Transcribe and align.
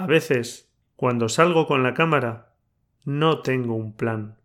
A 0.00 0.06
veces, 0.06 0.72
cuando 0.96 1.28
salgo 1.28 1.66
con 1.66 1.82
la 1.82 1.92
cámara, 1.92 2.54
no 3.04 3.42
tengo 3.42 3.74
un 3.74 3.92
plan. 3.92 4.38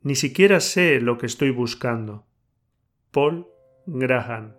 Ni 0.00 0.14
siquiera 0.14 0.60
sé 0.60 1.00
lo 1.00 1.18
que 1.18 1.26
estoy 1.26 1.50
buscando. 1.50 2.24
Paul 3.10 3.48
Graham 3.84 4.54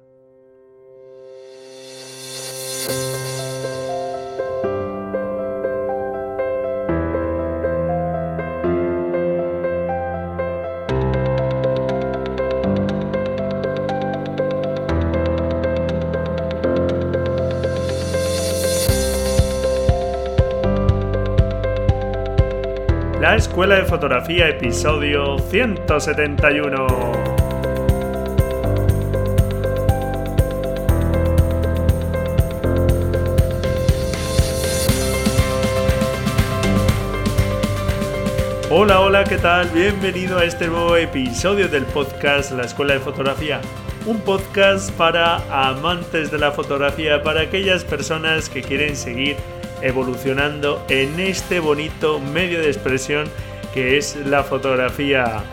Escuela 23.53 23.75
de 23.75 23.85
Fotografía, 23.85 24.49
episodio 24.49 25.37
171. 25.37 26.87
Hola, 38.71 39.01
hola, 39.01 39.23
¿qué 39.23 39.37
tal? 39.37 39.69
Bienvenido 39.69 40.39
a 40.39 40.45
este 40.45 40.65
nuevo 40.65 40.97
episodio 40.97 41.67
del 41.67 41.83
podcast 41.83 42.53
La 42.53 42.63
Escuela 42.63 42.95
de 42.95 43.01
Fotografía. 43.01 43.61
Un 44.07 44.19
podcast 44.21 44.89
para 44.93 45.35
amantes 45.69 46.31
de 46.31 46.39
la 46.39 46.51
fotografía, 46.51 47.21
para 47.21 47.41
aquellas 47.41 47.85
personas 47.85 48.49
que 48.49 48.63
quieren 48.63 48.95
seguir 48.95 49.37
evolucionando 49.83 50.83
en 50.89 51.19
este 51.19 51.59
bonito 51.59 52.19
medio 52.19 52.59
de 52.59 52.67
expresión 52.67 53.27
que 53.73 53.97
es 53.97 54.15
la 54.25 54.43
fotografía. 54.43 55.43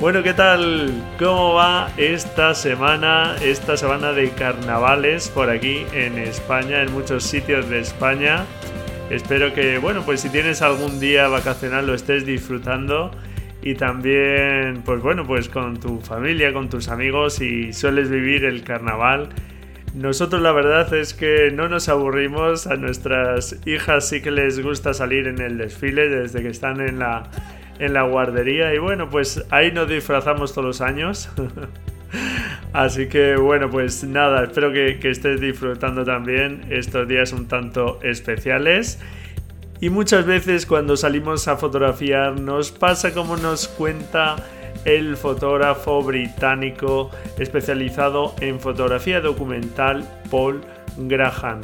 Bueno, 0.00 0.22
¿qué 0.22 0.34
tal? 0.34 0.90
¿Cómo 1.18 1.54
va 1.54 1.90
esta 1.96 2.54
semana? 2.54 3.36
Esta 3.42 3.76
semana 3.76 4.12
de 4.12 4.30
carnavales 4.30 5.28
por 5.28 5.48
aquí 5.48 5.86
en 5.92 6.18
España, 6.18 6.82
en 6.82 6.92
muchos 6.92 7.24
sitios 7.24 7.68
de 7.68 7.80
España. 7.80 8.44
Espero 9.10 9.52
que, 9.54 9.78
bueno, 9.78 10.02
pues 10.04 10.20
si 10.20 10.28
tienes 10.28 10.62
algún 10.62 10.98
día 10.98 11.28
vacacional 11.28 11.86
lo 11.86 11.94
estés 11.94 12.24
disfrutando 12.24 13.10
y 13.62 13.74
también, 13.74 14.82
pues 14.84 15.02
bueno, 15.02 15.26
pues 15.26 15.48
con 15.48 15.78
tu 15.78 16.00
familia, 16.00 16.52
con 16.52 16.68
tus 16.68 16.88
amigos 16.88 17.40
y 17.40 17.72
sueles 17.72 18.10
vivir 18.10 18.44
el 18.44 18.64
carnaval 18.64 19.28
nosotros 19.94 20.40
la 20.40 20.52
verdad 20.52 20.92
es 20.94 21.12
que 21.12 21.50
no 21.52 21.68
nos 21.68 21.88
aburrimos, 21.88 22.66
a 22.66 22.76
nuestras 22.76 23.56
hijas 23.66 24.08
sí 24.08 24.22
que 24.22 24.30
les 24.30 24.62
gusta 24.62 24.94
salir 24.94 25.26
en 25.26 25.38
el 25.40 25.58
desfile 25.58 26.08
desde 26.08 26.42
que 26.42 26.48
están 26.48 26.80
en 26.80 26.98
la, 26.98 27.30
en 27.78 27.92
la 27.92 28.02
guardería 28.02 28.74
y 28.74 28.78
bueno, 28.78 29.10
pues 29.10 29.44
ahí 29.50 29.70
nos 29.70 29.88
disfrazamos 29.88 30.54
todos 30.54 30.66
los 30.66 30.80
años. 30.80 31.28
Así 32.72 33.08
que 33.08 33.36
bueno, 33.36 33.68
pues 33.70 34.02
nada, 34.04 34.44
espero 34.44 34.72
que, 34.72 34.98
que 34.98 35.10
estés 35.10 35.40
disfrutando 35.40 36.04
también 36.04 36.64
estos 36.70 37.06
días 37.06 37.32
un 37.32 37.46
tanto 37.46 38.00
especiales. 38.02 38.98
Y 39.82 39.90
muchas 39.90 40.24
veces 40.24 40.64
cuando 40.64 40.96
salimos 40.96 41.48
a 41.48 41.56
fotografiar 41.56 42.40
nos 42.40 42.70
pasa 42.70 43.12
como 43.12 43.36
nos 43.36 43.68
cuenta 43.68 44.36
el 44.84 45.16
fotógrafo 45.16 46.02
británico 46.02 47.10
especializado 47.38 48.34
en 48.40 48.60
fotografía 48.60 49.20
documental 49.20 50.04
Paul 50.30 50.62
Graham. 50.96 51.60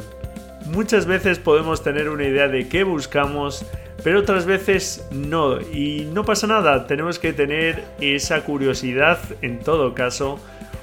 Muchas 0.67 1.07
veces 1.07 1.39
podemos 1.39 1.83
tener 1.83 2.09
una 2.09 2.25
idea 2.25 2.49
de 2.49 2.69
qué 2.69 2.85
buscamos, 2.85 3.65
pero 4.05 4.21
otras 4.21 4.45
veces 4.47 5.07
no. 5.11 5.61
Y 5.61 6.09
no 6.13 6.25
pasa 6.25 6.47
nada, 6.47 6.87
tenemos 6.87 7.19
que 7.19 7.33
tener 7.33 7.85
esa 8.01 8.43
curiosidad 8.45 9.19
en 9.43 9.61
todo 9.61 9.95
caso 9.95 10.39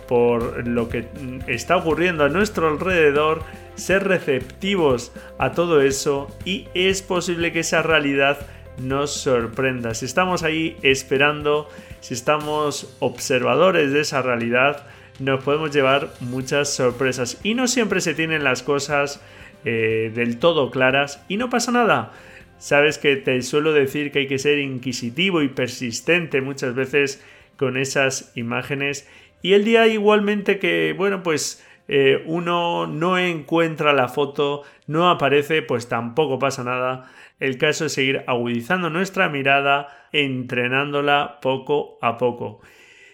por 0.07 0.67
lo 0.67 0.89
que 0.89 1.07
está 1.47 1.77
ocurriendo 1.77 2.23
a 2.23 2.29
nuestro 2.29 2.67
alrededor, 2.67 3.41
ser 3.75 4.07
receptivos 4.07 5.11
a 5.37 5.51
todo 5.51 5.81
eso 5.81 6.27
y 6.45 6.67
es 6.73 7.01
posible 7.01 7.51
que 7.51 7.59
esa 7.61 7.81
realidad 7.81 8.37
nos 8.79 9.11
sorprenda. 9.11 9.93
Si 9.93 10.05
estamos 10.05 10.43
ahí 10.43 10.77
esperando 10.81 11.69
si 12.05 12.13
estamos 12.13 12.95
observadores 12.99 13.91
de 13.91 14.01
esa 14.01 14.21
realidad, 14.21 14.85
nos 15.17 15.43
podemos 15.43 15.73
llevar 15.73 16.11
muchas 16.19 16.71
sorpresas. 16.71 17.39
Y 17.41 17.55
no 17.55 17.67
siempre 17.67 17.99
se 17.99 18.13
tienen 18.13 18.43
las 18.43 18.61
cosas 18.61 19.21
eh, 19.63 20.11
del 20.13 20.37
todo 20.37 20.69
claras 20.69 21.25
y 21.29 21.37
no 21.37 21.49
pasa 21.49 21.71
nada. 21.71 22.11
Sabes 22.59 22.99
que 22.99 23.15
te 23.15 23.41
suelo 23.41 23.73
decir 23.73 24.11
que 24.11 24.19
hay 24.19 24.27
que 24.27 24.37
ser 24.37 24.59
inquisitivo 24.59 25.41
y 25.41 25.47
persistente 25.47 26.41
muchas 26.41 26.75
veces 26.75 27.25
con 27.57 27.75
esas 27.75 28.31
imágenes. 28.35 29.09
Y 29.41 29.53
el 29.53 29.65
día 29.65 29.87
igualmente 29.87 30.59
que, 30.59 30.93
bueno, 30.95 31.23
pues 31.23 31.65
eh, 31.87 32.21
uno 32.27 32.85
no 32.85 33.17
encuentra 33.17 33.93
la 33.93 34.09
foto, 34.09 34.61
no 34.85 35.09
aparece, 35.09 35.63
pues 35.63 35.89
tampoco 35.89 36.37
pasa 36.37 36.63
nada. 36.63 37.11
El 37.40 37.57
caso 37.57 37.85
es 37.85 37.94
seguir 37.94 38.23
agudizando 38.28 38.90
nuestra 38.90 39.29
mirada, 39.29 39.88
entrenándola 40.12 41.40
poco 41.41 41.97
a 42.01 42.18
poco. 42.18 42.62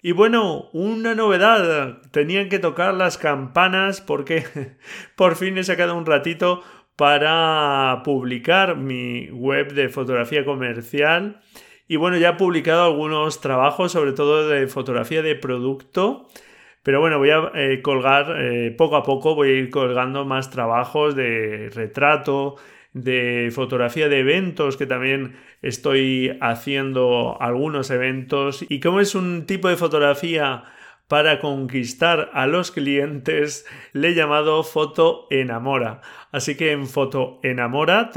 Y 0.03 0.13
bueno, 0.13 0.69
una 0.73 1.13
novedad, 1.13 2.01
tenían 2.11 2.49
que 2.49 2.59
tocar 2.59 2.93
las 2.93 3.17
campanas 3.17 4.01
porque 4.01 4.43
por 5.15 5.35
fin 5.35 5.57
he 5.57 5.63
sacado 5.63 5.95
un 5.95 6.05
ratito 6.05 6.63
para 6.95 8.01
publicar 8.03 8.77
mi 8.77 9.29
web 9.31 9.73
de 9.73 9.89
fotografía 9.89 10.45
comercial. 10.45 11.41
Y 11.87 11.97
bueno, 11.97 12.17
ya 12.17 12.29
he 12.29 12.33
publicado 12.33 12.85
algunos 12.85 13.41
trabajos, 13.41 13.91
sobre 13.91 14.13
todo 14.13 14.47
de 14.47 14.67
fotografía 14.67 15.21
de 15.21 15.35
producto. 15.35 16.27
Pero 16.83 16.99
bueno, 16.99 17.19
voy 17.19 17.29
a 17.29 17.51
eh, 17.53 17.81
colgar 17.81 18.35
eh, 18.39 18.73
poco 18.75 18.95
a 18.95 19.03
poco, 19.03 19.35
voy 19.35 19.49
a 19.49 19.53
ir 19.53 19.69
colgando 19.69 20.25
más 20.25 20.49
trabajos 20.49 21.15
de 21.15 21.69
retrato, 21.73 22.55
de 22.93 23.49
fotografía 23.53 24.09
de 24.09 24.19
eventos, 24.19 24.77
que 24.77 24.85
también 24.85 25.35
estoy 25.61 26.37
haciendo 26.41 27.37
algunos 27.39 27.89
eventos. 27.89 28.65
Y 28.67 28.79
como 28.79 28.99
es 28.99 29.15
un 29.15 29.45
tipo 29.45 29.69
de 29.69 29.77
fotografía 29.77 30.65
para 31.07 31.39
conquistar 31.39 32.29
a 32.33 32.47
los 32.47 32.71
clientes, 32.71 33.65
le 33.91 34.09
he 34.09 34.13
llamado 34.13 34.63
Foto 34.63 35.27
Enamora. 35.29 36.01
Así 36.31 36.55
que 36.55 36.71
en 36.71 36.87
fotoenamora, 36.87 38.11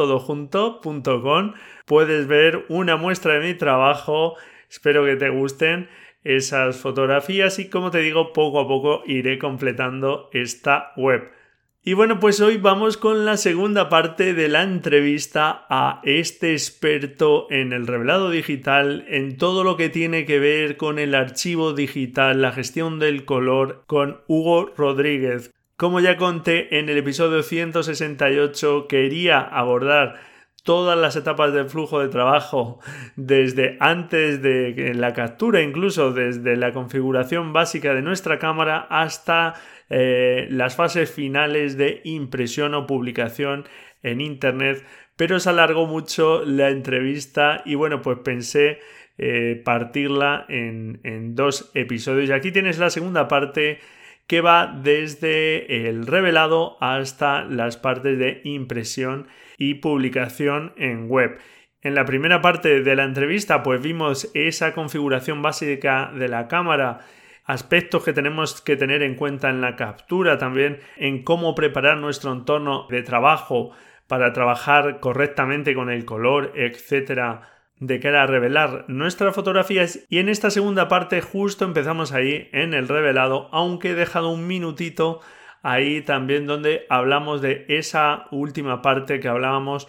puedes 1.87 2.27
ver 2.29 2.65
una 2.69 2.97
muestra 2.97 3.35
de 3.35 3.41
mi 3.49 3.55
trabajo. 3.55 4.37
Espero 4.71 5.05
que 5.05 5.17
te 5.17 5.29
gusten 5.29 5.89
esas 6.23 6.77
fotografías 6.77 7.59
y 7.59 7.69
como 7.69 7.91
te 7.91 7.99
digo, 7.99 8.33
poco 8.33 8.61
a 8.61 8.69
poco 8.69 9.03
iré 9.07 9.39
completando 9.39 10.31
esta 10.33 10.93
web. 10.97 11.31
Y 11.87 11.93
bueno, 11.93 12.19
pues 12.19 12.41
hoy 12.41 12.57
vamos 12.57 12.97
con 12.97 13.27
la 13.27 13.37
segunda 13.37 13.91
parte 13.91 14.33
de 14.33 14.49
la 14.49 14.63
entrevista 14.63 15.67
a 15.69 16.01
este 16.05 16.53
experto 16.53 17.47
en 17.51 17.75
el 17.75 17.87
revelado 17.87 18.31
digital, 18.31 19.05
en 19.07 19.37
todo 19.37 19.65
lo 19.65 19.77
que 19.77 19.91
tiene 19.91 20.25
que 20.25 20.39
ver 20.39 20.79
con 20.79 20.99
el 20.99 21.15
archivo 21.15 21.75
digital, 21.75 22.41
la 22.41 22.53
gestión 22.53 22.99
del 22.99 23.27
color, 23.27 23.85
con 23.87 24.23
Hugo 24.29 24.73
Rodríguez. 24.75 25.53
Como 25.77 26.01
ya 26.01 26.17
conté 26.17 26.79
en 26.79 26.89
el 26.89 26.97
episodio 26.97 27.43
168, 27.43 28.87
quería 28.89 29.43
abordar 29.43 30.19
todas 30.63 30.99
las 30.99 31.17
etapas 31.17 31.53
del 31.53 31.69
flujo 31.69 32.01
de 32.01 32.09
trabajo, 32.09 32.81
desde 33.17 33.77
antes 33.81 34.41
de 34.41 34.95
la 34.95 35.13
captura, 35.13 35.61
incluso 35.61 36.13
desde 36.13 36.57
la 36.57 36.73
configuración 36.73 37.53
básica 37.53 37.93
de 37.93 38.01
nuestra 38.01 38.39
cámara 38.39 38.87
hasta 38.89 39.55
eh, 39.91 40.47
las 40.51 40.77
fases 40.77 41.11
finales 41.11 41.77
de 41.77 42.01
impresión 42.05 42.75
o 42.75 42.87
publicación 42.87 43.65
en 44.03 44.21
Internet, 44.21 44.85
pero 45.17 45.39
se 45.41 45.51
alargó 45.51 45.87
mucho 45.87 46.45
la 46.45 46.71
entrevista 46.71 47.63
y 47.65 47.75
bueno, 47.75 48.03
pues 48.03 48.19
pensé 48.19 48.81
eh, 49.19 49.61
partirla 49.65 50.45
en, 50.49 51.01
en 51.05 51.35
dos 51.35 51.71
episodios. 51.75 52.29
Y 52.29 52.33
aquí 52.33 52.51
tienes 52.51 52.79
la 52.79 52.91
segunda 52.91 53.29
parte 53.29 53.79
que 54.27 54.41
va 54.41 54.79
desde 54.83 55.89
el 55.89 56.07
revelado 56.07 56.77
hasta 56.81 57.45
las 57.45 57.77
partes 57.77 58.19
de 58.19 58.41
impresión 58.45 59.29
y 59.59 59.75
publicación 59.75 60.73
en 60.77 61.09
web. 61.09 61.39
En 61.83 61.95
la 61.95 62.07
primera 62.07 62.41
parte 62.41 62.81
de 62.81 62.97
la 62.97 63.05
entrevista 63.05 63.63
pues 63.63 63.83
vimos 63.83 64.31
esa 64.33 64.73
configuración 64.73 65.43
básica 65.43 66.11
de 66.15 66.29
la 66.29 66.49
cámara 66.49 67.01
aspectos 67.45 68.05
que 68.05 68.13
tenemos 68.13 68.61
que 68.61 68.77
tener 68.77 69.03
en 69.03 69.15
cuenta 69.15 69.51
en 69.51 69.61
la 69.61 69.77
captura, 69.77 70.39
también 70.39 70.81
en 70.97 71.23
cómo 71.23 71.55
preparar 71.55 71.99
nuestro 71.99 72.33
entorno 72.33 72.87
de 72.89 73.03
trabajo 73.03 73.71
para 74.07 74.33
trabajar 74.33 75.01
correctamente 75.01 75.75
con 75.75 75.91
el 75.91 76.05
color, 76.05 76.53
etcétera, 76.55 77.51
de 77.79 78.01
cara 78.01 78.23
a 78.23 78.27
revelar 78.27 78.85
nuestras 78.89 79.35
fotografías. 79.35 80.07
Y 80.09 80.19
en 80.19 80.29
esta 80.29 80.51
segunda 80.51 80.89
parte, 80.89 81.21
justo 81.21 81.65
empezamos 81.65 82.13
ahí 82.13 82.49
en 82.53 82.75
el 82.75 82.89
revelado, 82.89 83.49
aunque 83.53 83.91
he 83.91 83.95
dejado 83.95 84.31
un 84.31 84.47
minutito 84.47 85.21
ahí 85.63 86.03
también 86.03 86.47
donde 86.47 86.87
hablamos 86.91 87.41
de 87.41 87.65
esa 87.69 88.27
última 88.31 88.83
parte 88.83 89.19
que 89.19 89.29
hablábamos 89.29 89.89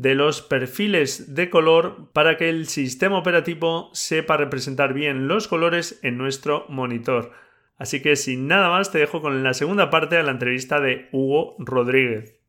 de 0.00 0.14
los 0.14 0.40
perfiles 0.40 1.34
de 1.34 1.50
color 1.50 2.10
para 2.14 2.38
que 2.38 2.48
el 2.48 2.68
sistema 2.68 3.18
operativo 3.18 3.90
sepa 3.92 4.38
representar 4.38 4.94
bien 4.94 5.28
los 5.28 5.46
colores 5.46 5.98
en 6.02 6.16
nuestro 6.16 6.64
monitor. 6.70 7.32
Así 7.76 8.00
que 8.00 8.16
sin 8.16 8.48
nada 8.48 8.70
más 8.70 8.90
te 8.90 8.98
dejo 8.98 9.20
con 9.20 9.42
la 9.42 9.52
segunda 9.52 9.90
parte 9.90 10.16
de 10.16 10.22
la 10.22 10.30
entrevista 10.30 10.80
de 10.80 11.10
Hugo 11.12 11.54
Rodríguez. 11.58 12.40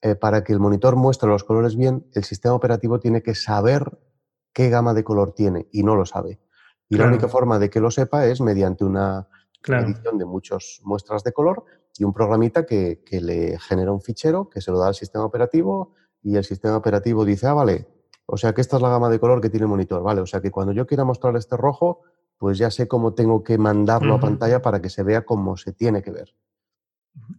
Eh, 0.00 0.16
para 0.16 0.42
que 0.42 0.52
el 0.52 0.58
monitor 0.58 0.96
muestre 0.96 1.28
los 1.28 1.44
colores 1.44 1.76
bien, 1.76 2.06
el 2.12 2.24
sistema 2.24 2.56
operativo 2.56 2.98
tiene 2.98 3.22
que 3.22 3.36
saber 3.36 4.00
qué 4.52 4.68
gama 4.68 4.94
de 4.94 5.04
color 5.04 5.34
tiene 5.34 5.68
y 5.70 5.84
no 5.84 5.94
lo 5.94 6.06
sabe. 6.06 6.40
Y 6.88 6.96
la 6.96 7.06
única 7.06 7.28
forma 7.28 7.60
de 7.60 7.70
que 7.70 7.78
lo 7.78 7.92
sepa 7.92 8.26
es 8.26 8.40
mediante 8.40 8.84
una 8.84 9.28
edición 9.64 10.18
de 10.18 10.24
muchas 10.24 10.80
muestras 10.82 11.22
de 11.22 11.32
color 11.32 11.64
y 11.96 12.02
un 12.02 12.12
programita 12.12 12.66
que, 12.66 13.00
le 13.12 13.56
genera 13.60 13.92
un 13.92 14.00
fichero 14.00 14.50
que 14.50 14.60
se 14.60 14.72
lo 14.72 14.80
da 14.80 14.88
al 14.88 14.96
sistema 14.96 15.24
operativo 15.24 15.94
y 16.22 16.36
el 16.36 16.44
sistema 16.44 16.76
operativo 16.76 17.24
dice, 17.24 17.46
ah, 17.46 17.54
vale, 17.54 17.86
o 18.26 18.36
sea 18.36 18.52
que 18.52 18.60
esta 18.60 18.76
es 18.76 18.82
la 18.82 18.88
gama 18.88 19.08
de 19.08 19.18
color 19.18 19.40
que 19.40 19.50
tiene 19.50 19.64
el 19.64 19.70
monitor, 19.70 20.02
vale, 20.02 20.20
o 20.20 20.26
sea 20.26 20.40
que 20.40 20.50
cuando 20.50 20.72
yo 20.72 20.86
quiera 20.86 21.04
mostrar 21.04 21.36
este 21.36 21.56
rojo, 21.56 22.02
pues 22.38 22.58
ya 22.58 22.70
sé 22.70 22.88
cómo 22.88 23.14
tengo 23.14 23.44
que 23.44 23.58
mandarlo 23.58 24.14
a 24.14 24.20
pantalla 24.20 24.60
para 24.60 24.80
que 24.80 24.90
se 24.90 25.02
vea 25.02 25.22
como 25.22 25.56
se 25.56 25.72
tiene 25.72 26.02
que 26.02 26.10
ver. 26.10 26.34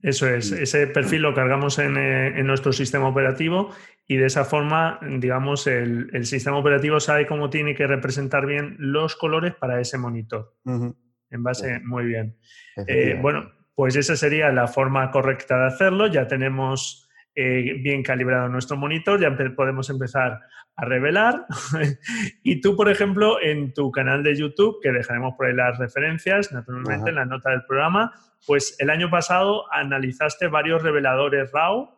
Eso 0.01 0.27
es, 0.27 0.51
ese 0.51 0.87
perfil 0.87 1.23
lo 1.23 1.33
cargamos 1.33 1.79
en, 1.79 1.97
eh, 1.97 2.39
en, 2.39 2.45
nuestro 2.45 2.71
sistema 2.73 3.07
operativo 3.07 3.71
y 4.07 4.17
de 4.17 4.27
esa 4.27 4.45
forma, 4.45 4.99
digamos, 5.19 5.65
el, 5.65 6.09
el, 6.13 6.25
sistema 6.25 6.57
operativo 6.57 6.99
sabe 6.99 7.25
cómo 7.25 7.49
tiene 7.49 7.73
que 7.73 7.87
representar 7.87 8.45
bien 8.45 8.75
los 8.77 9.15
colores 9.15 9.55
para 9.55 9.81
ese 9.81 9.97
monitor. 9.97 10.53
En 10.65 11.41
base, 11.41 11.79
muy 11.79 12.05
bien. 12.05 12.37
Eh, 12.85 13.17
bueno, 13.19 13.51
pues 13.73 13.95
esa 13.95 14.15
sería 14.15 14.51
la 14.51 14.67
forma 14.67 15.09
correcta 15.09 15.57
de 15.57 15.67
hacerlo. 15.67 16.07
Ya 16.07 16.27
tenemos 16.27 17.02
eh, 17.35 17.75
bien 17.81 18.03
calibrado 18.03 18.47
nuestro 18.49 18.77
monitor, 18.77 19.19
ya 19.19 19.35
podemos 19.55 19.89
empezar 19.89 20.39
a 20.75 20.85
revelar. 20.85 21.45
y 22.43 22.61
tú, 22.61 22.75
por 22.75 22.89
ejemplo, 22.89 23.41
en 23.41 23.73
tu 23.73 23.91
canal 23.91 24.23
de 24.23 24.35
YouTube, 24.35 24.79
que 24.81 24.91
dejaremos 24.91 25.33
por 25.35 25.47
ahí 25.47 25.53
las 25.53 25.77
referencias, 25.77 26.51
naturalmente, 26.51 27.09
en 27.09 27.15
la 27.15 27.25
nota 27.25 27.51
del 27.51 27.65
programa, 27.65 28.13
pues 28.45 28.75
el 28.79 28.89
año 28.89 29.09
pasado 29.09 29.71
analizaste 29.71 30.47
varios 30.47 30.83
reveladores 30.83 31.51
RAW 31.51 31.89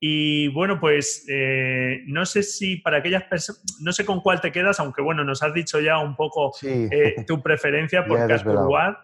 y 0.00 0.48
bueno, 0.48 0.78
pues 0.80 1.24
eh, 1.30 2.02
no 2.06 2.26
sé 2.26 2.42
si 2.42 2.76
para 2.76 2.98
aquellas 2.98 3.24
personas, 3.24 3.62
no 3.80 3.90
sé 3.90 4.04
con 4.04 4.20
cuál 4.20 4.40
te 4.40 4.52
quedas, 4.52 4.78
aunque 4.80 5.00
bueno, 5.00 5.24
nos 5.24 5.42
has 5.42 5.54
dicho 5.54 5.80
ya 5.80 5.98
un 5.98 6.14
poco 6.14 6.52
eh, 6.62 7.24
tu 7.26 7.42
preferencia 7.42 8.04
por 8.04 8.26
Capture 8.28 8.58
One, 8.58 8.96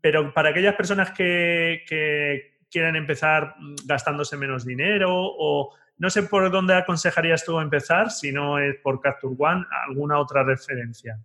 pero 0.00 0.32
para 0.32 0.48
aquellas 0.48 0.76
personas 0.76 1.10
que, 1.10 1.82
que 1.86 2.57
quieren 2.70 2.96
empezar 2.96 3.54
gastándose 3.84 4.36
menos 4.36 4.64
dinero 4.64 5.10
o 5.10 5.72
no 5.98 6.10
sé 6.10 6.22
por 6.22 6.50
dónde 6.50 6.74
aconsejarías 6.74 7.44
tú 7.44 7.58
empezar, 7.58 8.10
si 8.10 8.32
no 8.32 8.58
es 8.58 8.76
por 8.82 9.00
Capture 9.00 9.34
One, 9.36 9.64
alguna 9.88 10.18
otra 10.18 10.44
referencia. 10.44 11.18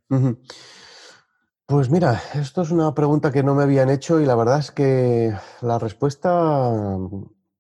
Pues 1.66 1.90
mira, 1.90 2.19
esto 2.34 2.63
es 2.63 2.72
una 2.72 2.94
pregunta 2.94 3.31
que 3.31 3.44
no 3.44 3.56
me 3.56 3.63
habían 3.63 3.90
hecho 3.90 4.19
y 4.19 4.25
la 4.25 4.36
verdad 4.36 4.60
es 4.60 4.72
que 4.72 5.31
la 5.62 5.80
respuesta... 5.80 6.98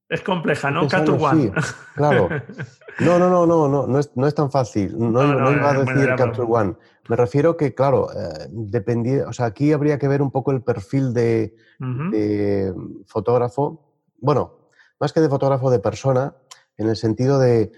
Es 0.09 0.21
compleja, 0.21 0.71
¿no? 0.71 0.87
Capture 0.87 1.23
One. 1.23 1.51
claro. 1.95 2.29
No, 2.99 3.17
no, 3.17 3.27
no, 3.27 3.47
no, 3.47 3.67
no, 3.67 3.87
no 3.87 3.97
es, 3.97 4.11
no 4.15 4.27
es 4.27 4.35
tan 4.35 4.51
fácil. 4.51 4.93
No, 4.99 5.51
iba 5.51 5.71
a 5.71 5.83
decir 5.83 6.13
Capture 6.15 6.47
One. 6.47 6.75
Me 7.09 7.15
refiero 7.15 7.57
que, 7.57 7.73
claro, 7.75 8.09
eh, 8.11 8.47
dependía, 8.49 9.27
o 9.27 9.33
sea, 9.33 9.47
aquí 9.47 9.73
habría 9.73 9.99
que 9.99 10.07
ver 10.07 10.21
un 10.21 10.31
poco 10.31 10.51
el 10.51 10.61
perfil 10.61 11.13
de, 11.13 11.53
fotógrafo. 13.05 13.91
Bueno, 14.19 14.69
más 14.99 15.11
que 15.11 15.19
de 15.19 15.29
fotógrafo, 15.29 15.69
de 15.69 15.79
persona, 15.79 16.35
en 16.77 16.89
el 16.89 16.95
sentido 16.95 17.39
de 17.39 17.71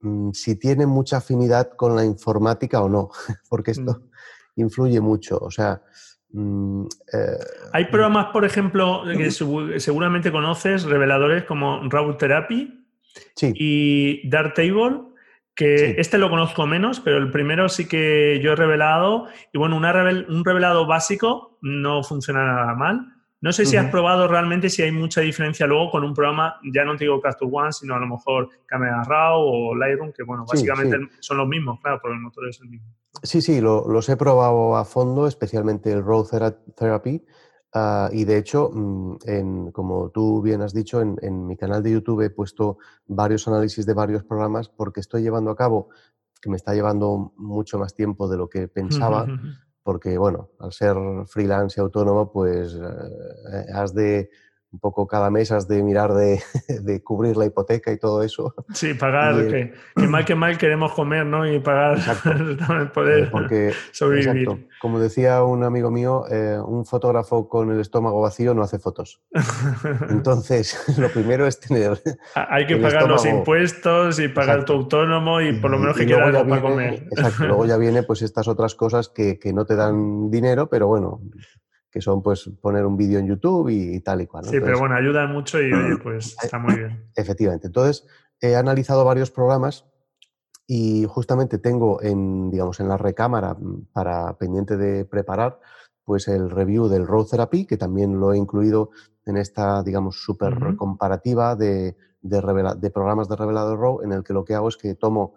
mm, 0.00 0.30
si 0.32 0.56
tiene 0.56 0.86
mucha 0.86 1.18
afinidad 1.18 1.70
con 1.76 1.94
la 1.94 2.04
informática 2.04 2.82
o 2.82 2.88
no, 2.88 3.10
porque 3.48 3.70
esto 3.70 3.92
mm 3.92 4.12
influye 4.56 5.00
mucho. 5.00 5.38
O 5.38 5.50
sea, 5.50 5.82
mm, 6.30 6.84
eh, 7.12 7.38
hay 7.72 7.86
programas, 7.86 8.26
por 8.32 8.44
ejemplo, 8.44 9.02
que 9.04 9.30
seguramente 9.30 10.32
conoces, 10.32 10.84
reveladores 10.84 11.44
como 11.44 11.88
Raw 11.88 12.16
Therapy 12.16 12.86
y 13.40 14.28
Darktable, 14.28 15.11
que 15.54 15.96
este 15.98 16.18
lo 16.18 16.30
conozco 16.30 16.66
menos, 16.66 17.00
pero 17.00 17.18
el 17.18 17.30
primero 17.30 17.68
sí 17.68 17.86
que 17.86 18.40
yo 18.42 18.52
he 18.52 18.56
revelado. 18.56 19.26
Y 19.52 19.58
bueno, 19.58 19.76
una 19.76 19.92
un 20.28 20.44
revelado 20.44 20.86
básico 20.86 21.58
no 21.60 22.02
funciona 22.02 22.44
nada 22.44 22.74
mal. 22.74 23.06
No 23.42 23.52
sé 23.52 23.66
si 23.66 23.76
has 23.76 23.90
probado 23.90 24.28
realmente 24.28 24.70
si 24.70 24.82
hay 24.82 24.92
mucha 24.92 25.20
diferencia 25.20 25.66
luego 25.66 25.90
con 25.90 26.04
un 26.04 26.14
programa, 26.14 26.60
ya 26.72 26.84
no 26.84 26.94
te 26.94 27.04
digo 27.04 27.20
Capture 27.20 27.50
One, 27.52 27.72
sino 27.72 27.96
a 27.96 27.98
lo 27.98 28.06
mejor 28.06 28.48
Camera 28.66 29.02
Raw 29.02 29.40
o 29.40 29.74
Lightroom, 29.74 30.12
que 30.12 30.22
bueno, 30.22 30.46
básicamente 30.48 30.96
son 31.18 31.38
los 31.38 31.48
mismos, 31.48 31.80
claro, 31.80 31.98
pero 32.00 32.14
el 32.14 32.20
motor 32.20 32.48
es 32.48 32.60
el 32.60 32.68
mismo. 32.68 32.86
Sí, 33.24 33.42
sí, 33.42 33.60
los 33.60 34.08
he 34.08 34.16
probado 34.16 34.76
a 34.76 34.84
fondo, 34.84 35.26
especialmente 35.26 35.90
el 35.90 36.04
Raw 36.04 36.24
Therapy. 36.76 37.24
Ah, 37.74 38.10
y 38.12 38.24
de 38.24 38.36
hecho, 38.36 38.70
mm, 38.72 39.68
como 39.72 40.10
tú 40.10 40.42
bien 40.42 40.60
has 40.60 40.74
dicho, 40.74 41.00
en, 41.00 41.46
mi 41.46 41.56
canal 41.56 41.82
de 41.82 41.92
YouTube 41.92 42.20
he 42.20 42.30
puesto 42.30 42.78
varios 43.06 43.48
análisis 43.48 43.86
de 43.86 43.94
varios 43.94 44.24
programas 44.24 44.68
porque 44.68 45.00
estoy 45.00 45.22
llevando 45.22 45.50
a 45.50 45.56
cabo, 45.56 45.88
que 46.40 46.50
me 46.50 46.56
está 46.56 46.74
llevando 46.74 47.32
mucho 47.36 47.78
más 47.78 47.94
tiempo 47.94 48.28
de 48.28 48.36
lo 48.36 48.48
que 48.48 48.68
pensaba, 48.68 49.26
porque 49.82 50.18
bueno, 50.18 50.50
al 50.58 50.72
ser 50.72 50.96
freelance 51.26 51.80
y 51.80 51.82
autónomo, 51.82 52.30
pues 52.30 52.74
eh, 52.74 53.66
has 53.72 53.94
de 53.94 54.28
un 54.72 54.78
poco 54.78 55.06
cada 55.06 55.30
mes 55.30 55.52
has 55.52 55.68
de 55.68 55.82
mirar 55.82 56.12
de, 56.14 57.02
cubrir 57.02 57.36
la 57.36 57.46
hipoteca 57.46 57.92
y 57.92 57.98
todo 57.98 58.22
eso. 58.22 58.54
Sí, 58.72 58.94
pagar, 58.94 59.34
que, 59.46 59.74
mal 60.08 60.24
que 60.24 60.34
mal 60.34 60.56
queremos 60.58 60.92
comer, 60.92 61.26
¿no? 61.26 61.46
Y 61.46 61.60
pagar 61.60 61.98
para 62.58 62.92
poder 62.92 63.30
Porque, 63.30 63.72
sobrevivir. 63.92 64.68
Como 64.80 64.98
decía 64.98 65.42
un 65.42 65.64
amigo 65.64 65.90
mío, 65.90 66.24
eh, 66.30 66.58
un 66.64 66.86
fotógrafo 66.86 67.48
con 67.48 67.70
el 67.70 67.80
estómago 67.80 68.20
vacío 68.20 68.54
no 68.54 68.62
hace 68.62 68.78
fotos. 68.78 69.20
Entonces, 70.08 70.98
lo 70.98 71.08
primero 71.10 71.46
es 71.46 71.60
tener... 71.60 72.00
Hay 72.34 72.66
que 72.66 72.76
pagar 72.76 73.08
los 73.08 73.24
impuestos 73.26 74.18
y 74.18 74.28
pagar 74.28 74.64
tu 74.64 74.72
autónomo 74.72 75.40
y 75.40 75.52
por 75.52 75.70
lo 75.70 75.78
menos 75.78 75.96
que 75.96 76.06
quede 76.06 76.20
algo 76.20 76.46
para 76.46 76.62
comer. 76.62 77.06
Exacto, 77.10 77.46
luego 77.46 77.66
ya 77.66 77.76
viene 77.76 78.02
pues 78.02 78.22
estas 78.22 78.48
otras 78.48 78.74
cosas 78.74 79.08
que, 79.08 79.38
que 79.38 79.52
no 79.52 79.66
te 79.66 79.76
dan 79.76 80.30
dinero, 80.30 80.68
pero 80.68 80.88
bueno, 80.88 81.20
que 81.92 82.00
son 82.00 82.22
pues 82.22 82.50
poner 82.60 82.86
un 82.86 82.96
vídeo 82.96 83.18
en 83.18 83.28
YouTube 83.28 83.68
y, 83.68 84.00
tal 84.00 84.22
y 84.22 84.26
cual. 84.26 84.46
Sí, 84.46 84.58
pero 84.60 84.78
bueno, 84.78 84.96
ayuda 84.96 85.26
mucho 85.26 85.60
y 85.60 85.70
pues 86.02 86.34
está 86.42 86.58
muy 86.58 86.74
bien. 86.74 87.04
Efectivamente. 87.14 87.66
Entonces, 87.66 88.06
he 88.40 88.56
analizado 88.56 89.04
varios 89.04 89.30
programas 89.30 89.84
y 90.66 91.04
justamente 91.06 91.58
tengo 91.58 92.02
en, 92.02 92.50
digamos, 92.50 92.80
en 92.80 92.88
la 92.88 92.96
recámara 92.96 93.52
mm, 93.54 93.88
para 93.92 94.38
pendiente 94.38 94.78
de 94.78 95.04
preparar 95.04 95.60
pues 96.02 96.28
el 96.28 96.50
review 96.50 96.88
del 96.88 97.06
Raw 97.06 97.26
Therapy, 97.26 97.66
que 97.66 97.76
también 97.76 98.18
lo 98.18 98.32
he 98.32 98.38
incluido 98.38 98.90
en 99.26 99.36
esta, 99.36 99.82
digamos, 99.82 100.20
súper 100.20 100.74
comparativa 100.76 101.54
de, 101.54 101.96
de, 102.22 102.90
programas 102.90 103.28
de 103.28 103.36
revelador 103.36 103.78
RAW, 103.78 104.02
en 104.02 104.12
el 104.12 104.24
que 104.24 104.32
lo 104.32 104.44
que 104.44 104.54
hago 104.54 104.68
es 104.68 104.76
que 104.76 104.96
tomo 104.96 105.34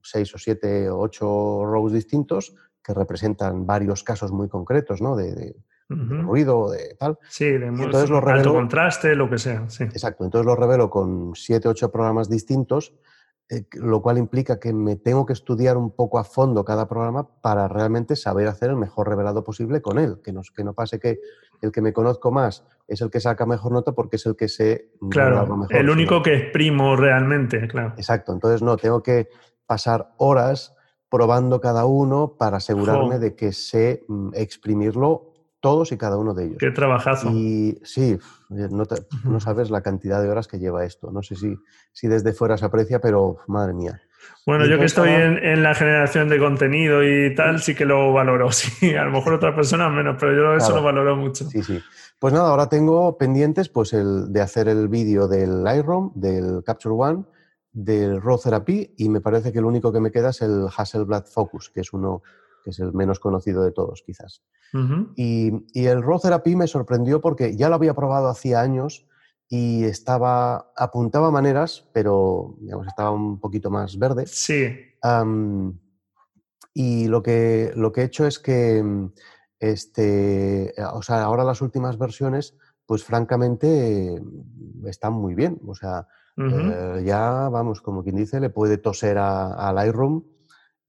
seis 0.00 0.32
o 0.34 0.38
siete 0.38 0.88
o 0.88 1.00
ocho 1.00 1.64
RAWs 1.64 1.92
distintos 1.92 2.54
que 2.82 2.94
representan 2.94 3.66
varios 3.66 4.02
casos 4.02 4.32
muy 4.32 4.48
concretos, 4.48 5.00
¿no? 5.00 5.16
De, 5.16 5.56
ruido, 5.88 6.70
de 6.70 6.94
tal. 6.98 7.18
Sí, 7.28 7.44
de 7.44 7.66
entonces 7.66 8.08
lo 8.08 8.26
alto 8.26 8.54
contraste, 8.54 9.14
lo 9.14 9.28
que 9.28 9.38
sea. 9.38 9.68
Sí. 9.68 9.84
Exacto. 9.84 10.24
Entonces 10.24 10.46
lo 10.46 10.56
revelo 10.56 10.88
con 10.90 11.34
siete, 11.34 11.68
ocho 11.68 11.92
programas 11.92 12.30
distintos, 12.30 12.94
eh, 13.50 13.66
lo 13.74 14.00
cual 14.00 14.16
implica 14.16 14.58
que 14.58 14.72
me 14.72 14.96
tengo 14.96 15.26
que 15.26 15.34
estudiar 15.34 15.76
un 15.76 15.94
poco 15.94 16.18
a 16.18 16.24
fondo 16.24 16.64
cada 16.64 16.88
programa 16.88 17.28
para 17.42 17.68
realmente 17.68 18.16
saber 18.16 18.48
hacer 18.48 18.70
el 18.70 18.76
mejor 18.76 19.08
revelado 19.08 19.44
posible 19.44 19.82
con 19.82 19.98
él. 19.98 20.20
Que 20.24 20.32
no, 20.32 20.40
que 20.54 20.64
no 20.64 20.72
pase 20.72 20.98
que 20.98 21.20
el 21.60 21.70
que 21.72 21.82
me 21.82 21.92
conozco 21.92 22.30
más 22.30 22.64
es 22.88 23.00
el 23.02 23.10
que 23.10 23.20
saca 23.20 23.44
mejor 23.44 23.72
nota 23.72 23.92
porque 23.92 24.16
es 24.16 24.26
el 24.26 24.36
que 24.36 24.48
sé 24.48 24.92
claro, 25.10 25.56
mejor. 25.56 25.76
El 25.76 25.90
único 25.90 26.22
que 26.22 26.34
exprimo 26.34 26.96
realmente, 26.96 27.68
claro. 27.68 27.94
Exacto. 27.96 28.32
Entonces 28.32 28.62
no, 28.62 28.76
tengo 28.76 29.02
que 29.02 29.28
pasar 29.66 30.14
horas 30.16 30.74
probando 31.12 31.60
cada 31.60 31.84
uno 31.84 32.36
para 32.38 32.56
asegurarme 32.56 33.18
de 33.18 33.36
que 33.36 33.52
sé 33.52 34.02
mm, 34.08 34.30
exprimirlo 34.32 35.34
todos 35.60 35.92
y 35.92 35.98
cada 35.98 36.16
uno 36.16 36.32
de 36.32 36.46
ellos. 36.46 36.56
Qué 36.58 36.70
trabajazo. 36.70 37.30
Y 37.30 37.78
sí, 37.84 38.18
no, 38.48 39.38
sabes 39.38 39.70
la 39.70 39.82
cantidad 39.82 40.22
de 40.22 40.30
horas 40.30 40.48
que 40.48 40.58
lleva 40.58 40.86
esto. 40.86 41.12
No 41.12 41.22
sé 41.22 41.36
si, 41.36 41.54
si 41.92 42.08
desde 42.08 42.32
fuera 42.32 42.56
se 42.56 42.64
aprecia, 42.64 42.98
pero 42.98 43.36
madre 43.46 43.74
mía. 43.74 44.00
Bueno, 44.46 44.64
yo 44.64 44.78
que 44.78 44.86
estoy 44.86 45.10
en, 45.10 45.62
la 45.62 45.74
generación 45.74 46.30
de 46.30 46.38
contenido 46.38 47.04
y 47.04 47.34
tal, 47.34 47.60
sí 47.60 47.74
que 47.74 47.84
lo 47.84 48.14
valoro. 48.14 48.48
Sí, 48.50 48.94
a 48.94 49.04
lo 49.04 49.10
mejor 49.10 49.34
otras 49.34 49.54
personas 49.54 49.92
menos, 49.92 50.16
pero 50.18 50.34
yo 50.34 50.56
eso 50.56 50.74
lo 50.74 50.82
valoro 50.82 51.14
mucho. 51.14 51.44
Sí, 51.44 51.62
sí. 51.62 51.78
Pues 52.18 52.32
nada, 52.32 52.48
ahora 52.48 52.70
tengo 52.70 53.18
pendientes 53.18 53.68
pues 53.68 53.92
el 53.92 54.32
de 54.32 54.40
hacer 54.40 54.66
el 54.66 54.88
vídeo 54.88 55.28
del 55.28 55.62
Lightroom, 55.62 56.12
del 56.14 56.62
Capture 56.64 56.94
One, 56.94 57.24
del 57.72 58.20
Raw 58.20 58.38
Therapy 58.38 58.94
y 58.96 59.08
me 59.08 59.20
parece 59.20 59.52
que 59.52 59.58
el 59.58 59.64
único 59.64 59.92
que 59.92 60.00
me 60.00 60.12
queda 60.12 60.30
es 60.30 60.42
el 60.42 60.66
Hasselblad 60.76 61.24
Focus, 61.26 61.70
que 61.70 61.80
es 61.80 61.92
uno 61.92 62.22
que 62.62 62.70
es 62.70 62.78
el 62.78 62.92
menos 62.92 63.18
conocido 63.18 63.64
de 63.64 63.72
todos, 63.72 64.02
quizás. 64.06 64.42
y, 65.16 65.52
el 65.74 66.02
Raw 66.02 66.20
Therapy 66.20 66.56
me 66.56 66.66
sorprendió 66.66 67.20
porque 67.20 67.56
ya 67.56 67.68
lo 67.68 67.74
había 67.74 67.94
probado 67.94 68.28
hacía 68.28 68.60
años 68.60 69.06
y 69.48 69.84
estaba, 69.84 70.72
apuntaba 70.76 71.30
maneras, 71.30 71.88
pero 71.92 72.56
digamos, 72.60 72.86
estaba 72.86 73.10
un 73.10 73.38
poquito 73.38 73.70
más 73.70 73.98
verde. 73.98 74.26
Sí. 74.26 74.70
y 76.72 77.08
lo 77.08 77.22
que, 77.22 77.72
lo 77.74 77.92
que 77.92 78.02
he 78.02 78.04
hecho 78.04 78.26
es 78.26 78.38
que, 78.38 79.10
este, 79.58 80.72
o 80.94 81.02
sea, 81.02 81.24
ahora 81.24 81.44
las 81.44 81.60
últimas 81.60 81.98
versiones, 81.98 82.56
pues 82.86 83.04
francamente 83.04 84.22
están 84.86 85.12
muy 85.12 85.34
bien. 85.34 85.60
O 85.66 85.74
sea, 85.74 86.06
eh, 86.36 87.02
ya, 87.04 87.48
vamos, 87.48 87.80
como 87.80 88.02
quien 88.02 88.16
dice, 88.16 88.40
le 88.40 88.50
puede 88.50 88.78
toser 88.78 89.18
a, 89.18 89.72
Lightroom 89.74 90.24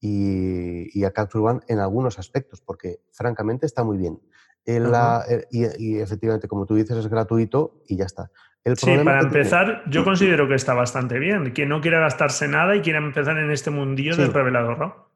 y, 0.00 0.98
y, 0.98 1.04
a 1.04 1.12
Capture 1.12 1.44
One 1.44 1.60
en 1.68 1.78
algunos 1.80 2.18
aspectos, 2.18 2.60
porque 2.60 3.00
francamente 3.12 3.66
está 3.66 3.84
muy 3.84 3.98
bien. 3.98 4.20
Eh, 4.66 5.46
y, 5.50 5.98
efectivamente, 5.98 6.48
como 6.48 6.66
tú 6.66 6.74
dices, 6.74 6.96
es 6.96 7.08
gratuito 7.08 7.82
y 7.86 7.96
ya 7.96 8.06
está. 8.06 8.30
sí, 8.76 8.96
para 9.04 9.20
empezar, 9.20 9.82
yo 9.90 10.04
considero 10.04 10.48
que 10.48 10.54
está 10.54 10.74
bastante 10.74 11.18
bien. 11.18 11.50
Quien 11.52 11.68
no 11.68 11.80
quiera 11.80 12.00
gastarse 12.00 12.48
nada 12.48 12.74
y 12.76 12.80
quiera 12.80 12.98
empezar 12.98 13.36
en 13.38 13.50
este 13.50 13.70
mundillo 13.70 14.16
del 14.16 14.32
revelador, 14.32 14.78
¿no? 14.78 15.14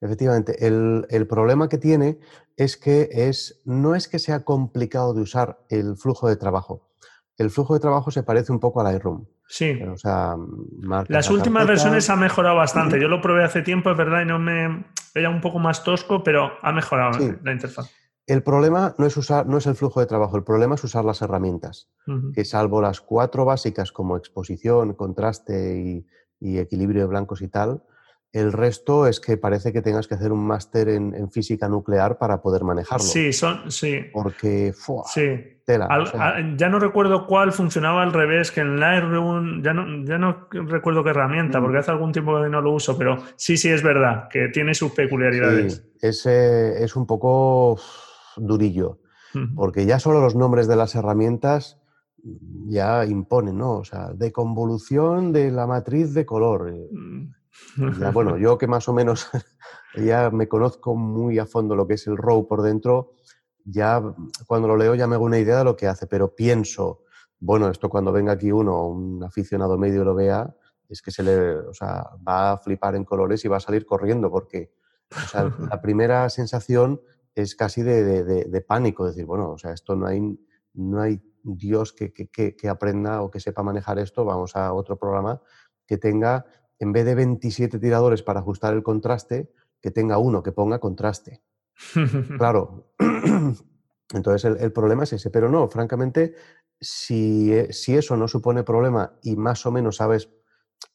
Efectivamente, 0.00 0.66
el, 0.66 1.26
problema 1.28 1.68
que 1.68 1.78
tiene 1.78 2.18
es 2.56 2.76
que 2.76 3.08
es, 3.12 3.62
no 3.64 3.94
es 3.94 4.08
que 4.08 4.18
sea 4.18 4.44
complicado 4.44 5.14
de 5.14 5.22
usar 5.22 5.60
el 5.68 5.96
flujo 5.96 6.28
de 6.28 6.36
trabajo. 6.36 6.90
El 7.38 7.50
flujo 7.50 7.74
de 7.74 7.80
trabajo 7.80 8.10
se 8.10 8.22
parece 8.22 8.52
un 8.52 8.60
poco 8.60 8.80
a 8.80 8.84
Lightroom. 8.84 9.26
Sí. 9.48 9.78
O 9.82 9.96
sea, 9.96 10.34
Las 11.08 11.30
últimas 11.30 11.66
versiones 11.66 12.08
ha 12.08 12.16
mejorado 12.16 12.56
bastante. 12.56 13.00
Yo 13.00 13.08
lo 13.08 13.20
probé 13.20 13.44
hace 13.44 13.62
tiempo, 13.62 13.90
es 13.90 13.96
verdad, 13.96 14.22
y 14.22 14.26
no 14.26 14.38
me. 14.38 14.84
Era 15.14 15.28
un 15.28 15.40
poco 15.40 15.58
más 15.58 15.84
tosco, 15.84 16.22
pero 16.22 16.52
ha 16.62 16.72
mejorado 16.72 17.18
la 17.42 17.52
interfaz. 17.52 17.90
El 18.26 18.42
problema 18.42 18.94
no 18.98 19.06
es, 19.06 19.16
usar, 19.16 19.46
no 19.46 19.58
es 19.58 19.66
el 19.66 19.74
flujo 19.74 20.00
de 20.00 20.06
trabajo, 20.06 20.36
el 20.36 20.44
problema 20.44 20.76
es 20.76 20.84
usar 20.84 21.04
las 21.04 21.22
herramientas, 21.22 21.90
que 22.34 22.44
salvo 22.44 22.80
las 22.80 23.00
cuatro 23.00 23.44
básicas 23.44 23.90
como 23.90 24.16
exposición, 24.16 24.94
contraste 24.94 26.06
y, 26.40 26.58
equilibrio 26.58 27.02
de 27.02 27.08
blancos 27.08 27.42
y 27.42 27.48
tal, 27.48 27.82
el 28.32 28.52
resto 28.52 29.06
es 29.06 29.20
que 29.20 29.36
parece 29.36 29.72
que 29.72 29.82
tengas 29.82 30.08
que 30.08 30.14
hacer 30.14 30.32
un 30.32 30.46
máster 30.46 30.88
en, 30.88 31.30
física 31.30 31.68
nuclear 31.68 32.16
para 32.16 32.40
poder 32.40 32.64
manejarlo. 32.64 33.04
Sí, 33.04 33.32
son, 33.32 33.70
sí. 33.70 34.00
Porque, 34.10 34.72
sí. 35.06 35.60
tela. 35.66 35.86
ya 36.56 36.68
no 36.70 36.78
recuerdo 36.78 37.26
cuál 37.26 37.52
funcionaba 37.52 38.02
al 38.02 38.12
revés, 38.12 38.50
que 38.50 38.62
en 38.62 38.80
Lightroom, 38.80 39.62
ya 39.62 39.74
no, 39.74 40.04
ya 40.06 40.16
no 40.16 40.48
recuerdo 40.50 41.04
qué 41.04 41.10
herramienta, 41.10 41.60
porque 41.60 41.76
mm. 41.76 41.80
hace 41.80 41.90
algún 41.90 42.12
tiempo 42.12 42.42
que 42.42 42.48
no 42.48 42.62
lo 42.62 42.72
uso, 42.72 42.96
pero 42.96 43.18
sí, 43.36 43.58
sí, 43.58 43.68
es 43.68 43.82
verdad, 43.82 44.28
que 44.30 44.48
tiene 44.48 44.74
sus 44.74 44.92
peculiaridades. 44.92 45.84
Sí, 46.00 46.30
es 46.30 46.96
un 46.96 47.06
poco 47.06 47.78
durillo, 48.36 49.00
porque 49.54 49.84
ya 49.84 49.98
solo 49.98 50.20
los 50.20 50.34
nombres 50.34 50.68
de 50.68 50.76
las 50.76 50.94
herramientas 50.94 51.78
ya 52.68 53.04
imponen, 53.04 53.58
¿no? 53.58 53.78
O 53.78 53.84
sea, 53.84 54.12
de 54.14 54.32
convolución 54.32 55.32
de 55.32 55.50
la 55.50 55.66
matriz 55.66 56.14
de 56.14 56.24
color. 56.24 56.72
Eh, 56.72 56.88
bueno, 58.12 58.38
yo 58.38 58.58
que 58.58 58.66
más 58.66 58.88
o 58.88 58.92
menos 58.92 59.28
ya 59.96 60.30
me 60.30 60.48
conozco 60.48 60.94
muy 60.94 61.38
a 61.38 61.46
fondo 61.46 61.76
lo 61.76 61.86
que 61.86 61.94
es 61.94 62.06
el 62.06 62.16
RAW 62.16 62.46
por 62.46 62.62
dentro, 62.62 63.14
ya 63.64 64.02
cuando 64.46 64.68
lo 64.68 64.76
leo 64.76 64.94
ya 64.94 65.06
me 65.06 65.14
hago 65.14 65.24
una 65.24 65.38
idea 65.38 65.58
de 65.58 65.64
lo 65.64 65.76
que 65.76 65.86
hace, 65.86 66.06
pero 66.06 66.34
pienso, 66.34 67.04
bueno, 67.38 67.68
esto 67.68 67.88
cuando 67.88 68.12
venga 68.12 68.32
aquí 68.32 68.52
uno, 68.52 68.86
un 68.86 69.22
aficionado 69.22 69.78
medio 69.78 70.04
lo 70.04 70.14
vea, 70.14 70.54
es 70.88 71.00
que 71.00 71.10
se 71.10 71.22
le, 71.22 71.56
o 71.56 71.74
sea, 71.74 72.10
va 72.26 72.52
a 72.52 72.58
flipar 72.58 72.94
en 72.96 73.04
colores 73.04 73.44
y 73.44 73.48
va 73.48 73.56
a 73.56 73.60
salir 73.60 73.86
corriendo, 73.86 74.30
porque 74.30 74.74
la 75.70 75.80
primera 75.80 76.28
sensación 76.28 77.00
es 77.34 77.54
casi 77.54 77.82
de, 77.82 78.64
pánico, 78.66 79.06
decir, 79.06 79.24
bueno, 79.24 79.52
o 79.52 79.58
sea, 79.58 79.72
esto 79.72 79.96
no 79.96 80.06
hay, 80.06 80.20
no 80.74 81.00
hay 81.00 81.20
Dios 81.42 81.92
que, 81.92 82.12
que, 82.12 82.68
aprenda 82.68 83.22
o 83.22 83.30
que 83.30 83.40
sepa 83.40 83.62
manejar 83.62 83.98
esto, 83.98 84.24
vamos 84.24 84.54
a 84.54 84.72
otro 84.72 84.98
programa 84.98 85.40
que 85.86 85.98
tenga, 85.98 86.44
en 86.82 86.92
vez 86.92 87.04
de 87.04 87.14
27 87.14 87.78
tiradores 87.78 88.24
para 88.24 88.40
ajustar 88.40 88.74
el 88.74 88.82
contraste, 88.82 89.52
que 89.80 89.92
tenga 89.92 90.18
uno 90.18 90.42
que 90.42 90.50
ponga 90.50 90.80
contraste. 90.80 91.40
claro, 92.36 92.92
entonces 94.12 94.56
el, 94.60 94.72
problema 94.72 95.04
es 95.04 95.12
ese, 95.12 95.30
pero 95.30 95.48
no, 95.48 95.68
francamente, 95.68 96.34
si, 96.80 97.52
eh, 97.52 97.72
si, 97.72 97.96
eso 97.96 98.16
no 98.16 98.26
supone 98.26 98.64
problema 98.64 99.12
y 99.22 99.36
más 99.36 99.64
o 99.64 99.70
menos 99.70 99.96
sabes 99.96 100.28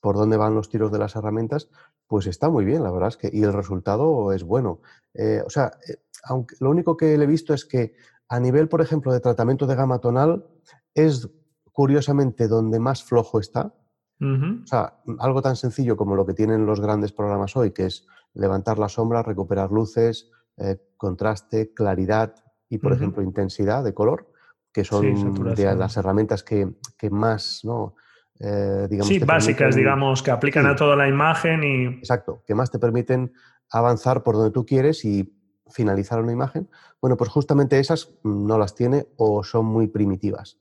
por 0.02 0.18
dónde 0.18 0.36
van 0.36 0.56
los 0.56 0.68
tiros 0.68 0.92
de 0.92 1.00
las 1.00 1.16
herramientas, 1.16 1.70
pues 2.06 2.28
está 2.28 2.50
muy 2.50 2.66
bien, 2.66 2.84
la 2.84 2.92
verdad 2.92 3.08
es 3.08 3.18
que, 3.18 3.30
y 3.32 3.44
el 3.44 3.54
resultado 3.54 4.34
es 4.34 4.44
bueno. 4.44 4.82
Eh, 5.14 5.42
o 5.46 5.50
sea, 5.50 5.72
eh, 5.88 6.02
aunque 6.26 6.58
lo 6.60 6.70
único 6.70 6.98
que 6.98 7.18
le 7.18 7.24
he 7.24 7.28
visto 7.28 7.54
es 7.54 7.64
que 7.64 7.96
a 8.28 8.42
nivel, 8.42 8.68
por 8.68 8.82
ejemplo, 8.82 9.14
de 9.14 9.22
tratamiento 9.22 9.66
de 9.66 9.76
gama 9.76 10.00
tonal, 10.00 10.46
es 10.94 11.30
curiosamente 11.72 12.50
donde 12.50 12.78
más 12.78 13.06
flojo 13.06 13.40
está. 13.40 13.74
O 14.20 14.66
sea, 14.66 14.96
algo 15.20 15.42
tan 15.42 15.56
sencillo 15.56 15.96
como 15.96 16.16
lo 16.16 16.26
que 16.26 16.34
tienen 16.34 16.66
los 16.66 16.82
grandes 16.82 17.12
programas 17.12 17.56
hoy, 17.56 17.72
que 17.72 17.86
es 17.86 18.08
levantar 18.34 18.80
la 18.80 18.90
sombra, 18.90 19.22
recuperar 19.22 19.72
luces, 19.72 20.32
eh, 20.58 20.78
contraste, 20.98 21.74
claridad 21.74 22.34
y, 22.70 22.80
por 22.80 22.94
ejemplo, 22.94 23.22
intensidad 23.22 23.84
de 23.84 23.94
color, 23.94 24.32
que 24.74 24.84
son 24.84 25.54
de 25.56 25.76
las 25.76 25.98
herramientas 25.98 26.44
que, 26.44 26.68
más, 27.12 27.62
¿no? 27.64 27.96
Eh, 28.40 28.88
digamos, 28.90 29.08
sí, 29.08 29.20
básicas, 29.20 29.76
digamos, 29.76 30.22
que 30.22 30.32
aplican 30.32 30.66
a 30.68 30.76
toda 30.76 30.96
la 30.96 31.08
imagen 31.08 31.64
y... 31.64 31.86
Exacto, 31.98 32.44
que 32.46 32.54
más 32.54 32.70
te 32.70 32.78
permiten 32.78 33.34
avanzar 33.72 34.24
por 34.24 34.36
donde 34.36 34.52
tú 34.52 34.66
quieres 34.66 35.04
y 35.06 35.34
finalizar 35.70 36.22
una 36.22 36.32
imagen, 36.32 36.70
bueno, 37.02 37.18
pues 37.18 37.30
justamente 37.30 37.80
esas 37.80 38.14
no 38.24 38.58
las 38.58 38.76
tiene 38.76 39.08
o 39.18 39.44
son 39.44 39.66
muy 39.66 39.88
primitivas. 39.88 40.60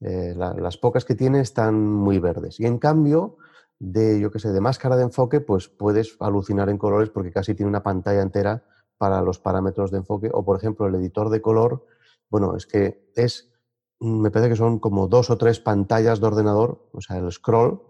Eh, 0.00 0.34
las 0.34 0.78
pocas 0.78 1.04
que 1.04 1.14
tiene 1.14 1.40
están 1.40 1.82
muy 1.84 2.18
verdes. 2.18 2.58
Y 2.58 2.66
en 2.66 2.78
cambio, 2.78 3.36
de, 3.78 4.20
yo 4.20 4.30
qué 4.30 4.38
sé, 4.38 4.50
de 4.50 4.60
máscara 4.60 4.96
de 4.96 5.04
enfoque, 5.04 5.40
pues 5.40 5.68
puedes 5.68 6.16
alucinar 6.20 6.68
en 6.68 6.78
colores 6.78 7.10
porque 7.10 7.32
casi 7.32 7.54
tiene 7.54 7.68
una 7.68 7.82
pantalla 7.82 8.22
entera 8.22 8.64
para 8.96 9.22
los 9.22 9.38
parámetros 9.38 9.90
de 9.90 9.98
enfoque. 9.98 10.30
O, 10.32 10.44
por 10.44 10.56
ejemplo, 10.56 10.86
el 10.86 10.94
editor 10.94 11.30
de 11.30 11.40
color, 11.40 11.86
bueno, 12.28 12.56
es 12.56 12.66
que 12.66 13.10
es, 13.14 13.50
me 13.98 14.30
parece 14.30 14.50
que 14.50 14.56
son 14.56 14.78
como 14.78 15.08
dos 15.08 15.30
o 15.30 15.38
tres 15.38 15.60
pantallas 15.60 16.20
de 16.20 16.26
ordenador, 16.26 16.86
o 16.92 17.00
sea, 17.00 17.16
el 17.16 17.30
scroll, 17.32 17.82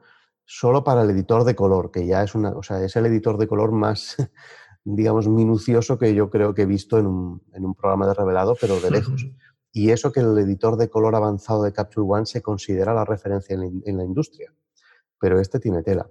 solo 0.45 0.83
para 0.83 1.03
el 1.03 1.11
editor 1.11 1.45
de 1.45 1.55
color, 1.55 1.91
que 1.91 2.07
ya 2.07 2.23
es 2.23 2.35
una, 2.35 2.51
o 2.51 2.63
sea, 2.63 2.83
es 2.83 2.97
el 2.97 3.07
editor 3.07 3.39
de 3.39 3.47
color 3.47 3.73
más, 3.73 4.17
digamos, 4.85 5.29
minucioso 5.29 5.99
que 5.99 6.15
yo 6.15 6.31
creo 6.31 6.55
que 6.55 6.63
he 6.63 6.67
visto 6.67 6.99
en 6.99 7.07
un, 7.07 7.43
en 7.53 7.65
un 7.65 7.75
programa 7.75 8.07
de 8.07 8.15
revelado, 8.15 8.57
pero 8.61 8.81
de 8.81 8.91
lejos. 8.91 9.27
Y 9.73 9.91
eso 9.91 10.13
que 10.13 10.21
el 10.21 10.37
editor 10.39 10.77
de 10.77 10.89
color 10.89 11.15
avanzado 11.15 11.63
de 11.63 11.73
Capture 11.73 12.07
One 12.09 12.27
se 12.27 12.43
considera 12.43 12.93
la 12.93 13.05
referencia 13.05 13.55
en, 13.55 13.97
la 13.97 14.05
industria. 14.05 14.53
Pero 15.19 15.41
este 15.41 15.61
tiene 15.61 15.83
tela. 15.83 16.09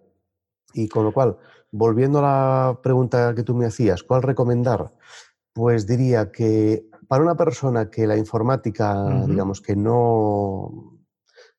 Y 0.74 0.88
con 0.88 1.04
lo 1.04 1.12
cual, 1.12 1.38
volviendo 1.72 2.20
a 2.20 2.22
la 2.22 2.80
pregunta 2.82 3.34
que 3.36 3.44
tú 3.44 3.56
me 3.56 3.66
hacías, 3.66 4.04
¿cuál 4.04 4.22
recomendar? 4.22 4.94
Pues 5.52 5.88
diría 5.88 6.32
que 6.32 6.86
para 7.08 7.24
una 7.24 7.36
persona 7.36 7.90
que 7.90 8.08
la 8.08 8.16
informática, 8.16 9.26
digamos, 9.26 9.62
que 9.62 9.76
no, 9.76 11.00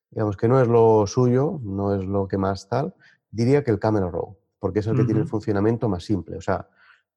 digamos, 0.09 0.37
que 0.37 0.47
no 0.47 0.61
es 0.61 0.67
lo 0.67 1.05
suyo, 1.05 1.59
no 1.61 1.93
es 1.93 2.05
lo 2.05 2.27
que 2.27 2.37
más 2.37 2.67
tal, 2.67 2.95
diría 3.29 3.63
que 3.63 3.71
el 3.71 3.79
Camera 3.79 4.09
Raw, 4.09 4.37
porque 4.59 4.79
es 4.79 4.87
el 4.87 4.95
que 4.95 5.03
tiene 5.03 5.21
el 5.21 5.27
funcionamiento 5.27 5.89
más 5.89 6.03
simple. 6.03 6.37
O 6.37 6.41
sea, 6.41 6.67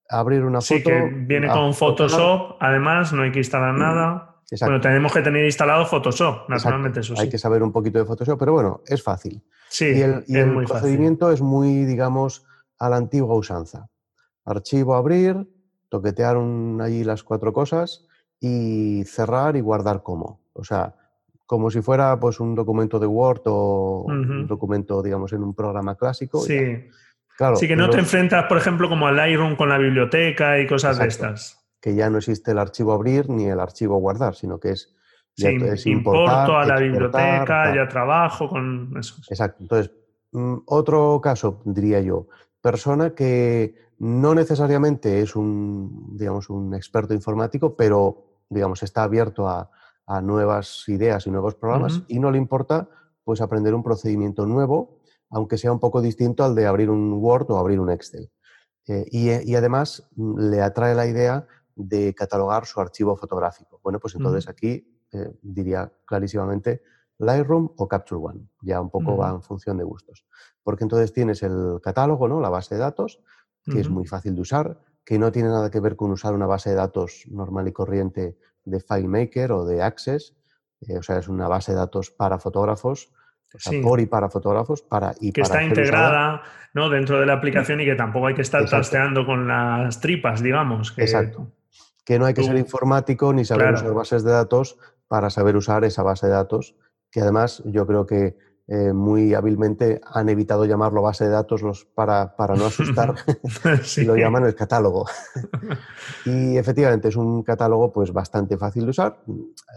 abrir 0.09 0.45
una 0.45 0.61
foto. 0.61 0.75
Sí, 0.75 0.83
que 0.83 1.11
viene 1.27 1.49
con 1.49 1.75
Photoshop, 1.75 2.57
además, 2.61 3.13
no 3.13 3.23
hay 3.23 3.33
que 3.33 3.39
instalar 3.39 3.75
nada. 3.75 4.34
Bueno, 4.61 4.81
tenemos 4.81 5.13
que 5.13 5.23
tener 5.23 5.45
instalado 5.45 5.87
Photoshop, 5.87 6.49
naturalmente, 6.49 7.01
eso 7.01 7.17
sí. 7.17 7.23
Hay 7.23 7.29
que 7.29 7.39
saber 7.39 7.63
un 7.63 7.73
poquito 7.73 7.99
de 7.99 8.05
Photoshop, 8.05 8.39
pero 8.39 8.53
bueno, 8.53 8.83
es 8.87 9.03
fácil. 9.03 9.43
Sí, 9.69 9.87
y 9.87 10.01
el, 10.03 10.25
y 10.27 10.37
el 10.37 10.65
procedimiento 10.65 11.33
es 11.33 11.41
muy, 11.41 11.85
digamos, 11.85 12.45
a 12.79 12.89
la 12.89 12.97
antigua 12.97 13.35
usanza. 13.35 13.89
Archivo 14.45 14.95
abrir, 14.95 15.49
toquetear 15.89 16.37
allí 16.81 17.05
las 17.05 17.23
cuatro 17.23 17.53
cosas 17.53 18.07
y 18.41 19.05
cerrar 19.07 19.57
y 19.57 19.61
guardar 19.61 20.03
como. 20.03 20.41
O 20.53 20.65
sea, 20.65 20.95
como 21.47 21.71
si 21.71 21.81
fuera 21.81 22.19
pues 22.21 22.41
un 22.41 22.55
documento 22.55 22.99
de 22.99 23.07
Word 23.07 23.43
o 23.47 24.05
un 24.07 24.47
documento, 24.47 25.03
digamos, 25.03 25.33
en 25.33 25.43
un 25.43 25.55
programa 25.55 25.97
clásico. 25.97 26.41
Sí. 26.41 26.89
Claro, 27.37 27.57
sí, 27.57 27.67
que 27.67 27.75
no 27.75 27.91
te 27.91 27.99
enfrentas, 27.99 28.45
por 28.45 28.59
ejemplo, 28.59 28.89
como 28.89 29.09
al 29.09 29.17
Lightroom 29.17 29.57
con 29.57 29.69
la 29.69 29.77
biblioteca 29.77 30.61
y 30.61 30.67
cosas 30.69 30.99
de 30.99 31.09
estas. 31.09 31.64
Que 31.85 31.95
ya 31.95 32.09
no 32.09 32.17
existe 32.17 32.53
el 32.53 32.59
archivo 32.59 32.93
abrir 32.95 33.29
ni 33.29 33.45
el 33.45 33.61
archivo 33.61 33.99
guardar, 33.99 34.35
sino 34.35 34.59
que 34.59 34.71
es, 34.71 34.95
ya 35.37 35.51
importo 35.51 36.57
a 36.57 36.65
la 36.65 36.79
biblioteca, 36.79 37.75
ya 37.75 37.87
trabajo 37.89 38.49
con 38.49 38.95
eso. 38.99 39.17
Exacto. 39.29 39.59
Entonces, 39.65 39.93
mm, 40.33 40.55
otro 40.65 41.21
caso, 41.23 41.61
diría 41.67 42.01
yo, 42.01 42.29
persona 42.63 43.11
que 43.11 43.75
no 43.99 44.35
necesariamente 44.35 45.21
es 45.21 45.37
un, 45.37 46.17
digamos, 46.17 46.49
un 46.49 46.75
experto 46.75 47.13
informático, 47.13 47.77
pero 47.77 48.25
digamos, 48.49 48.83
está 48.83 49.03
abierto 49.03 49.47
a, 49.49 49.71
nuevas 50.23 50.85
ideas 50.89 51.27
y 51.27 51.31
nuevos 51.31 51.55
programas 51.55 52.03
y 52.09 52.19
no 52.19 52.31
le 52.31 52.37
importa 52.37 52.91
pues 53.25 53.41
aprender 53.41 53.75
un 53.75 53.83
procedimiento 53.83 54.45
nuevo 54.45 54.99
aunque 55.35 55.59
sea 55.59 55.73
un 55.73 55.81
poco 55.81 56.01
distinto 56.01 56.45
al 56.45 56.55
de 56.55 56.67
abrir 56.67 56.91
un 56.91 57.13
Word 57.15 57.51
o 57.51 57.59
abrir 57.59 57.81
un 57.81 57.91
Excel. 57.91 58.31
Eh, 58.87 59.07
y, 59.11 59.55
además 59.55 60.07
mm, 60.15 60.51
le 60.51 60.63
atrae 60.63 60.95
la 60.95 61.07
idea 61.07 61.47
de 61.77 62.15
catalogar 62.15 62.67
su 62.67 62.81
archivo 62.81 63.17
fotográfico. 63.17 63.81
Bueno, 63.83 63.99
pues 63.99 64.15
entonces 64.15 64.49
aquí 64.49 64.87
eh, 65.13 65.33
diría 65.43 65.93
clarísimamente 66.05 66.83
Lightroom 67.19 67.71
o 67.77 67.89
Capture 67.89 68.21
One. 68.21 68.49
Ya 68.63 68.81
un 68.81 68.91
poco 68.91 69.17
va 69.17 69.31
en 69.31 69.43
función 69.43 69.79
de 69.79 69.85
gustos. 69.85 70.25
Porque 70.63 70.85
entonces 70.85 71.13
tienes 71.13 71.43
el 71.43 71.81
catálogo, 71.83 72.29
¿no? 72.29 72.41
La 72.41 72.49
base 72.49 72.75
de 72.75 72.81
datos, 72.81 73.21
que 73.65 73.81
es 73.81 73.89
muy 73.89 74.07
fácil 74.07 74.35
de 74.35 74.41
usar, 74.41 74.81
que 75.05 75.19
no 75.19 75.31
tiene 75.33 75.49
nada 75.49 75.71
que 75.71 75.81
ver 75.81 75.97
con 75.97 76.11
usar 76.11 76.35
una 76.35 76.47
base 76.47 76.71
de 76.71 76.77
datos 76.77 77.25
normal 77.29 77.69
y 77.69 77.73
corriente 77.73 78.37
de 78.65 78.81
FileMaker 78.81 79.53
o 79.53 79.65
de 79.65 79.83
Access. 79.83 80.35
Eh, 80.81 80.99
o 80.99 81.03
sea, 81.03 81.19
es 81.19 81.29
una 81.29 81.49
base 81.49 81.73
de 81.73 81.79
datos 81.79 82.11
para 82.11 82.39
fotógrafos, 82.39 83.11
o 83.55 83.59
sea, 83.59 83.81
por 83.83 84.01
y 84.01 84.07
para 84.07 84.29
fotógrafos, 84.29 84.83
para 84.83 85.15
y 85.21 85.33
que 85.33 85.43
está 85.43 85.63
integrada 85.63 86.43
¿no? 86.73 86.91
dentro 86.91 87.21
de 87.21 87.27
la 87.27 87.35
aplicación 87.35 87.81
y 87.81 87.85
que 87.85 87.95
tampoco 87.95 88.27
hay 88.27 88.35
que 88.35 88.43
estar 88.43 88.65
trasteando 88.65 89.25
con 89.25 89.47
las 89.47 90.01
tripas, 90.01 90.43
digamos. 90.43 90.93
Exacto. 90.97 91.53
Que 92.05 92.19
no 92.19 92.27
hay 92.27 92.35
que 92.35 92.43
ser 92.43 92.57
informático 92.57 93.33
ni 93.33 93.45
saber 93.45 93.75
usar 93.75 93.95
bases 93.95 94.25
de 94.25 94.31
datos 94.31 94.77
para 95.09 95.31
saber 95.31 95.57
usar 95.57 95.85
esa 95.85 96.03
base 96.03 96.27
de 96.27 96.33
datos, 96.33 96.77
que 97.11 97.21
además 97.21 97.63
yo 97.67 97.87
creo 97.87 98.07
que 98.07 98.37
eh, 98.67 98.95
muy 98.95 99.35
hábilmente 99.35 100.01
han 100.07 100.31
evitado 100.31 100.65
llamarlo 100.65 101.03
base 101.03 101.25
de 101.25 101.31
datos 101.31 101.61
los, 101.61 101.85
para, 101.85 102.35
para 102.35 102.55
no 102.55 102.65
asustar 102.65 103.15
y 103.97 104.05
lo 104.05 104.17
llaman 104.17 104.47
el 104.47 104.55
catálogo. 104.55 105.05
y 106.25 106.57
efectivamente 106.57 107.09
es 107.09 107.17
un 107.17 107.43
catálogo 107.43 107.93
pues 107.93 108.13
bastante 108.13 108.57
fácil 108.57 108.85
de 108.85 108.91
usar, 108.91 109.23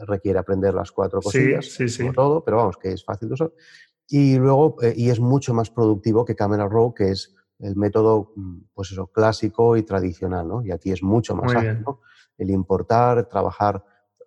requiere 0.07 0.39
aprender 0.39 0.73
las 0.73 0.91
cuatro 0.91 1.21
cosillas, 1.21 1.77
como 1.97 2.13
todo, 2.13 2.43
pero 2.43 2.57
vamos, 2.57 2.77
que 2.77 2.93
es 2.93 3.03
fácil 3.03 3.27
de 3.27 3.33
usar. 3.33 3.51
Y 4.07 4.37
luego, 4.37 4.77
eh, 4.81 4.93
y 4.95 5.09
es 5.09 5.19
mucho 5.19 5.53
más 5.53 5.69
productivo 5.69 6.23
que 6.23 6.35
Camera 6.35 6.67
Raw, 6.69 6.93
que 6.93 7.11
es 7.11 7.35
el 7.59 7.75
método, 7.75 8.31
mm, 8.37 8.57
pues 8.73 8.91
eso, 8.91 9.07
clásico 9.07 9.75
y 9.75 9.83
tradicional, 9.83 10.47
¿no? 10.47 10.63
Y 10.63 10.71
aquí 10.71 10.91
es 10.91 11.03
mucho 11.03 11.35
más 11.35 11.51
fácil, 11.51 11.81
¿no? 11.81 11.99
El 12.37 12.49
importar, 12.51 13.27
trabajar 13.27 13.83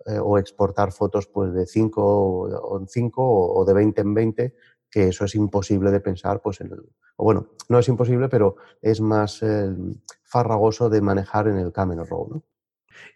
eh, 0.06 0.18
o 0.18 0.38
exportar 0.38 0.92
fotos 0.92 1.26
pues 1.26 1.52
de 1.52 1.66
5 1.66 2.78
en 2.80 2.88
5 2.88 3.22
o, 3.22 3.64
de 3.64 3.74
20 3.74 4.00
en 4.00 4.14
20, 4.14 4.54
que 4.90 5.08
eso 5.08 5.24
es 5.24 5.34
imposible 5.34 5.90
de 5.90 6.00
pensar, 6.00 6.40
pues 6.40 6.60
en 6.60 6.72
el, 6.72 6.80
o 7.16 7.24
bueno, 7.24 7.50
no 7.68 7.78
es 7.78 7.88
imposible, 7.88 8.28
pero 8.28 8.56
es 8.80 9.00
más 9.00 9.42
eh, 9.42 9.74
farragoso 10.22 10.88
de 10.88 11.02
manejar 11.02 11.48
en 11.48 11.58
el 11.58 11.72
Camera 11.72 12.04
Raw, 12.04 12.28
¿no? 12.30 12.42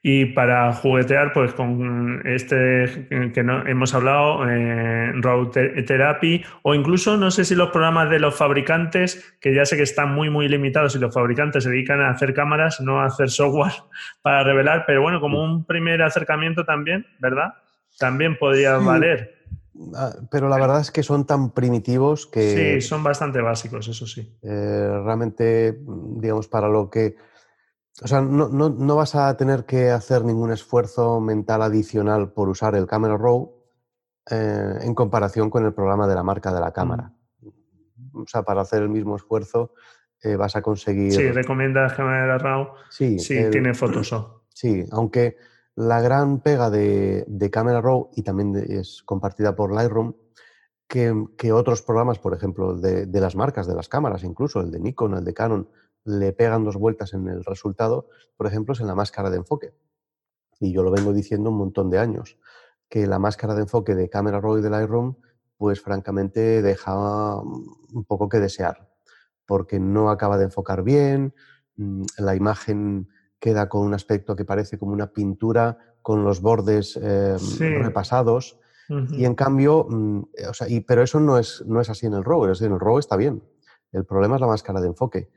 Y 0.02 0.26
para 0.26 0.72
juguetear, 0.72 1.32
pues 1.32 1.54
con 1.54 2.22
este 2.26 3.06
que 3.32 3.42
no, 3.42 3.66
hemos 3.66 3.94
hablado, 3.94 4.48
eh, 4.48 5.12
Therapy, 5.86 6.44
o 6.62 6.74
incluso 6.74 7.16
no 7.16 7.30
sé 7.30 7.44
si 7.44 7.54
los 7.54 7.70
programas 7.70 8.10
de 8.10 8.18
los 8.18 8.36
fabricantes, 8.36 9.36
que 9.40 9.54
ya 9.54 9.64
sé 9.64 9.76
que 9.76 9.82
están 9.82 10.14
muy, 10.14 10.30
muy 10.30 10.48
limitados 10.48 10.94
y 10.94 10.98
los 10.98 11.14
fabricantes 11.14 11.64
se 11.64 11.70
dedican 11.70 12.00
a 12.00 12.10
hacer 12.10 12.34
cámaras, 12.34 12.80
no 12.80 13.00
a 13.00 13.06
hacer 13.06 13.30
software 13.30 13.72
para 14.22 14.44
revelar, 14.44 14.84
pero 14.86 15.02
bueno, 15.02 15.20
como 15.20 15.42
un 15.42 15.64
primer 15.64 16.02
acercamiento 16.02 16.64
también, 16.64 17.06
¿verdad? 17.18 17.54
También 17.98 18.36
podría 18.38 18.76
valer. 18.78 19.34
Ah, 19.94 20.12
pero 20.30 20.48
la 20.48 20.56
verdad 20.56 20.80
es 20.80 20.90
que 20.90 21.02
son 21.02 21.26
tan 21.26 21.50
primitivos 21.50 22.26
que... 22.26 22.80
Sí, 22.80 22.86
son 22.86 23.02
bastante 23.02 23.40
básicos, 23.40 23.88
eso 23.88 24.06
sí. 24.06 24.36
Eh, 24.42 25.00
realmente, 25.04 25.78
digamos, 26.16 26.48
para 26.48 26.68
lo 26.68 26.90
que 26.90 27.16
o 28.02 28.08
sea, 28.08 28.20
no, 28.20 28.96
vas 28.96 29.14
a 29.14 29.36
tener 29.36 29.64
que 29.64 29.90
hacer 29.90 30.24
ningún 30.24 30.50
esfuerzo 30.50 31.20
mental 31.20 31.62
adicional 31.62 32.32
por 32.32 32.48
usar 32.48 32.74
el 32.74 32.86
Camera 32.86 33.16
Raw 33.16 33.54
eh, 34.30 34.78
en 34.80 34.94
comparación 34.94 35.48
con 35.48 35.64
el 35.64 35.72
programa 35.72 36.08
de 36.08 36.14
la 36.14 36.24
marca 36.24 36.52
de 36.52 36.60
la 36.60 36.72
cámara. 36.72 37.12
Mm. 37.40 38.22
O 38.22 38.26
sea, 38.26 38.42
para 38.42 38.62
hacer 38.62 38.82
el 38.82 38.88
mismo 38.88 39.14
esfuerzo 39.16 39.74
eh, 40.22 40.36
vas 40.36 40.56
a 40.56 40.62
conseguir... 40.62 41.12
Sí, 41.12 41.30
recomiendas 41.30 41.92
Camera 41.94 42.38
Raw. 42.38 42.68
Sí, 42.90 43.16
tiene 43.16 43.74
Photoshop. 43.74 44.42
Sí, 44.48 44.84
aunque 44.90 45.36
la 45.76 46.00
gran 46.00 46.40
pega 46.40 46.70
de, 46.70 47.50
Camera 47.52 47.80
Raw, 47.80 48.10
y 48.16 48.22
también 48.22 48.56
es 48.56 49.02
compartida 49.04 49.54
por 49.54 49.72
Lightroom, 49.72 50.14
que, 50.88 51.52
otros 51.52 51.82
programas, 51.82 52.18
por 52.18 52.34
ejemplo, 52.34 52.74
de, 52.74 53.06
de, 53.06 53.20
las 53.20 53.36
marcas, 53.36 53.66
de 53.66 53.74
las 53.74 53.88
cámaras, 53.88 54.22
incluso 54.22 54.60
el 54.60 54.70
de 54.70 54.80
Nikon, 54.80 55.14
el 55.14 55.24
de 55.24 55.34
Canon, 55.34 55.68
le 56.04 56.32
pegan 56.32 56.64
dos 56.64 56.76
vueltas 56.76 57.14
en 57.14 57.28
el 57.28 57.44
resultado, 57.44 58.08
por 58.36 58.46
ejemplo, 58.46 58.74
es 58.74 58.80
en 58.80 58.86
la 58.86 58.94
máscara 58.94 59.30
de 59.30 59.38
enfoque. 59.38 59.74
Y 60.60 60.72
yo 60.72 60.82
lo 60.82 60.90
vengo 60.90 61.12
diciendo 61.12 61.50
un 61.50 61.58
montón 61.58 61.90
de 61.90 61.98
años, 61.98 62.38
que 62.88 63.06
la 63.06 63.18
máscara 63.18 63.54
de 63.54 63.62
enfoque 63.62 63.94
de 63.94 64.08
Camera 64.08 64.40
Raw 64.40 64.58
y 64.58 64.62
de 64.62 64.70
Lightroom, 64.70 65.16
pues 65.56 65.80
francamente 65.80 66.62
deja 66.62 67.40
un 67.40 68.04
poco 68.06 68.28
que 68.28 68.38
desear, 68.38 68.88
porque 69.46 69.78
no 69.78 70.10
acaba 70.10 70.36
de 70.38 70.44
enfocar 70.44 70.82
bien, 70.82 71.34
mm, 71.76 72.04
la 72.18 72.34
imagen 72.34 73.08
queda 73.38 73.68
con 73.68 73.82
un 73.82 73.94
aspecto 73.94 74.36
que 74.36 74.44
parece 74.44 74.78
como 74.78 74.92
una 74.92 75.12
pintura 75.12 75.78
con 76.02 76.24
los 76.24 76.40
bordes 76.40 76.96
em, 76.96 77.38
repasados. 77.82 78.58
Y 79.10 79.24
en 79.24 79.34
cambio, 79.34 79.86
mm, 79.88 80.22
o 80.50 80.54
sea, 80.54 80.68
y, 80.68 80.80
pero 80.80 81.02
eso 81.02 81.18
no 81.18 81.38
es, 81.38 81.64
no 81.66 81.80
es 81.80 81.88
así 81.88 82.04
en 82.06 82.12
el 82.12 82.24
RAW, 82.24 82.50
es 82.50 82.60
en 82.60 82.72
el 82.72 82.80
RAW 82.80 82.98
está 82.98 83.16
bien. 83.16 83.42
El 83.94 84.04
problema 84.04 84.34
es 84.34 84.40
la 84.40 84.48
máscara 84.48 84.80
de 84.80 84.88
enfoque 84.88 85.30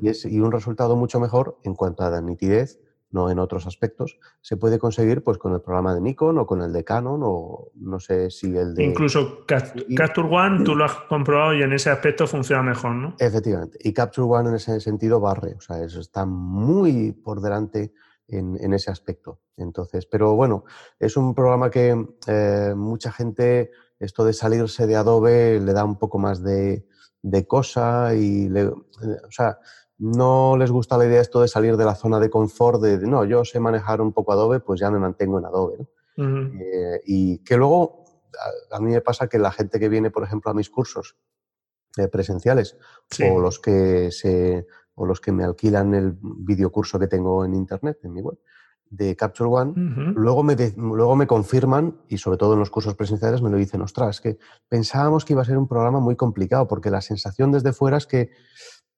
y, 0.00 0.08
es, 0.08 0.24
y 0.24 0.40
un 0.40 0.52
resultado 0.52 0.94
mucho 0.94 1.18
mejor 1.18 1.58
en 1.64 1.74
cuanto 1.74 2.04
a 2.04 2.10
la 2.10 2.20
nitidez, 2.20 2.80
no 3.10 3.28
en 3.28 3.40
otros 3.40 3.66
aspectos, 3.66 4.18
se 4.40 4.56
puede 4.56 4.78
conseguir 4.78 5.22
pues 5.22 5.36
con 5.36 5.52
el 5.52 5.60
programa 5.60 5.94
de 5.94 6.00
Nikon 6.00 6.38
o 6.38 6.46
con 6.46 6.62
el 6.62 6.72
de 6.72 6.84
Canon 6.84 7.20
o 7.24 7.72
no 7.74 7.98
sé 7.98 8.30
si 8.30 8.56
el 8.56 8.74
de... 8.74 8.84
Incluso 8.84 9.44
Capture 9.46 10.28
One 10.28 10.64
tú 10.64 10.76
lo 10.76 10.84
has 10.84 10.94
comprobado 11.08 11.54
y 11.54 11.62
en 11.62 11.72
ese 11.72 11.90
aspecto 11.90 12.26
funciona 12.28 12.62
mejor, 12.62 12.92
¿no? 12.92 13.16
Efectivamente. 13.18 13.78
Y 13.80 13.92
Capture 13.92 14.26
One 14.26 14.50
en 14.50 14.54
ese 14.56 14.80
sentido 14.80 15.18
barre, 15.18 15.54
o 15.54 15.60
sea, 15.60 15.82
eso 15.82 16.00
está 16.00 16.24
muy 16.24 17.12
por 17.12 17.40
delante 17.40 17.92
en, 18.28 18.72
ese 18.72 18.90
aspecto. 18.90 19.40
Entonces, 19.56 20.06
pero 20.06 20.34
bueno, 20.34 20.64
es 20.98 21.16
un 21.16 21.34
programa 21.34 21.70
que 21.70 22.06
eh, 22.26 22.74
mucha 22.76 23.12
gente, 23.12 23.70
esto 23.98 24.24
de 24.24 24.32
salirse 24.32 24.86
de 24.86 24.96
Adobe 24.96 25.60
le 25.60 25.72
da 25.72 25.84
un 25.84 25.98
poco 25.98 26.18
más 26.18 26.42
de 26.42 26.86
de 27.24 27.46
cosa 27.46 28.14
y, 28.14 28.50
le, 28.50 28.66
o 28.66 29.30
sea, 29.30 29.58
no 29.96 30.58
les 30.58 30.70
gusta 30.70 30.98
la 30.98 31.06
idea 31.06 31.22
esto 31.22 31.40
de 31.40 31.48
salir 31.48 31.78
de 31.78 31.84
la 31.86 31.94
zona 31.94 32.20
de 32.20 32.28
confort, 32.28 32.82
de, 32.82 32.98
no, 32.98 33.24
yo 33.24 33.44
sé 33.46 33.60
manejar 33.60 34.02
un 34.02 34.12
poco 34.12 34.32
Adobe, 34.32 34.60
pues 34.60 34.78
ya 34.78 34.90
me 34.90 34.98
mantengo 34.98 35.38
en 35.38 35.46
Adobe. 35.46 35.88
Eh, 36.16 37.00
y 37.06 37.38
que 37.38 37.56
luego 37.56 38.04
a, 38.70 38.78
mí 38.78 38.92
me 38.92 39.00
pasa 39.00 39.26
que 39.26 39.38
la 39.38 39.50
gente 39.50 39.80
que 39.80 39.88
viene, 39.88 40.10
por 40.10 40.22
ejemplo, 40.22 40.50
a 40.50 40.54
mis 40.54 40.68
cursos 40.68 41.16
eh, 41.96 42.08
presenciales 42.08 42.76
o, 43.26 43.40
los 43.40 43.58
que 43.58 44.10
se, 44.10 44.66
o 44.94 45.06
los 45.06 45.20
que 45.20 45.32
me 45.32 45.44
alquilan 45.44 45.94
el 45.94 46.16
videocurso 46.20 46.98
que 46.98 47.08
tengo 47.08 47.44
en 47.44 47.54
Internet, 47.54 48.00
en 48.02 48.12
mi 48.12 48.20
web, 48.20 48.38
de 48.96 49.16
Capture 49.16 49.50
One, 49.50 49.72
luego, 50.14 50.42
me 50.42 50.56
luego 50.76 51.16
me 51.16 51.26
confirman, 51.26 51.96
y 52.08 52.18
sobre 52.18 52.38
todo 52.38 52.54
en 52.54 52.60
los 52.60 52.70
cursos 52.70 52.94
presenciales 52.94 53.42
me 53.42 53.50
lo 53.50 53.56
dicen, 53.56 53.82
ostras, 53.82 54.20
que 54.20 54.38
pensábamos 54.68 55.24
que 55.24 55.32
iba 55.32 55.42
a 55.42 55.44
ser 55.44 55.58
un 55.58 55.68
programa 55.68 56.00
muy 56.00 56.16
complicado, 56.16 56.66
porque 56.68 56.90
la 56.90 57.00
sensación 57.00 57.52
desde 57.52 57.72
fuera 57.72 57.96
es 57.96 58.06
que 58.06 58.30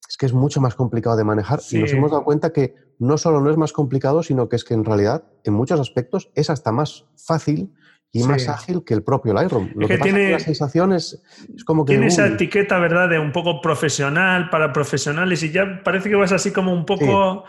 es, 0.08 0.16
que 0.16 0.26
es 0.26 0.32
mucho 0.32 0.60
más 0.60 0.74
complicado 0.74 1.16
de 1.16 1.24
manejar. 1.24 1.60
Y 1.70 1.78
nos 1.78 1.92
hemos 1.92 2.10
dado 2.10 2.24
cuenta 2.24 2.52
que 2.52 2.74
no 2.98 3.18
solo 3.18 3.40
no 3.40 3.50
es 3.50 3.56
más 3.56 3.72
complicado, 3.72 4.22
sino 4.22 4.48
que 4.48 4.56
es 4.56 4.64
que 4.64 4.74
en 4.74 4.84
realidad, 4.84 5.24
en 5.44 5.54
muchos 5.54 5.80
aspectos, 5.80 6.30
es 6.34 6.50
hasta 6.50 6.72
más 6.72 7.06
fácil 7.16 7.72
y 8.12 8.22
más 8.22 8.48
ágil 8.48 8.82
que 8.84 8.94
el 8.94 9.02
propio 9.02 9.34
Lightroom. 9.34 9.70
Lo 9.74 9.88
que, 9.88 9.98
tiene, 9.98 10.30
la 10.30 10.38
sensación 10.38 10.92
es, 10.92 11.22
como 11.66 11.84
que... 11.84 11.92
Tiene 11.92 12.06
esa 12.06 12.26
etiqueta, 12.26 12.78
¿verdad?, 12.78 13.08
de 13.08 13.18
un 13.18 13.32
poco 13.32 13.60
profesional 13.60 14.48
para 14.48 14.72
profesionales 14.72 15.42
y 15.42 15.50
ya 15.50 15.82
parece 15.84 16.08
que 16.08 16.16
vas 16.16 16.32
así 16.32 16.50
como 16.50 16.72
un 16.72 16.86
poco... 16.86 17.44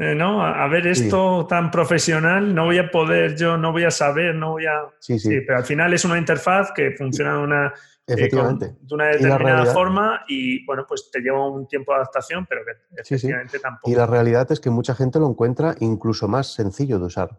Eh, 0.00 0.14
¿no? 0.14 0.44
A, 0.44 0.68
ver 0.68 0.86
esto 0.86 1.44
tan 1.48 1.72
profesional, 1.72 2.54
no 2.54 2.66
voy 2.66 2.78
a 2.78 2.88
poder, 2.88 3.34
yo 3.36 3.56
no 3.56 3.72
voy 3.72 3.82
a 3.82 3.90
saber, 3.90 4.32
no 4.32 4.52
voy 4.52 4.64
a... 4.66 4.82
Sí, 5.00 5.18
sí. 5.18 5.40
pero 5.44 5.58
al 5.58 5.64
final 5.64 5.92
es 5.92 6.04
una 6.04 6.16
interfaz 6.16 6.70
que 6.72 6.92
funciona 6.92 7.32
de 7.32 7.38
una, 7.38 7.66
eh, 7.66 7.72
efectivamente. 8.06 8.76
de 8.80 8.94
una 8.94 9.06
determinada 9.06 9.66
forma 9.66 10.24
y, 10.28 10.64
bueno, 10.66 10.84
pues 10.86 11.10
te 11.10 11.20
lleva 11.20 11.50
un 11.50 11.66
tiempo 11.66 11.90
de 11.92 11.96
adaptación, 11.96 12.46
pero 12.48 12.60
que 12.64 13.00
efectivamente 13.00 13.58
tampoco... 13.58 13.90
Y 13.90 13.96
la 13.96 14.06
realidad 14.06 14.50
es 14.52 14.60
que 14.60 14.70
mucha 14.70 14.94
gente 14.94 15.18
lo 15.18 15.28
encuentra 15.28 15.74
incluso 15.80 16.28
más 16.28 16.54
sencillo 16.54 17.00
de 17.00 17.06
usar, 17.06 17.30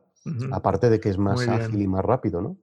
aparte 0.51 0.89
de 0.89 0.99
que 0.99 1.07
es 1.07 1.17
más 1.17 1.47
ágil 1.47 1.81
y 1.81 1.87
más 1.87 2.03
rápido, 2.03 2.41
¿no? 2.41 2.57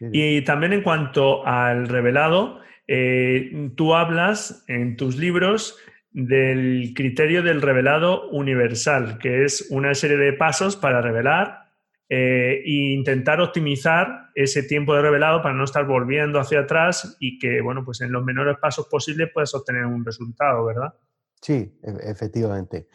Y 0.00 0.42
también 0.42 0.72
en 0.74 0.82
cuanto 0.82 1.44
al 1.44 1.88
revelado, 1.88 2.60
eh, 2.86 3.72
tú 3.74 3.96
hablas 3.96 4.62
en 4.68 4.96
tus 4.96 5.16
libros 5.16 5.76
del 6.18 6.94
criterio 6.96 7.44
del 7.44 7.62
revelado 7.62 8.28
universal, 8.30 9.18
que 9.18 9.44
es 9.44 9.68
una 9.70 9.94
serie 9.94 10.16
de 10.16 10.32
pasos 10.32 10.76
para 10.76 11.00
revelar 11.00 11.68
eh, 12.08 12.60
e 12.64 12.92
intentar 12.92 13.40
optimizar 13.40 14.30
ese 14.34 14.64
tiempo 14.64 14.96
de 14.96 15.02
revelado 15.02 15.42
para 15.42 15.54
no 15.54 15.62
estar 15.62 15.86
volviendo 15.86 16.40
hacia 16.40 16.60
atrás 16.60 17.16
y 17.20 17.38
que, 17.38 17.60
bueno, 17.60 17.84
pues 17.84 18.00
en 18.00 18.10
los 18.10 18.24
menores 18.24 18.56
pasos 18.60 18.88
posibles 18.88 19.30
puedas 19.32 19.54
obtener 19.54 19.86
un 19.86 20.04
resultado, 20.04 20.64
¿verdad? 20.64 20.92
Sí, 21.40 21.78
e-, 21.84 22.10
efectivamente. 22.10 22.88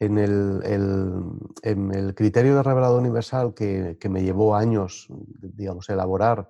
En 0.00 0.18
el, 0.18 0.60
el 1.62 2.14
criterio 2.16 2.56
de 2.56 2.62
revelado 2.64 2.98
universal 2.98 3.54
que, 3.54 3.98
que 4.00 4.08
me 4.08 4.24
llevó 4.24 4.56
años, 4.56 5.06
digamos, 5.08 5.88
elaborar 5.90 6.48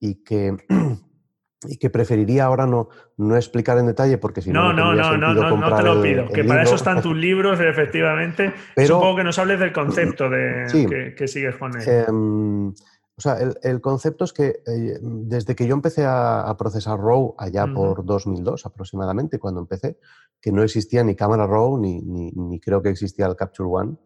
y 0.00 0.24
que 0.24 0.56
y 1.64 1.78
que 1.78 1.90
preferiría 1.90 2.44
ahora 2.44 2.66
no, 2.66 2.88
no 3.16 3.36
explicar 3.36 3.78
en 3.78 3.86
detalle 3.86 4.18
porque 4.18 4.42
si 4.42 4.50
no... 4.50 4.72
No, 4.72 4.94
no, 4.94 5.16
no, 5.16 5.16
no, 5.16 5.56
no 5.56 5.76
te 5.76 5.82
lo 5.82 6.02
pido, 6.02 6.28
que 6.28 6.44
para 6.44 6.62
eso 6.62 6.74
están 6.74 7.00
tus 7.02 7.16
libros, 7.16 7.58
efectivamente. 7.60 8.52
Pero, 8.74 8.96
Supongo 8.96 9.16
que 9.16 9.24
nos 9.24 9.38
hables 9.38 9.60
del 9.60 9.72
concepto 9.72 10.28
de, 10.28 11.14
que, 11.16 11.28
sigues 11.28 11.56
con 11.56 11.76
él. 11.80 11.88
Em, 11.88 12.68
O 12.68 13.20
sea, 13.20 13.38
el, 13.62 13.80
concepto 13.80 14.26
es 14.26 14.34
que 14.34 14.62
eh, 14.66 14.98
desde 15.00 15.54
que 15.56 15.66
yo 15.66 15.74
empecé 15.74 16.04
a, 16.04 16.54
procesar 16.58 16.98
RAW 17.00 17.34
allá 17.38 17.66
por 17.66 18.04
2002 18.04 18.66
aproximadamente, 18.66 19.38
cuando 19.38 19.60
empecé, 19.60 19.98
que 20.40 20.52
no 20.52 20.62
existía 20.62 21.02
ni 21.02 21.14
cámara 21.14 21.46
RAW 21.46 21.78
ni, 21.78 22.02
ni, 22.02 22.60
creo 22.60 22.82
que 22.82 22.90
existía 22.90 23.26
el 23.26 23.34
Capture 23.34 23.68
One, 23.68 23.96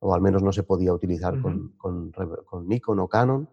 o 0.00 0.14
al 0.14 0.20
menos 0.20 0.42
no 0.42 0.52
se 0.52 0.62
podía 0.62 0.92
utilizar 0.92 1.40
con, 1.40 1.72
con, 1.78 2.12
Nikon 2.68 3.00
o 3.00 3.08
Canon. 3.08 3.48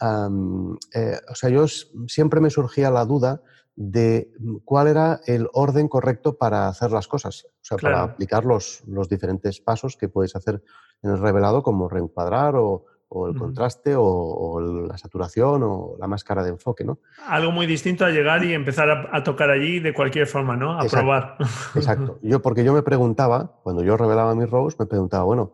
Eh, 0.00 1.18
o 1.28 1.34
sea, 1.34 1.50
yo 1.50 1.66
siempre 2.06 2.40
me 2.40 2.50
surgía 2.50 2.90
la 2.90 3.04
duda 3.04 3.42
de 3.76 4.32
mm, 4.38 4.56
cuál 4.64 4.88
era 4.88 5.20
el 5.26 5.48
orden 5.52 5.88
correcto 5.88 6.36
para 6.36 6.68
hacer 6.68 6.92
las 6.92 7.08
cosas, 7.08 7.46
o 7.46 7.64
sea, 7.64 7.78
para 7.78 8.02
aplicar 8.02 8.44
los, 8.44 8.82
los, 8.86 9.08
diferentes 9.08 9.60
pasos 9.60 9.96
que 9.96 10.08
puedes 10.08 10.36
hacer 10.36 10.62
en 11.02 11.10
el 11.10 11.18
revelado, 11.18 11.62
como 11.62 11.88
reencuadrar 11.88 12.56
o, 12.56 12.84
o 13.14 13.28
el 13.28 13.36
contraste 13.36 13.94
o, 13.96 14.60
la 14.60 14.98
saturación 14.98 15.62
o 15.62 15.96
la 15.98 16.06
máscara 16.06 16.42
de 16.42 16.50
enfoque, 16.50 16.84
¿no? 16.84 16.98
Algo 17.26 17.52
muy 17.52 17.66
distinto 17.66 18.04
a 18.04 18.10
llegar 18.10 18.44
y 18.44 18.52
empezar 18.52 18.90
a, 18.90 19.22
tocar 19.22 19.50
allí 19.50 19.78
de 19.78 19.94
cualquier 19.94 20.26
forma, 20.26 20.56
¿no? 20.56 20.78
A 20.78 20.84
probar. 20.84 21.36
Exacto. 21.76 22.18
Yo, 22.22 22.42
porque 22.42 22.64
yo 22.64 22.72
me 22.72 22.82
preguntaba, 22.82 23.60
cuando 23.62 23.84
yo 23.84 23.96
revelaba 23.96 24.34
mis 24.34 24.50
rows, 24.50 24.78
me 24.78 24.86
preguntaba, 24.86 25.24
bueno, 25.24 25.52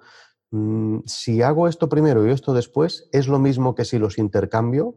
mm, 0.50 1.00
si 1.06 1.42
hago 1.42 1.68
esto 1.68 1.88
primero 1.88 2.26
y 2.26 2.30
esto 2.30 2.52
después, 2.52 3.08
¿es 3.12 3.28
lo 3.28 3.38
mismo 3.38 3.74
que 3.74 3.84
si 3.84 3.98
los 3.98 4.18
intercambio? 4.18 4.96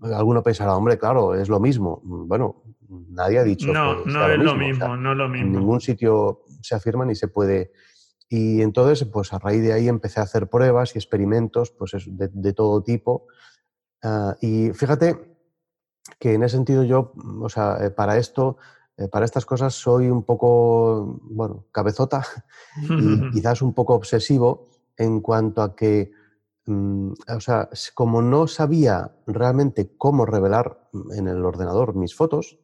Alguno 0.00 0.42
pensará, 0.42 0.76
hombre, 0.76 0.98
claro, 0.98 1.36
es 1.36 1.48
lo 1.48 1.60
mismo. 1.60 2.00
Bueno, 2.02 2.64
nadie 2.88 3.38
ha 3.38 3.44
dicho. 3.44 3.72
No, 3.72 4.04
no 4.04 4.28
es 4.28 4.38
lo 4.38 4.56
mismo, 4.56 4.96
no 4.96 5.12
es 5.12 5.18
lo 5.18 5.28
mismo. 5.28 5.46
En 5.46 5.52
ningún 5.52 5.80
sitio 5.80 6.42
se 6.60 6.74
afirma 6.74 7.04
ni 7.04 7.14
se 7.14 7.28
puede. 7.28 7.72
Y 8.28 8.60
entonces, 8.60 9.06
pues 9.06 9.32
a 9.32 9.38
raíz 9.38 9.62
de 9.62 9.72
ahí 9.72 9.88
empecé 9.88 10.18
a 10.18 10.24
hacer 10.24 10.48
pruebas 10.48 10.94
y 10.94 10.98
experimentos 10.98 11.70
pues 11.70 11.92
de, 12.06 12.52
todo 12.54 12.82
tipo. 12.82 13.28
Ah, 14.02 14.36
y 14.40 14.70
fíjate 14.70 15.36
que 16.18 16.34
en 16.34 16.42
ese 16.42 16.56
sentido 16.56 16.82
yo, 16.82 17.12
o 17.40 17.48
sea, 17.48 17.76
eh, 17.84 17.90
para 17.90 18.16
esto, 18.16 18.56
eh, 18.96 19.08
para 19.08 19.24
estas 19.24 19.46
cosas 19.46 19.74
soy 19.74 20.08
un 20.08 20.24
poco, 20.24 21.20
bueno, 21.22 21.66
cabezota 21.72 22.24
y 22.82 23.30
quizás 23.30 23.62
un 23.62 23.74
poco 23.74 23.94
obsesivo 23.94 24.68
en 24.96 25.20
cuanto 25.20 25.62
a 25.62 25.74
que 25.74 26.12
Mm, 26.66 27.14
o 27.28 27.40
sea, 27.40 27.68
como 27.94 28.22
no 28.22 28.46
sabía 28.46 29.16
realmente 29.26 29.96
cómo 29.96 30.26
revelar 30.26 30.88
en 31.12 31.26
el 31.26 31.44
ordenador 31.44 31.96
mis 31.96 32.14
fotos, 32.14 32.58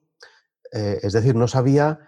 eh, 0.72 1.00
es 1.02 1.12
decir, 1.12 1.34
no 1.34 1.48
sabía, 1.48 1.98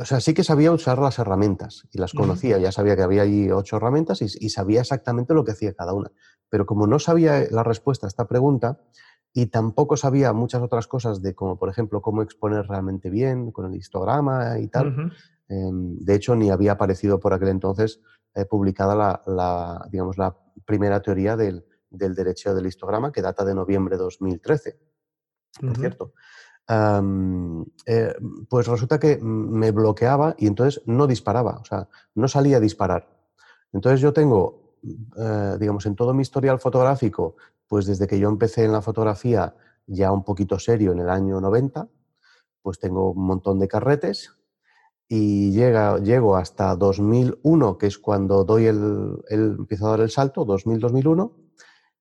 o 0.00 0.04
sea, 0.04 0.20
sí 0.20 0.34
que 0.34 0.44
sabía 0.44 0.70
usar 0.70 0.98
las 0.98 1.18
herramientas 1.18 1.88
y 1.90 1.98
las 1.98 2.12
conocía, 2.12 2.58
ya 2.58 2.70
sabía 2.70 2.94
que 2.94 3.02
había 3.02 3.22
allí 3.22 3.50
ocho 3.50 3.76
herramientas 3.76 4.22
y, 4.22 4.48
sabía 4.50 4.82
exactamente 4.82 5.34
lo 5.34 5.44
que 5.44 5.52
hacía 5.52 5.74
cada 5.74 5.94
una. 5.94 6.12
Pero 6.48 6.64
como 6.66 6.86
no 6.86 6.98
sabía 6.98 7.44
la 7.50 7.64
respuesta 7.64 8.06
a 8.06 8.08
esta 8.08 8.28
pregunta 8.28 8.80
y 9.32 9.46
tampoco 9.46 9.96
sabía 9.96 10.32
muchas 10.32 10.62
otras 10.62 10.86
cosas 10.86 11.22
de 11.22 11.34
como, 11.34 11.58
por 11.58 11.68
ejemplo, 11.68 12.02
cómo 12.02 12.22
exponer 12.22 12.66
realmente 12.66 13.10
bien 13.10 13.50
con 13.50 13.66
el 13.66 13.76
histograma 13.76 14.58
y 14.58 14.68
tal, 14.68 15.12
em, 15.48 15.96
de 15.98 16.14
hecho, 16.14 16.34
ni 16.36 16.50
había 16.50 16.72
aparecido 16.72 17.18
por 17.18 17.32
aquel 17.32 17.48
entonces 17.48 18.00
eh, 18.34 18.44
publicada 18.44 19.22
la, 19.26 19.88
digamos, 19.90 20.18
la 20.18 20.36
primera 20.64 21.00
teoría 21.00 21.36
del, 21.36 21.64
del 21.90 22.14
derecho 22.14 22.54
del 22.54 22.66
histograma, 22.66 23.12
que 23.12 23.22
data 23.22 23.44
de 23.44 23.54
noviembre 23.54 23.96
de 23.96 24.02
2013, 24.02 24.78
por 25.60 25.76
cierto. 25.76 26.12
Eh, 27.86 28.14
pues 28.48 28.66
resulta 28.66 28.98
que 28.98 29.18
me 29.20 29.70
bloqueaba 29.70 30.34
y 30.38 30.46
entonces 30.46 30.82
no 30.86 31.06
disparaba, 31.06 31.58
o 31.58 31.64
sea, 31.64 31.88
no 32.14 32.28
salía 32.28 32.58
a 32.58 32.60
disparar. 32.60 33.08
Entonces 33.72 34.00
yo 34.00 34.12
tengo, 34.12 34.76
eh, 35.16 35.56
digamos, 35.58 35.86
en 35.86 35.96
todo 35.96 36.14
mi 36.14 36.22
historial 36.22 36.60
fotográfico, 36.60 37.36
pues 37.72 37.86
desde 37.86 38.06
que 38.06 38.18
yo 38.18 38.28
empecé 38.28 38.66
en 38.66 38.72
la 38.72 38.82
fotografía 38.82 39.56
ya 39.86 40.12
un 40.12 40.24
poquito 40.24 40.58
serio 40.58 40.92
en 40.92 40.98
el 40.98 41.08
año 41.08 41.40
90, 41.40 41.88
pues 42.60 42.78
tengo 42.78 43.12
un 43.12 43.26
montón 43.26 43.58
de 43.58 43.66
carretes 43.66 44.36
y 45.08 45.52
llega, 45.52 45.98
llego 45.98 46.36
hasta 46.36 46.76
2001, 46.76 47.78
que 47.78 47.86
es 47.86 47.96
cuando 47.96 48.44
doy 48.44 48.66
el, 48.66 49.14
el 49.30 49.56
empiezo 49.60 49.86
a 49.86 49.90
dar 49.92 50.00
el 50.00 50.10
salto, 50.10 50.44
2000-2001, 50.44 51.32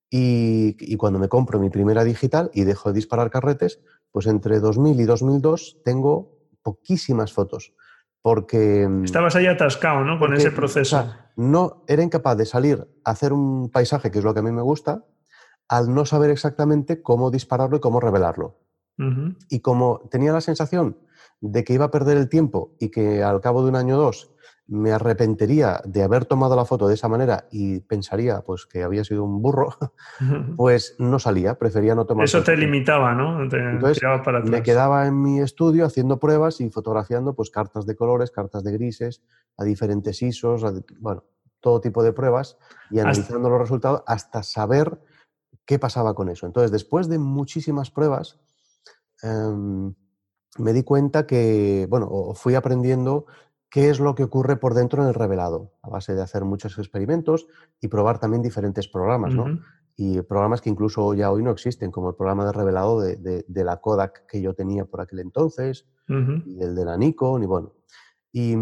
y, 0.10 0.76
y, 0.78 0.98
cuando 0.98 1.20
me 1.20 1.30
compro 1.30 1.58
mi 1.58 1.70
primera 1.70 2.04
digital 2.04 2.52
y 2.54 2.66
dejo 2.66 2.90
de 2.90 2.96
disparar 2.96 3.30
carretes, 3.32 3.80
pues 4.12 4.28
entre 4.28 4.60
2000 4.60 5.00
y 5.00 5.06
2002 5.06 5.78
tengo 5.86 6.38
poquísimas 6.64 7.32
fotos. 7.32 7.74
Porque... 8.22 8.90
Mm, 8.90 9.06
Estabas 9.06 9.38
ahí 9.38 9.48
atascado, 9.48 10.04
¿no? 10.04 10.20
Con 10.20 10.34
ese 10.34 10.52
proceso. 10.52 11.14
no 11.38 11.86
era 11.88 12.04
incapaz 12.04 12.36
de 12.36 12.46
salir 12.46 12.86
a 13.06 13.12
hacer 13.12 13.32
un 13.32 13.70
paisaje, 13.72 14.12
que 14.12 14.20
es 14.20 14.26
lo 14.26 14.34
que 14.34 14.42
a 14.42 14.44
mí 14.44 14.52
me 14.52 14.62
gusta, 14.62 15.06
al 15.72 15.94
no 15.96 16.06
saber 16.06 16.30
exactamente 16.32 17.02
cómo 17.02 17.32
dispararlo 17.32 17.78
y 17.78 17.80
cómo 17.80 18.02
revelarlo. 18.02 18.58
Y 19.50 19.62
como 19.62 20.02
tenía 20.12 20.32
la 20.32 20.42
sensación 20.42 20.98
de 21.40 21.64
que 21.64 21.74
iba 21.74 21.86
a 21.86 21.92
perder 21.92 22.18
el 22.18 22.30
tiempo 22.30 22.76
y 22.78 22.92
que 22.92 23.24
al 23.24 23.42
cabo 23.42 23.64
de 23.64 23.70
un 23.70 23.76
año 23.78 23.98
o 23.98 24.02
dos 24.02 24.32
me 24.68 24.92
arrepentiría 24.92 25.82
de 25.86 26.04
haber 26.04 26.26
tomado 26.26 26.56
la 26.56 26.66
foto 26.66 26.88
de 26.88 26.94
esa 26.94 27.08
manera 27.08 27.48
y 27.52 27.80
pensaría 27.80 28.42
pues 28.42 28.66
que 28.66 28.84
había 28.84 29.04
sido 29.06 29.24
un 29.24 29.42
burro, 29.42 29.70
pues 30.58 30.98
no 31.00 31.20
salía, 31.20 31.58
prefería 31.58 31.96
no 31.96 32.06
tomar. 32.06 32.26
Eso 32.26 32.44
te 32.44 32.56
limitaba, 32.56 33.16
¿no? 33.16 33.42
Entonces, 33.42 34.04
me 34.44 34.62
quedaba 34.62 35.08
en 35.08 35.22
mi 35.22 35.40
estudio 35.40 35.86
haciendo 35.86 36.20
pruebas 36.20 36.60
y 36.60 36.70
fotografiando 36.70 37.34
pues 37.34 37.50
cartas 37.50 37.86
de 37.86 37.96
colores, 37.96 38.30
cartas 38.30 38.64
de 38.64 38.74
grises, 38.74 39.24
a 39.58 39.64
diferentes 39.64 40.22
ISOs, 40.22 40.64
bueno, 41.00 41.24
todo 41.62 41.80
tipo 41.80 42.04
de 42.04 42.12
pruebas 42.12 42.58
y 42.90 43.00
analizando 43.00 43.50
los 43.50 43.60
resultados 43.62 44.04
hasta 44.06 44.44
saber 44.44 45.00
qué 45.66 45.80
pasaba 45.80 46.14
con 46.14 46.30
eso. 46.30 46.46
Entonces, 46.46 46.72
después 46.72 47.08
de 47.08 47.20
muchísimas 47.20 47.92
pruebas, 47.92 48.40
em, 49.24 49.94
me 50.58 50.74
di 50.74 50.84
cuenta 50.84 51.26
que, 51.26 51.88
bueno, 51.90 52.34
fui 52.36 52.56
aprendiendo 52.56 53.26
qué 53.70 53.90
es 53.90 54.00
lo 54.00 54.16
que 54.16 54.24
ocurre 54.24 54.58
por 54.58 54.74
dentro 54.74 55.02
en 55.02 55.08
el 55.08 55.14
revelado, 55.14 55.74
a 55.82 55.90
base 55.90 56.14
de 56.14 56.22
hacer 56.22 56.44
muchos 56.44 56.78
experimentos 56.78 57.48
y 57.80 57.88
probar 57.88 58.20
también 58.20 58.44
diferentes 58.44 58.88
programas, 58.88 59.34
¿no? 59.34 59.60
Y 59.96 60.22
programas 60.24 60.62
que 60.62 60.70
incluso 60.70 61.14
ya 61.14 61.32
hoy 61.32 61.42
no 61.42 61.52
existen, 61.52 61.92
como 61.92 62.10
el 62.10 62.16
programa 62.16 62.46
de 62.46 62.52
revelado 62.52 63.00
de, 63.00 63.46
la 63.48 63.78
Kodak 63.78 64.26
que 64.28 64.42
yo 64.42 64.54
tenía 64.54 64.86
por 64.86 65.00
aquel 65.00 65.20
entonces, 65.20 65.88
y 66.08 66.62
el 66.62 66.76
de 66.76 66.86
la 66.86 66.98
Nikon, 66.98 67.44
y 67.44 67.46
bueno. 67.46 67.74
Y, 68.34 68.56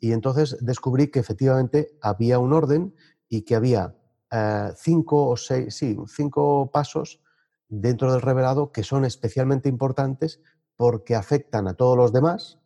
y, 0.00 0.12
entonces 0.12 0.58
descubrí 0.60 1.08
que 1.08 1.18
efectivamente 1.18 1.98
había 2.00 2.38
un 2.38 2.52
orden 2.52 2.94
y 3.28 3.42
que 3.42 3.54
había 3.54 3.94
eh, 4.30 4.70
cinco 4.76 5.28
o 5.28 5.36
seis, 5.36 5.74
sí, 5.74 5.96
cinco 6.08 6.70
pasos 6.72 7.20
dentro 7.68 8.12
del 8.12 8.22
revelado 8.22 8.72
que 8.72 8.82
son 8.82 9.04
especialmente 9.04 9.68
importantes 9.68 10.40
porque 10.76 11.14
afectan 11.14 11.68
a 11.68 11.74
todos 11.74 11.96
los 11.96 12.12
demás 12.12 12.58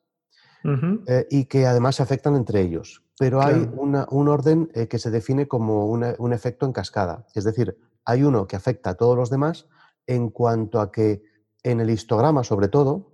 eh, 1.07 1.27
y 1.31 1.47
que 1.47 1.67
además 1.67 1.97
se 1.97 2.03
afectan 2.03 2.35
entre 2.37 2.61
ellos. 2.61 3.03
Pero 3.19 3.43
hay 3.43 3.71
un 3.77 4.29
orden 4.29 4.71
eh, 4.75 4.89
que 4.89 4.99
se 4.99 5.11
define 5.11 5.47
como 5.47 5.87
un 5.87 6.33
efecto 6.33 6.65
en 6.65 6.73
cascada. 6.73 7.27
Es 7.35 7.45
decir, 7.45 7.79
hay 8.05 8.23
uno 8.23 8.47
que 8.47 8.57
afecta 8.57 8.91
a 8.91 8.95
todos 8.95 9.17
los 9.17 9.29
demás 9.29 9.67
en 10.07 10.31
cuanto 10.31 10.81
a 10.81 10.91
que 10.91 11.23
en 11.63 11.81
el 11.81 11.91
histograma, 11.91 12.43
sobre 12.45 12.69
todo, 12.69 13.13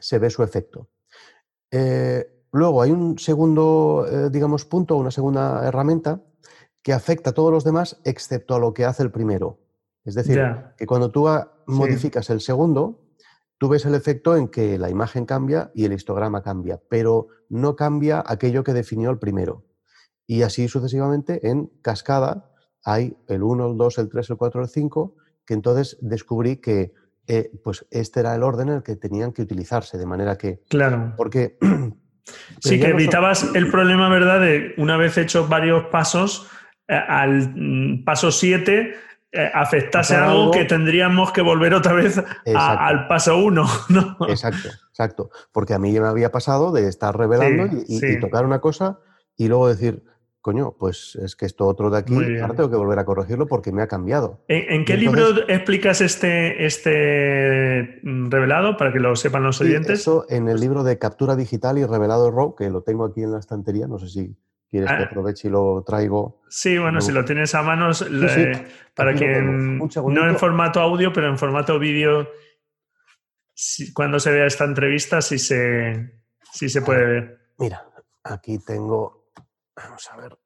se 0.00 0.18
ve 0.18 0.30
su 0.30 0.42
efecto. 0.42 0.88
Eh, 1.70 2.44
luego 2.52 2.80
hay 2.80 2.90
un 2.90 3.18
segundo, 3.18 4.06
digamos, 4.30 4.64
punto, 4.64 4.96
una 4.96 5.10
segunda 5.10 5.66
herramienta 5.66 6.22
que 6.86 6.92
afecta 6.92 7.30
a 7.30 7.32
todos 7.32 7.50
los 7.50 7.64
demás 7.64 8.00
excepto 8.04 8.54
a 8.54 8.60
lo 8.60 8.72
que 8.72 8.84
hace 8.84 9.02
el 9.02 9.10
primero. 9.10 9.58
Es 10.04 10.14
decir, 10.14 10.40
que 10.76 10.86
cuando 10.86 11.10
tú 11.10 11.28
modificas 11.66 12.30
el 12.30 12.40
segundo, 12.40 13.08
tú 13.58 13.68
ves 13.68 13.84
el 13.86 13.96
efecto 13.96 14.36
en 14.36 14.46
que 14.46 14.78
la 14.78 14.88
imagen 14.88 15.26
cambia 15.26 15.72
y 15.74 15.84
el 15.84 15.92
histograma 15.92 16.44
cambia, 16.44 16.80
pero 16.88 17.26
no 17.48 17.74
cambia 17.74 18.22
aquello 18.24 18.62
que 18.62 18.72
definió 18.72 19.10
el 19.10 19.18
primero. 19.18 19.64
Y 20.28 20.42
así 20.42 20.68
sucesivamente 20.68 21.48
en 21.48 21.72
cascada 21.82 22.52
hay 22.84 23.16
el 23.26 23.42
1, 23.42 23.72
el 23.72 23.76
2, 23.76 23.98
el 23.98 24.08
3, 24.08 24.30
el 24.30 24.36
4, 24.36 24.62
el 24.62 24.68
5, 24.68 25.16
que 25.44 25.54
entonces 25.54 25.98
descubrí 26.00 26.58
que 26.58 26.94
eh, 27.26 27.50
pues 27.64 27.84
este 27.90 28.20
era 28.20 28.32
el 28.36 28.44
orden 28.44 28.68
en 28.68 28.74
el 28.76 28.82
que 28.84 28.94
tenían 28.94 29.32
que 29.32 29.42
utilizarse, 29.42 29.98
de 29.98 30.06
manera 30.06 30.38
que... 30.38 30.62
Claro. 30.68 31.14
Porque... 31.16 31.58
sí, 32.60 32.78
que 32.78 32.90
evitabas 32.90 33.56
el 33.56 33.72
problema, 33.72 34.08
¿verdad? 34.08 34.40
De 34.40 34.72
una 34.76 34.96
vez 34.96 35.18
hecho 35.18 35.48
varios 35.48 35.86
pasos, 35.86 36.48
al 36.88 37.52
mm, 37.54 38.04
paso 38.04 38.30
7 38.30 38.94
eh, 39.32 39.50
afectase 39.52 40.14
algo, 40.14 40.50
que 40.50 40.64
tendríamos 40.64 41.30
que 41.30 41.42
volver 41.42 41.74
otra 41.74 41.92
vez 41.92 42.22
al 42.54 43.06
paso 43.06 43.36
uno. 43.36 43.66
¿no? 43.90 44.16
Exacto, 44.28 44.68
exacto. 44.88 45.30
Porque 45.52 45.74
a 45.74 45.78
mí 45.78 45.92
ya 45.92 46.00
me 46.00 46.08
había 46.08 46.30
pasado 46.30 46.72
de 46.72 46.88
estar 46.88 47.16
revelando 47.16 47.76
y, 47.86 48.20
tocar 48.20 48.46
una 48.46 48.60
cosa 48.60 48.98
y 49.36 49.48
luego 49.48 49.68
decir, 49.68 50.04
coño, 50.40 50.76
pues 50.78 51.18
es 51.22 51.36
que 51.36 51.44
esto 51.44 51.66
otro 51.66 51.90
de 51.90 51.98
aquí, 51.98 52.14
ahora 52.40 52.54
tengo 52.54 52.70
que 52.70 52.76
volver 52.76 52.98
a 52.98 53.04
corregirlo 53.04 53.46
porque 53.46 53.72
me 53.72 53.82
ha 53.82 53.88
cambiado. 53.88 54.44
¿En, 54.48 54.86
qué 54.86 54.96
libro 54.96 55.46
explicas 55.48 56.00
este, 56.00 56.64
este 56.64 58.00
mm, 58.04 58.30
revelado 58.30 58.78
para 58.78 58.92
que 58.92 59.00
lo 59.00 59.14
sepan 59.16 59.42
los 59.42 59.60
oyentes? 59.60 60.00
Eso 60.00 60.24
en 60.30 60.48
el 60.48 60.60
libro 60.60 60.82
de 60.82 60.98
captura 60.98 61.36
digital 61.36 61.76
y 61.76 61.84
revelado 61.84 62.30
RAW, 62.30 62.54
que 62.54 62.70
lo 62.70 62.82
tengo 62.82 63.04
aquí 63.04 63.22
en 63.22 63.32
la 63.32 63.40
estantería, 63.40 63.86
no 63.86 63.98
sé 63.98 64.08
si 64.08 64.36
quieres 64.76 64.96
que 64.96 65.02
ah. 65.02 65.06
aproveche 65.06 65.48
y 65.48 65.50
lo 65.50 65.82
traigo. 65.84 66.42
Sí, 66.48 66.76
bueno, 66.78 67.00
si 67.00 67.12
lo 67.12 67.24
tienes 67.24 67.54
a 67.54 67.62
manos, 67.62 68.06
para 68.94 69.14
que 69.14 69.40
no 69.40 70.28
en 70.28 70.38
formato 70.38 70.80
audio, 70.80 71.12
pero 71.12 71.28
en 71.28 71.38
formato 71.38 71.78
vídeo, 71.78 72.28
cuando 73.94 74.20
se 74.20 74.30
vea 74.30 74.46
esta 74.46 74.64
entrevista, 74.64 75.22
sí 75.22 75.38
se, 75.38 76.20
sí 76.52 76.68
se 76.68 76.82
puede 76.82 77.04
ver. 77.04 77.40
Mira, 77.58 77.84
aquí 78.24 78.58
tengo, 78.58 79.30
vamos 79.74 80.08
a 80.10 80.16
ver. 80.16 80.36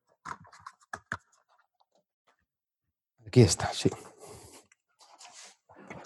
Aquí 3.26 3.42
está, 3.42 3.66
sí. 3.72 3.90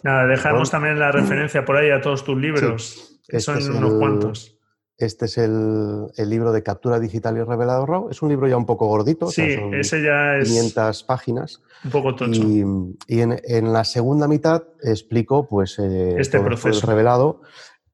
Nada, 0.03 0.27
dejamos 0.27 0.71
también 0.71 0.99
la 0.99 1.11
referencia 1.11 1.65
por 1.65 1.77
ahí 1.77 1.91
a 1.91 2.01
todos 2.01 2.25
tus 2.25 2.37
libros, 2.37 3.23
que 3.27 3.41
son 3.41 3.59
este 3.59 3.71
unos 3.71 3.95
cuantos. 3.95 4.54
Este 4.97 5.25
es 5.25 5.39
el, 5.39 6.07
libro 6.17 6.53
de 6.53 6.63
captura 6.63 7.01
digital 7.01 7.37
y 7.37 7.43
revelado 7.43 7.85
RAW. 7.85 8.11
Es 8.11 8.23
un 8.23 8.29
libro 8.29 8.47
ya 8.47 8.57
un 8.57 8.67
poco 8.67 8.87
gordito. 8.87 9.27
Sí, 9.27 9.57
ese 9.73 10.03
ya 10.03 10.37
es. 10.37 10.49
500 10.49 11.03
páginas. 11.03 11.63
Un 11.85 11.91
poco 11.91 12.15
tocho. 12.15 12.41
Y, 12.43 13.21
en, 13.21 13.73
la 13.73 13.85
segunda 13.85 14.29
mitad 14.29 14.63
explico 14.83 15.49
pues, 15.49 15.79
eh, 15.81 16.15
este 16.19 16.39
proceso. 16.39 16.87
revelado 16.87 17.41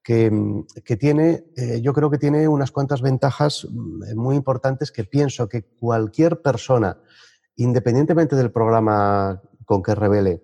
que, 0.02 0.96
tiene, 0.98 1.44
eh, 1.56 1.80
yo 1.82 1.92
creo 1.92 2.10
que 2.10 2.18
tiene 2.18 2.48
unas 2.48 2.72
cuantas 2.72 3.00
ventajas 3.00 3.66
mm, 3.70 4.16
muy 4.16 4.36
importantes 4.36 4.90
que 4.90 5.04
pienso 5.04 5.48
que 5.48 5.62
cualquier 5.62 6.42
persona, 6.42 6.98
independientemente 7.56 8.36
del 8.36 8.50
programa 8.50 9.40
con 9.64 9.82
que 9.82 9.94
revele 9.94 10.42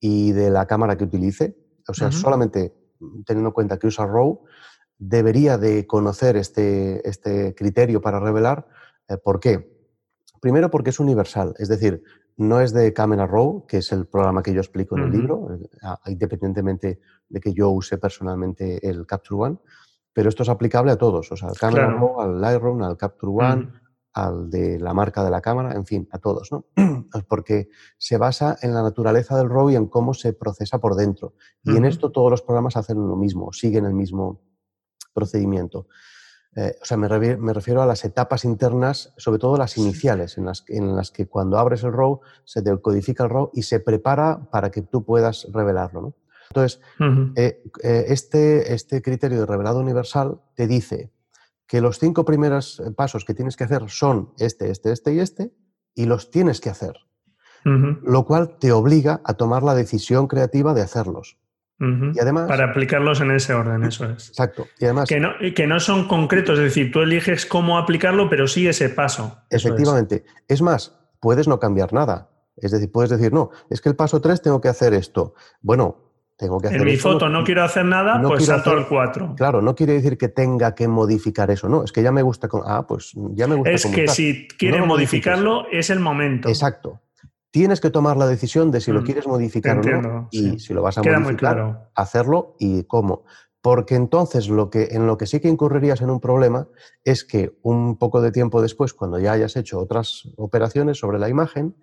y 0.00 0.32
de 0.32 0.50
la 0.50 0.66
cámara 0.66 0.96
que 0.96 1.04
utilice, 1.04 1.56
o 1.88 1.94
sea, 1.94 2.12
solamente 2.12 2.74
teniendo 3.24 3.48
en 3.48 3.54
cuenta 3.54 3.78
que 3.78 3.86
usa 3.86 4.06
RAW, 4.06 4.44
debería 4.98 5.58
de 5.58 5.86
conocer 5.86 6.36
este, 6.36 7.08
este 7.08 7.54
criterio 7.54 8.00
para 8.00 8.20
revelar. 8.20 8.66
Eh, 9.08 9.16
¿Por 9.16 9.40
qué? 9.40 9.74
Primero 10.40 10.70
porque 10.70 10.90
es 10.90 11.00
universal, 11.00 11.54
es 11.58 11.68
decir, 11.68 12.02
no 12.36 12.60
es 12.60 12.72
de 12.72 12.92
Camera 12.92 13.26
Raw, 13.26 13.66
que 13.66 13.78
es 13.78 13.92
el 13.92 14.06
programa 14.06 14.42
que 14.42 14.52
yo 14.52 14.60
explico 14.60 14.96
en 14.96 15.04
el 15.04 15.10
libro, 15.10 15.48
eh, 15.54 16.10
independientemente 16.10 17.00
de 17.28 17.40
que 17.40 17.52
yo 17.54 17.70
use 17.70 17.96
personalmente 17.98 18.86
el 18.86 19.06
Capture 19.06 19.40
One, 19.40 19.58
pero 20.12 20.28
esto 20.28 20.42
es 20.42 20.48
aplicable 20.48 20.92
a 20.92 20.96
todos, 20.96 21.32
o 21.32 21.36
sea, 21.36 21.48
al 21.48 21.56
Camera 21.56 21.90
Raw, 21.90 22.20
al 22.20 22.40
Lightroom, 22.40 22.82
al 22.82 22.96
Capture 22.96 23.32
One, 23.32 23.70
al 24.16 24.48
de 24.48 24.78
la 24.78 24.94
marca 24.94 25.22
de 25.22 25.30
la 25.30 25.42
cámara, 25.42 25.74
en 25.74 25.84
fin, 25.84 26.08
a 26.10 26.18
todos, 26.18 26.50
¿no? 26.50 26.64
Porque 27.28 27.68
se 27.98 28.16
basa 28.16 28.56
en 28.62 28.72
la 28.72 28.82
naturaleza 28.82 29.36
del 29.36 29.50
RAW 29.50 29.70
y 29.70 29.76
en 29.76 29.86
cómo 29.88 30.14
se 30.14 30.32
procesa 30.32 30.78
por 30.78 30.94
dentro. 30.94 31.34
Y 31.62 31.76
en 31.76 31.84
esto 31.84 32.10
todos 32.10 32.30
los 32.30 32.40
programas 32.40 32.78
hacen 32.78 32.96
lo 32.96 33.14
mismo, 33.14 33.52
siguen 33.52 33.84
el 33.84 33.92
mismo, 33.92 34.40
procedimiento. 35.16 35.88
Eh, 36.54 36.74
o 36.80 36.84
sea, 36.84 36.96
me, 36.96 37.08
refiero 37.08 37.82
a 37.82 37.86
las 37.86 38.04
etapas 38.04 38.44
internas, 38.44 39.12
sobre 39.18 39.38
todo 39.38 39.58
las 39.58 39.76
iniciales, 39.76 40.38
en 40.38 40.46
las, 40.46 40.64
en 40.68 40.94
las 40.94 41.10
que 41.10 41.26
cuando 41.26 41.58
abres 41.58 41.82
el 41.82 41.92
RAW 41.92 42.20
se 42.44 42.62
decodifica 42.62 43.24
el 43.24 43.30
RAW 43.30 43.50
y 43.52 43.62
se 43.62 43.80
prepara 43.80 44.48
para 44.50 44.70
que 44.70 44.80
tú 44.80 45.04
puedas 45.04 45.48
revelarlo. 45.52 46.14
Entonces, 46.48 46.80
eh, 47.34 47.62
eh, 47.82 48.04
este, 48.08 48.72
este 48.72 49.02
criterio 49.02 49.40
de 49.40 49.46
revelado 49.46 49.80
universal 49.80 50.40
te 50.54 50.66
dice 50.66 51.12
que 51.66 51.80
los 51.80 51.98
cinco 51.98 52.24
primeros 52.24 52.80
pasos 52.96 53.24
que 53.24 53.34
tienes 53.34 53.56
que 53.56 53.64
hacer 53.64 53.90
son 53.90 54.32
este, 54.38 54.70
este, 54.70 54.92
este 54.92 55.12
y 55.12 55.18
este, 55.18 55.52
y 55.94 56.06
los 56.06 56.30
tienes 56.30 56.60
que 56.60 56.70
hacer. 56.70 56.94
Lo 57.64 58.24
cual 58.24 58.58
te 58.60 58.70
obliga 58.70 59.20
a 59.24 59.34
tomar 59.34 59.64
la 59.64 59.74
decisión 59.74 60.28
creativa 60.28 60.72
de 60.72 60.82
hacerlos 60.82 61.36
y 61.78 62.18
además, 62.18 62.48
Para 62.48 62.70
aplicarlos 62.70 63.20
en 63.20 63.30
ese 63.32 63.52
orden, 63.52 63.84
eso 63.84 64.06
es. 64.06 64.28
Exacto. 64.28 64.66
Y 64.78 64.86
además, 64.86 65.08
que, 65.08 65.20
no, 65.20 65.32
que 65.54 65.66
no 65.66 65.78
son 65.78 66.08
concretos, 66.08 66.58
es 66.58 66.64
decir, 66.64 66.90
tú 66.90 67.00
eliges 67.00 67.44
cómo 67.44 67.78
aplicarlo, 67.78 68.30
pero 68.30 68.48
sí 68.48 68.66
ese 68.66 68.88
paso. 68.88 69.38
Efectivamente. 69.50 70.24
Es. 70.48 70.62
más, 70.62 70.98
puedes 71.20 71.46
no 71.46 71.60
cambiar 71.60 71.92
nada. 71.92 72.30
Es 72.56 72.70
decir, 72.70 72.90
puedes 72.90 73.10
decir, 73.10 73.32
no, 73.34 73.50
es 73.68 73.82
que 73.82 73.90
el 73.90 73.96
paso 73.96 74.22
3 74.22 74.40
tengo 74.40 74.60
que 74.62 74.68
hacer 74.68 74.94
esto. 74.94 75.34
Bueno, 75.60 76.14
tengo 76.38 76.58
que 76.58 76.68
hacer 76.68 76.80
En 76.80 76.86
mi 76.86 76.96
foto 76.96 77.28
no, 77.28 77.44
quiero 77.44 77.62
hacer 77.62 77.84
nada, 77.84 78.22
pues 78.22 78.46
salto 78.46 78.70
al 78.70 78.88
4. 78.88 79.34
Claro, 79.36 79.60
no 79.60 79.74
quiere 79.74 79.92
decir 79.92 80.16
que 80.16 80.28
tenga 80.28 80.74
que 80.74 80.88
modificar 80.88 81.50
eso, 81.50 81.68
no, 81.68 81.84
es 81.84 81.92
que 81.92 82.02
ya 82.02 82.10
me 82.10 82.22
gusta. 82.22 82.48
Con, 82.48 82.62
ah, 82.64 82.86
pues 82.86 83.12
ya 83.34 83.46
me 83.46 83.56
gusta. 83.56 83.72
Es 83.72 83.84
que 83.84 84.08
si 84.08 84.48
quieren 84.48 84.86
modificarlo, 84.86 85.66
es 85.70 85.90
el 85.90 86.00
momento. 86.00 86.48
Exacto 86.48 87.02
tienes 87.56 87.80
que 87.80 87.88
tomar 87.88 88.18
la 88.18 88.26
decisión 88.26 88.70
de 88.70 88.82
si 88.82 88.92
lo 88.92 89.00
mm, 89.00 89.04
quieres 89.04 89.26
modificar 89.26 89.78
o 89.78 90.02
no 90.02 90.28
y 90.30 90.58
si 90.58 90.74
lo 90.74 90.82
vas 90.82 90.98
a 90.98 91.02
modificar, 91.02 91.88
hacerlo 91.94 92.54
y 92.58 92.84
cómo. 92.84 93.24
Porque 93.62 93.94
entonces 93.94 94.50
lo 94.50 94.68
que, 94.68 94.88
en 94.90 95.06
lo 95.06 95.16
que 95.16 95.26
sí 95.26 95.40
que 95.40 95.48
incurrirías 95.48 96.02
en 96.02 96.10
un 96.10 96.20
problema 96.20 96.68
es 97.02 97.24
que 97.24 97.58
un 97.62 97.96
poco 97.96 98.20
de 98.20 98.30
tiempo 98.30 98.60
después, 98.60 98.92
cuando 98.92 99.18
ya 99.18 99.32
hayas 99.32 99.56
hecho 99.56 99.78
otras 99.78 100.28
operaciones 100.36 100.98
sobre 100.98 101.18
la 101.18 101.30
imagen, 101.30 101.74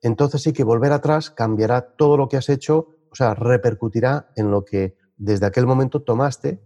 entonces 0.00 0.40
sí 0.40 0.54
que 0.54 0.64
volver 0.64 0.92
atrás 0.92 1.28
cambiará 1.28 1.82
todo 1.82 2.16
lo 2.16 2.30
que 2.30 2.38
has 2.38 2.48
hecho, 2.48 2.96
o 3.10 3.14
sea, 3.14 3.34
repercutirá 3.34 4.30
en 4.34 4.50
lo 4.50 4.64
que 4.64 4.96
desde 5.18 5.44
aquel 5.44 5.66
momento 5.66 6.00
tomaste, 6.00 6.62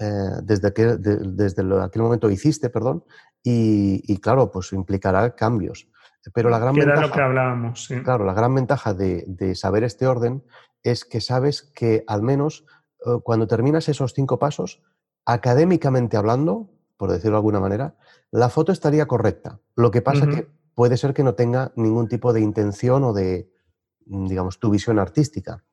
eh, 0.00 0.30
desde, 0.44 0.68
aquel, 0.68 0.96
desde 1.02 1.62
aquel 1.82 2.00
momento 2.00 2.30
hiciste, 2.30 2.70
perdón, 2.70 3.04
y, 3.42 4.00
y 4.10 4.16
claro, 4.16 4.50
pues 4.50 4.72
implicará 4.72 5.34
cambios. 5.34 5.88
Pero 6.34 6.50
la 6.50 6.58
gran 6.58 6.74
ventaja, 6.74 7.00
lo 7.00 7.10
que 7.10 7.20
hablábamos. 7.20 7.88
Claro, 8.04 8.24
la 8.24 8.34
gran 8.34 8.54
ventaja 8.54 8.94
de, 8.94 9.54
saber 9.54 9.84
este 9.84 10.06
orden 10.06 10.44
es 10.82 11.04
que 11.04 11.20
sabes 11.20 11.62
que 11.62 12.04
al 12.06 12.22
menos 12.22 12.64
eh, 13.06 13.18
cuando 13.22 13.46
terminas 13.46 13.88
esos 13.88 14.14
cinco 14.14 14.38
pasos, 14.38 14.82
académicamente 15.24 16.16
hablando, 16.16 16.70
por 16.96 17.10
decirlo 17.10 17.32
de 17.32 17.38
alguna 17.38 17.60
manera, 17.60 17.96
la 18.30 18.48
foto 18.48 18.72
estaría 18.72 19.06
correcta. 19.06 19.60
Lo 19.74 19.90
que 19.90 20.02
pasa 20.02 20.26
que 20.26 20.48
puede 20.74 20.96
ser 20.96 21.14
que 21.14 21.24
no 21.24 21.34
tenga 21.34 21.72
ningún 21.76 22.08
tipo 22.08 22.32
de 22.32 22.40
intención 22.40 23.04
o 23.04 23.12
de, 23.12 23.50
digamos, 24.06 24.58
tu 24.58 24.70
visión 24.70 24.98
artística. 24.98 25.64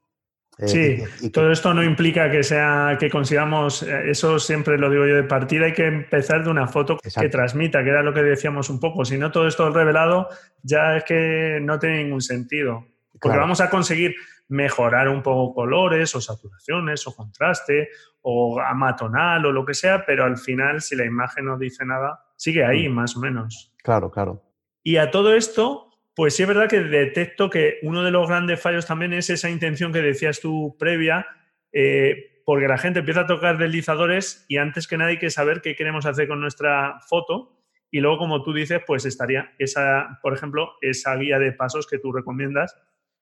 Eh, 0.58 0.68
sí, 0.68 1.32
todo 1.32 1.52
esto 1.52 1.74
no 1.74 1.84
implica 1.84 2.32
que 2.32 2.44
sea 2.44 2.98
que 3.00 3.10
consigamos, 3.10 3.84
eh, 3.84 4.10
eso 4.10 4.40
siempre 4.40 4.78
lo 4.78 4.90
digo 4.90 5.06
yo 5.06 5.16
de 5.16 5.24
partida, 5.24 5.66
hay 5.66 5.74
que 5.74 5.86
empezar 5.86 6.44
de 6.44 6.50
una 6.50 6.68
foto 6.68 6.98
que 6.98 7.30
transmita, 7.30 7.84
que 7.84 7.90
era 7.90 8.04
lo 8.04 8.14
que 8.14 8.24
decíamos 8.24 8.70
un 8.70 8.80
poco. 8.80 9.04
Si 9.04 9.18
no 9.18 9.32
todo 9.32 9.48
esto 9.48 9.70
revelado, 9.70 10.30
ya 10.64 10.96
es 10.98 11.04
que 11.04 11.60
no 11.62 11.78
tiene 11.78 12.04
ningún 12.04 12.22
sentido. 12.22 12.86
Porque 13.20 13.38
vamos 13.38 13.62
a 13.62 13.70
conseguir 13.70 14.16
mejorar 14.48 15.10
un 15.10 15.22
poco 15.22 15.54
colores 15.54 16.14
o 16.16 16.22
saturaciones 16.22 17.08
o 17.08 17.16
contraste 17.16 17.90
o 18.22 18.56
gama 18.56 18.96
tonal 18.96 19.46
o 19.46 19.52
lo 19.52 19.66
que 19.66 19.74
sea, 19.74 20.06
pero 20.06 20.24
al 20.24 20.38
final, 20.38 20.82
si 20.82 20.96
la 20.96 21.06
imagen 21.06 21.46
no 21.46 21.58
dice 21.58 21.86
nada, 21.86 22.26
sigue 22.36 22.64
ahí 22.66 22.88
mm. 22.88 22.94
más 22.94 23.16
o 23.18 23.20
menos. 23.20 23.74
Claro, 23.84 24.12
claro. 24.12 24.44
Y 24.84 24.98
a 24.98 25.12
todo 25.12 25.34
esto, 25.34 25.90
pues 26.16 26.36
sí 26.36 26.44
es 26.44 26.48
verdad 26.48 26.70
que 26.70 26.82
detecto 26.82 27.50
que 27.50 27.80
uno 27.84 28.04
de 28.04 28.12
los 28.12 28.28
grandes 28.28 28.62
fallos 28.62 28.86
también 28.86 29.14
es 29.14 29.30
esa 29.30 29.50
intención 29.50 29.92
que 29.92 30.02
decías 30.02 30.40
tú 30.40 30.76
previa, 30.80 31.28
eh, 31.72 32.42
porque 32.46 32.68
la 32.68 32.78
gente 32.78 33.00
empieza 33.00 33.22
a 33.22 33.28
tocar 33.28 33.58
deslizadores 33.58 34.46
y 34.48 34.58
antes 34.58 34.88
que 34.88 34.98
nada 34.98 35.10
hay 35.10 35.20
que 35.20 35.30
saber 35.30 35.62
qué 35.62 35.76
queremos 35.76 36.06
hacer 36.06 36.28
con 36.28 36.40
nuestra 36.40 37.00
foto 37.08 37.56
y 37.96 38.02
luego, 38.02 38.18
como 38.18 38.44
tú 38.44 38.52
dices, 38.52 38.82
pues 38.86 39.06
estaría 39.06 39.54
esa, 39.58 40.20
por 40.22 40.34
ejemplo, 40.34 40.74
esa 40.82 41.16
guía 41.16 41.40
de 41.40 41.54
pasos 41.54 41.88
que 41.88 41.98
tú 41.98 42.12
recomiendas. 42.12 42.76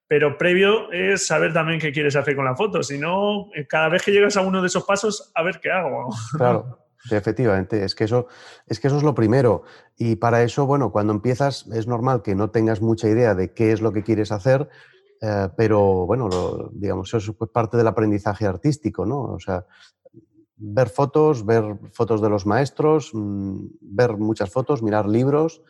Pero 0.07 0.35
previo 0.35 0.91
es 0.91 1.27
saber 1.27 1.53
también 1.53 1.79
qué 1.79 1.91
quieres 1.91 2.15
hacer 2.15 2.35
con 2.35 2.45
la 2.45 2.55
foto. 2.55 2.81
Si 2.81 2.97
no, 2.97 3.51
eh, 3.53 3.67
cada 3.67 3.89
vez 3.89 4.01
que 4.01 4.11
llegas 4.11 4.35
a 4.35 4.41
uno 4.41 4.61
de 4.61 4.67
esos 4.67 4.83
pasos, 4.83 5.31
a 5.35 5.43
ver 5.43 5.59
qué 5.59 5.69
hago. 5.69 6.09
Claro. 6.37 6.79
efectivamente, 7.11 7.83
es 7.83 7.95
que, 7.95 8.05
eso, 8.05 8.27
es 8.67 8.79
que 8.79 8.87
eso 8.87 8.97
es 8.97 9.03
lo 9.03 9.15
primero. 9.15 9.63
Y 9.97 10.15
para 10.15 10.43
eso, 10.43 10.65
bueno, 10.65 10.91
cuando 10.91 11.13
empiezas 11.13 11.67
es 11.67 11.87
normal 11.87 12.21
que 12.21 12.35
no 12.35 12.49
tengas 12.49 12.81
mucha 12.81 13.07
idea 13.07 13.35
de 13.35 13.53
qué 13.53 13.71
es 13.71 13.81
lo 13.81 13.91
que 13.91 14.03
quieres 14.03 14.31
hacer, 14.31 14.69
eh, 15.21 15.49
pero 15.55 16.05
bueno, 16.05 16.29
digamos, 16.73 17.13
eso 17.13 17.31
es 17.31 17.49
parte 17.49 17.77
del 17.77 17.87
aprendizaje 17.87 18.45
artístico, 18.45 19.05
¿no? 19.05 19.21
O 19.21 19.39
sea, 19.39 19.65
ver 20.57 20.89
fotos, 20.89 21.45
ver 21.45 21.77
fotos 21.91 22.21
de 22.21 22.29
los 22.29 22.45
maestros, 22.45 23.11
mm, 23.13 23.65
ver 23.81 24.17
muchas 24.17 24.49
fotos, 24.49 24.83
mirar 24.83 25.07
libros 25.07 25.61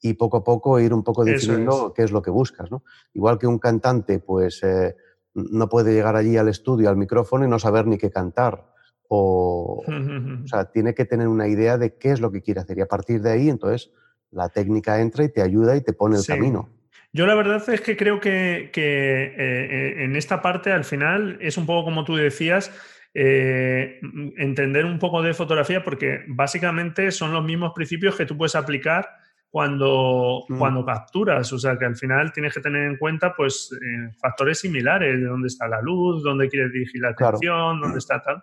y 0.00 0.14
poco 0.14 0.38
a 0.38 0.44
poco 0.44 0.80
ir 0.80 0.94
un 0.94 1.04
poco 1.04 1.24
definiendo 1.24 1.92
qué 1.94 2.02
es 2.02 2.10
lo 2.10 2.22
que 2.22 2.30
buscas, 2.30 2.70
¿no? 2.70 2.84
Igual 3.12 3.38
que 3.38 3.46
un 3.46 3.58
cantante, 3.58 4.18
pues 4.18 4.62
eh, 4.62 4.96
no 5.34 5.68
puede 5.68 5.92
llegar 5.92 6.16
allí 6.16 6.36
al 6.36 6.48
estudio, 6.48 6.88
al 6.88 6.96
micrófono 6.96 7.44
y 7.44 7.48
no 7.48 7.58
saber 7.58 7.86
ni 7.86 7.98
qué 7.98 8.10
cantar 8.10 8.69
o, 9.12 9.82
o 9.84 10.46
sea, 10.46 10.66
tiene 10.66 10.94
que 10.94 11.04
tener 11.04 11.26
una 11.26 11.48
idea 11.48 11.78
de 11.78 11.96
qué 11.96 12.12
es 12.12 12.20
lo 12.20 12.30
que 12.30 12.42
quiere 12.42 12.60
hacer 12.60 12.78
y 12.78 12.82
a 12.82 12.86
partir 12.86 13.20
de 13.20 13.32
ahí, 13.32 13.48
entonces, 13.48 13.90
la 14.30 14.48
técnica 14.50 15.00
entra 15.00 15.24
y 15.24 15.28
te 15.28 15.42
ayuda 15.42 15.76
y 15.76 15.80
te 15.80 15.92
pone 15.92 16.16
el 16.16 16.24
camino. 16.24 16.68
Yo 17.12 17.26
la 17.26 17.34
verdad 17.34 17.68
es 17.68 17.80
que 17.80 17.96
creo 17.96 18.20
que, 18.20 18.70
eh, 18.72 18.72
eh, 18.76 20.04
en 20.04 20.14
esta 20.14 20.40
parte 20.40 20.70
al 20.70 20.84
final 20.84 21.38
es 21.40 21.58
un 21.58 21.66
poco 21.66 21.86
como 21.86 22.04
tú 22.04 22.14
decías, 22.14 22.72
eh, 23.12 23.98
entender 24.36 24.84
un 24.84 25.00
poco 25.00 25.22
de 25.22 25.34
fotografía 25.34 25.82
porque 25.82 26.20
básicamente 26.28 27.10
son 27.10 27.32
los 27.32 27.44
mismos 27.44 27.72
principios 27.74 28.14
que 28.14 28.26
tú 28.26 28.36
puedes 28.36 28.54
aplicar 28.54 29.08
cuando, 29.48 30.44
mm. 30.48 30.56
cuando 30.56 30.84
capturas. 30.84 31.52
O 31.52 31.58
sea 31.58 31.76
que 31.76 31.84
al 31.84 31.96
final 31.96 32.32
tienes 32.32 32.54
que 32.54 32.60
tener 32.60 32.84
en 32.84 32.96
cuenta 32.96 33.34
pues 33.34 33.76
factores 34.22 34.60
similares, 34.60 35.18
de 35.18 35.26
dónde 35.26 35.48
está 35.48 35.66
la 35.66 35.82
luz, 35.82 36.22
dónde 36.22 36.48
quieres 36.48 36.72
dirigir 36.72 37.02
la 37.02 37.08
atención, 37.08 37.80
dónde 37.80 37.98
está 37.98 38.22
tal. 38.22 38.40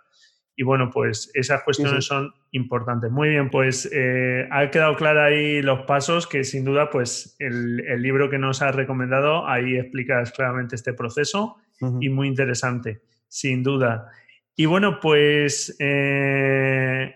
Y 0.59 0.63
bueno, 0.63 0.89
pues 0.91 1.29
esas 1.35 1.61
cuestiones 1.61 2.05
son 2.05 2.33
importantes. 2.49 3.11
Muy 3.11 3.29
bien, 3.29 3.51
pues 3.51 3.87
eh, 3.93 4.47
ha 4.51 4.71
quedado 4.71 4.95
claro 4.95 5.21
ahí 5.21 5.61
los 5.61 5.81
pasos 5.81 6.25
que 6.25 6.43
sin 6.43 6.65
duda, 6.65 6.89
pues 6.89 7.35
el, 7.37 7.77
libro 8.01 8.27
que 8.31 8.39
nos 8.39 8.63
has 8.63 8.73
recomendado, 8.73 9.47
ahí 9.47 9.77
explicas 9.77 10.31
claramente 10.31 10.75
este 10.75 10.93
proceso 10.93 11.57
y 12.01 12.09
muy 12.09 12.27
interesante, 12.27 13.01
sin 13.27 13.61
duda. 13.61 14.09
Y 14.55 14.65
bueno, 14.65 14.99
pues 14.99 15.77
eh, 15.79 17.13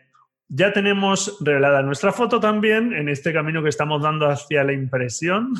ya 0.53 0.73
tenemos 0.73 1.37
revelada 1.39 1.81
nuestra 1.81 2.11
foto 2.11 2.41
también 2.41 2.91
en 2.91 3.07
este 3.07 3.31
camino 3.31 3.63
que 3.63 3.69
estamos 3.69 4.03
dando 4.03 4.27
hacia 4.27 4.65
la 4.65 4.73
impresión. 4.73 5.53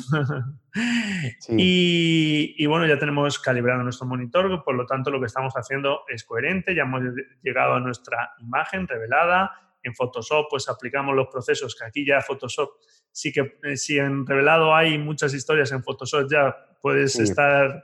y, 1.48 2.66
bueno, 2.66 2.86
ya 2.86 2.98
tenemos 2.98 3.38
calibrado 3.38 3.82
nuestro 3.82 4.06
monitor, 4.06 4.62
por 4.62 4.74
lo 4.74 4.84
tanto 4.84 5.10
lo 5.10 5.18
que 5.18 5.26
estamos 5.26 5.54
haciendo 5.54 6.02
es 6.08 6.24
coherente, 6.24 6.74
ya 6.74 6.82
hemos 6.82 7.00
llegado 7.42 7.72
a 7.72 7.80
nuestra 7.80 8.32
imagen 8.40 8.86
revelada. 8.86 9.52
En 9.82 9.94
Photoshop 9.94 10.48
pues 10.50 10.68
aplicamos 10.68 11.16
los 11.16 11.28
procesos 11.28 11.74
que 11.74 11.86
aquí 11.86 12.06
ya 12.06 12.20
Photoshop 12.20 12.72
sí 13.10 13.32
que 13.32 13.58
eh, 13.62 13.76
si 13.78 13.98
en 13.98 14.26
revelado 14.26 14.74
hay 14.74 14.98
muchas 14.98 15.32
historias 15.34 15.72
en 15.72 15.82
Photoshop 15.82 16.30
ya 16.30 16.54
puedes 16.82 17.18
estar 17.18 17.82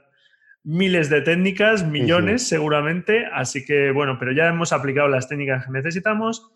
miles 0.63 1.09
de 1.09 1.21
técnicas, 1.21 1.83
millones 1.85 2.47
seguramente, 2.47 3.25
así 3.33 3.65
que 3.65 3.91
bueno, 3.91 4.17
pero 4.19 4.31
ya 4.31 4.47
hemos 4.47 4.71
aplicado 4.71 5.09
las 5.09 5.27
técnicas 5.27 5.65
que 5.65 5.71
necesitamos 5.71 6.53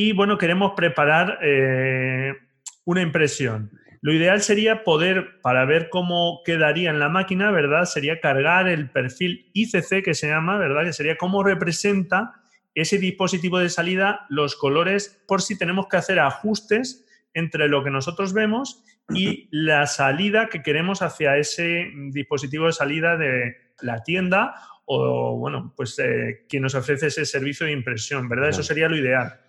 y 0.00 0.12
bueno, 0.12 0.38
queremos 0.38 0.74
preparar 0.76 1.40
eh, 1.42 2.32
una 2.84 3.02
impresión. 3.02 3.72
Lo 4.00 4.12
ideal 4.12 4.40
sería 4.42 4.84
poder, 4.84 5.40
para 5.42 5.64
ver 5.64 5.88
cómo 5.88 6.42
quedaría 6.44 6.90
en 6.90 7.00
la 7.00 7.08
máquina, 7.08 7.50
¿verdad? 7.50 7.84
Sería 7.84 8.20
cargar 8.20 8.68
el 8.68 8.90
perfil 8.90 9.50
ICC 9.54 10.04
que 10.04 10.14
se 10.14 10.28
llama, 10.28 10.56
¿verdad? 10.56 10.84
Que 10.84 10.92
sería 10.92 11.16
cómo 11.16 11.42
representa 11.42 12.34
ese 12.76 12.98
dispositivo 12.98 13.58
de 13.58 13.70
salida 13.70 14.24
los 14.28 14.54
colores 14.54 15.20
por 15.26 15.42
si 15.42 15.58
tenemos 15.58 15.88
que 15.88 15.96
hacer 15.96 16.20
ajustes 16.20 17.04
entre 17.34 17.66
lo 17.66 17.82
que 17.82 17.90
nosotros 17.90 18.32
vemos 18.32 18.84
y 19.12 19.48
la 19.50 19.88
salida 19.88 20.48
que 20.48 20.62
queremos 20.62 21.02
hacia 21.02 21.36
ese 21.38 21.90
dispositivo 22.12 22.66
de 22.66 22.72
salida 22.72 23.16
de 23.16 23.56
la 23.82 24.04
tienda 24.04 24.54
o, 24.84 25.36
bueno, 25.38 25.74
pues 25.76 25.98
eh, 25.98 26.46
quien 26.48 26.62
nos 26.62 26.76
ofrece 26.76 27.08
ese 27.08 27.26
servicio 27.26 27.66
de 27.66 27.72
impresión, 27.72 28.28
¿verdad? 28.28 28.50
Eso 28.50 28.62
sería 28.62 28.88
lo 28.88 28.96
ideal. 28.96 29.40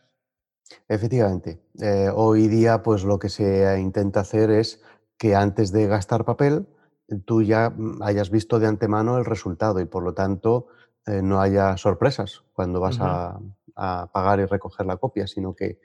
Efectivamente. 0.87 1.59
Eh, 1.81 2.09
hoy 2.13 2.47
día, 2.47 2.83
pues 2.83 3.03
lo 3.03 3.19
que 3.19 3.29
se 3.29 3.79
intenta 3.79 4.21
hacer 4.21 4.51
es 4.51 4.81
que 5.17 5.35
antes 5.35 5.71
de 5.71 5.87
gastar 5.87 6.25
papel, 6.25 6.67
tú 7.25 7.41
ya 7.41 7.69
mm, 7.69 8.01
hayas 8.01 8.29
visto 8.29 8.59
de 8.59 8.67
antemano 8.67 9.17
el 9.17 9.25
resultado 9.25 9.79
y 9.79 9.85
por 9.85 10.03
lo 10.03 10.13
tanto 10.13 10.67
eh, 11.05 11.21
no 11.21 11.41
haya 11.41 11.77
sorpresas 11.77 12.43
cuando 12.53 12.79
vas 12.79 12.99
a, 12.99 13.39
pagar 14.11 14.41
y 14.41 14.45
recoger 14.45 14.85
la 14.85 14.97
copia, 14.97 15.25
sino 15.25 15.55
que 15.55 15.79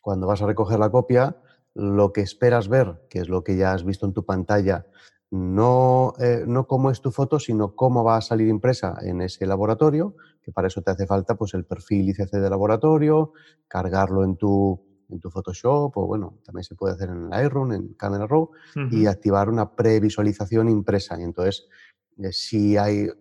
cuando 0.00 0.28
vas 0.28 0.40
a 0.40 0.46
recoger 0.46 0.78
la 0.78 0.88
copia, 0.88 1.36
lo 1.74 2.12
que 2.12 2.20
esperas 2.20 2.68
ver, 2.68 3.02
que 3.10 3.18
es 3.18 3.28
lo 3.28 3.42
que 3.42 3.56
ya 3.56 3.72
has 3.72 3.82
visto 3.82 4.06
en 4.06 4.12
tu 4.12 4.24
pantalla, 4.24 4.86
no, 5.32 6.14
eh, 6.20 6.44
no 6.46 6.68
cómo 6.68 6.92
es 6.92 7.00
tu 7.00 7.10
foto, 7.10 7.40
sino 7.40 7.74
cómo 7.74 8.04
va 8.04 8.18
a 8.18 8.20
salir 8.20 8.46
impresa 8.46 8.96
en 9.02 9.20
ese 9.20 9.46
laboratorio, 9.46 10.14
que 10.42 10.52
para 10.52 10.68
eso 10.68 10.82
te 10.82 10.90
hace 10.90 11.06
falta 11.06 11.36
pues, 11.36 11.54
el 11.54 11.64
perfil 11.64 12.08
ICC 12.08 12.30
de 12.32 12.50
laboratorio, 12.50 13.32
cargarlo 13.68 14.24
en 14.24 14.36
tu, 14.36 14.80
en 15.10 15.20
tu 15.20 15.30
Photoshop 15.30 15.96
o 15.96 16.06
bueno, 16.06 16.38
también 16.44 16.64
se 16.64 16.74
puede 16.74 16.94
hacer 16.94 17.10
en 17.10 17.28
Lightroom, 17.28 17.72
en 17.72 17.94
Camera 17.94 18.26
Raw 18.26 18.50
y 18.90 19.06
activar 19.06 19.48
una 19.48 19.74
previsualización 19.74 20.68
impresa. 20.68 21.18
Y 21.18 21.24
entonces, 21.24 21.68
eh, 22.18 22.32
si 22.32 22.76
hay, 22.76 23.00
eh, 23.00 23.12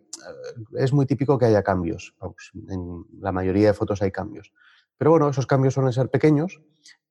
es 0.77 0.93
muy 0.93 1.05
típico 1.05 1.37
que 1.37 1.45
haya 1.45 1.63
cambios, 1.63 2.15
en 2.67 3.05
la 3.19 3.31
mayoría 3.31 3.67
de 3.67 3.73
fotos 3.73 4.01
hay 4.01 4.11
cambios. 4.11 4.53
Pero 4.99 5.11
bueno, 5.11 5.29
esos 5.29 5.47
cambios 5.47 5.73
suelen 5.73 5.93
ser 5.93 6.09
pequeños 6.09 6.59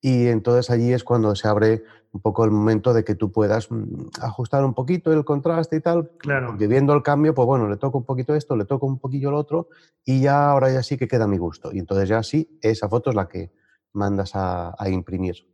y 0.01 0.27
entonces 0.27 0.71
allí 0.71 0.93
es 0.93 1.03
cuando 1.03 1.35
se 1.35 1.49
abre 1.49 1.83
un 2.13 2.21
poco 2.21 2.45
el 2.45 2.51
momento 2.51 2.93
de 2.93 3.03
que 3.03 3.15
tú 3.15 3.33
puedas 3.33 3.71
mm, 3.71 4.11
ajustar 4.21 4.63
un 4.63 4.75
poquito 4.75 5.11
el 5.11 5.25
contraste 5.25 5.77
y 5.77 5.81
tal. 5.81 6.11
Claro. 6.19 6.49
Porque 6.49 6.67
viendo 6.67 6.93
el 6.93 7.03
cambio, 7.03 7.35
pues 7.35 7.47
bueno, 7.47 7.67
le 7.67 7.79
toco 7.79 7.99
un 7.99 8.05
poquito 8.05 8.35
esto, 8.35 8.57
le 8.57 8.67
toco 8.67 8.87
un 8.87 8.99
poquillo 8.99 9.31
lo 9.31 9.39
otro 9.39 9.69
y 10.05 10.21
ya 10.21 10.51
ahora 10.51 10.71
ya 10.71 10.83
sí 10.83 10.99
que 10.99 11.09
queda 11.09 11.25
a 11.25 11.29
mi 11.29 11.39
gusto. 11.39 11.71
Y 11.73 11.79
entonces 11.79 12.11
ya 12.11 12.23
sí, 12.23 12.59
esa 12.61 12.91
foto 12.91 13.09
es 13.09 13.17
la 13.17 13.27
que 13.27 13.53
mandas 13.95 14.33
a, 14.35 14.75
imprimir. 14.89 15.49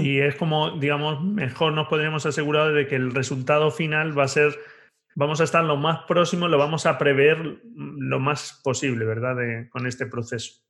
Y 0.00 0.20
es 0.20 0.36
como, 0.36 0.78
digamos, 0.78 1.24
mejor 1.24 1.72
nos 1.72 1.88
podríamos 1.88 2.26
asegurar 2.26 2.72
de 2.74 2.86
que 2.86 2.96
el 2.96 3.12
resultado 3.12 3.70
final 3.70 4.16
va 4.16 4.24
a 4.24 4.28
ser, 4.28 4.54
vamos 5.16 5.40
a 5.40 5.44
estar 5.44 5.64
lo 5.64 5.78
más 5.78 6.00
próximo, 6.06 6.46
lo 6.46 6.58
vamos 6.58 6.84
a 6.84 6.98
prever 6.98 7.62
lo 7.74 8.20
más 8.20 8.60
posible, 8.62 9.06
¿verdad? 9.06 9.36
con 9.70 9.86
este 9.86 10.06
proceso. 10.06 10.60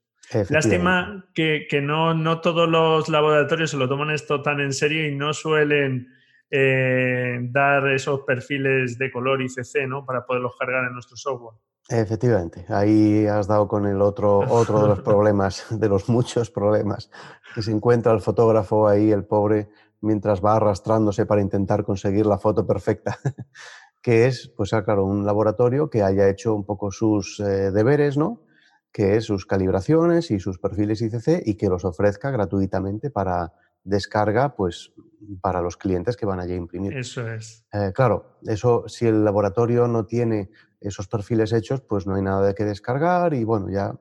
Lástima 0.49 1.27
que, 1.35 1.67
no, 1.83 2.15
no, 2.15 2.41
todos 2.41 2.69
los 2.69 3.09
laboratorios 3.09 3.71
se 3.71 3.77
lo 3.77 3.89
toman 3.89 4.11
esto 4.11 4.43
tan 4.43 4.61
en 4.61 4.73
serio 4.73 5.07
y 5.07 5.15
no 5.15 5.33
suelen 5.33 6.09
eh, 6.51 7.39
dar 7.43 7.89
esos 7.89 8.21
perfiles 8.21 8.97
de 8.99 9.11
color 9.11 9.43
ICC 9.43 9.89
¿no? 9.89 10.05
para 10.05 10.25
poderlos 10.25 10.55
cargar 10.59 10.85
en 10.85 10.93
nuestro 10.93 11.17
software. 11.17 11.57
Efectivamente, 11.89 12.65
ahí 12.69 13.27
has 13.27 13.49
dado 13.49 13.67
con 13.67 13.85
el 13.87 14.01
otro, 14.01 14.39
otro 14.39 14.83
de 14.83 14.89
los 14.89 15.01
problemas, 15.03 15.67
de 15.71 15.89
los 15.89 16.09
muchos 16.09 16.49
problemas, 16.51 17.11
que 17.53 17.63
se 17.63 17.73
encuentra 17.73 18.13
el 18.13 18.21
fotógrafo 18.21 18.87
ahí, 18.87 19.11
el 19.11 19.25
pobre, 19.25 19.71
mientras 20.01 20.45
va 20.45 20.57
arrastrándose 20.57 21.27
para 21.27 21.41
intentar 21.41 21.85
conseguir 21.85 22.27
la 22.27 22.39
foto 22.39 22.65
perfecta, 22.65 23.19
que 24.03 24.27
es, 24.27 24.53
pues 24.57 24.73
ah, 24.73 24.85
claro, 24.85 25.05
un 25.05 25.27
laboratorio 25.27 25.91
que 25.91 26.05
haya 26.05 26.29
hecho 26.29 26.55
un 26.55 26.65
poco 26.65 26.93
sus 26.93 27.41
eh, 27.41 27.73
deberes, 27.73 28.17
¿no? 28.17 28.43
Que 28.93 29.17
es 29.17 29.25
sus 29.25 29.47
calibraciones 29.47 30.31
y 30.31 30.41
sus 30.41 30.59
perfiles 30.59 31.01
ICC 31.03 31.47
y 31.47 31.55
que 31.55 31.69
los 31.69 31.85
ofrezca 31.85 32.31
gratuitamente 32.31 33.11
para 33.11 33.53
descarga 33.85 34.55
pues, 34.55 34.93
para 35.41 35.61
los 35.61 35.77
clientes 35.77 36.17
que 36.17 36.27
van 36.27 36.41
allí 36.41 36.53
a 36.53 36.57
imprimir. 36.57 36.97
Eso 36.97 37.29
es. 37.29 37.65
Eh, 37.73 37.93
claro, 37.95 38.39
eso 38.43 38.85
si 38.89 39.07
el 39.07 39.25
laboratorio 39.25 39.87
no 39.87 40.07
tiene 40.07 40.51
esos 40.81 41.09
perfiles 41.09 41.53
hechos, 41.53 41.83
pues 41.83 42.07
no 42.07 42.15
hay 42.15 42.23
nada 42.23 42.47
de 42.47 42.55
qué 42.55 42.65
descargar 42.65 43.35
y 43.35 43.45
bueno, 43.45 43.71
ya 43.71 43.95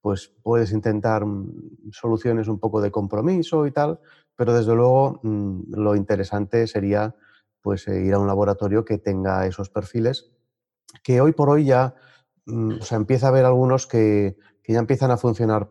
pues 0.00 0.30
puedes 0.42 0.72
intentar 0.72 1.24
mm, 1.24 1.90
soluciones 1.92 2.48
un 2.48 2.58
poco 2.58 2.80
de 2.80 2.90
compromiso 2.90 3.66
y 3.66 3.70
tal, 3.70 4.00
pero 4.36 4.52
desde 4.52 4.74
luego 4.74 5.20
mm, 5.22 5.74
lo 5.74 5.96
interesante 5.96 6.66
sería 6.66 7.14
pues 7.62 7.88
eh, 7.88 8.02
ir 8.04 8.14
a 8.14 8.18
un 8.18 8.26
laboratorio 8.26 8.84
que 8.84 8.98
tenga 8.98 9.46
esos 9.46 9.70
perfiles 9.70 10.30
que 11.02 11.20
hoy 11.20 11.32
por 11.32 11.48
hoy 11.48 11.64
ya 11.64 11.94
o 12.46 12.84
sea, 12.84 12.96
empieza 12.96 13.26
a 13.26 13.28
haber 13.30 13.44
algunos 13.44 13.86
que, 13.86 14.36
ya 14.66 14.78
empiezan 14.78 15.10
a 15.10 15.16
funcionar 15.16 15.70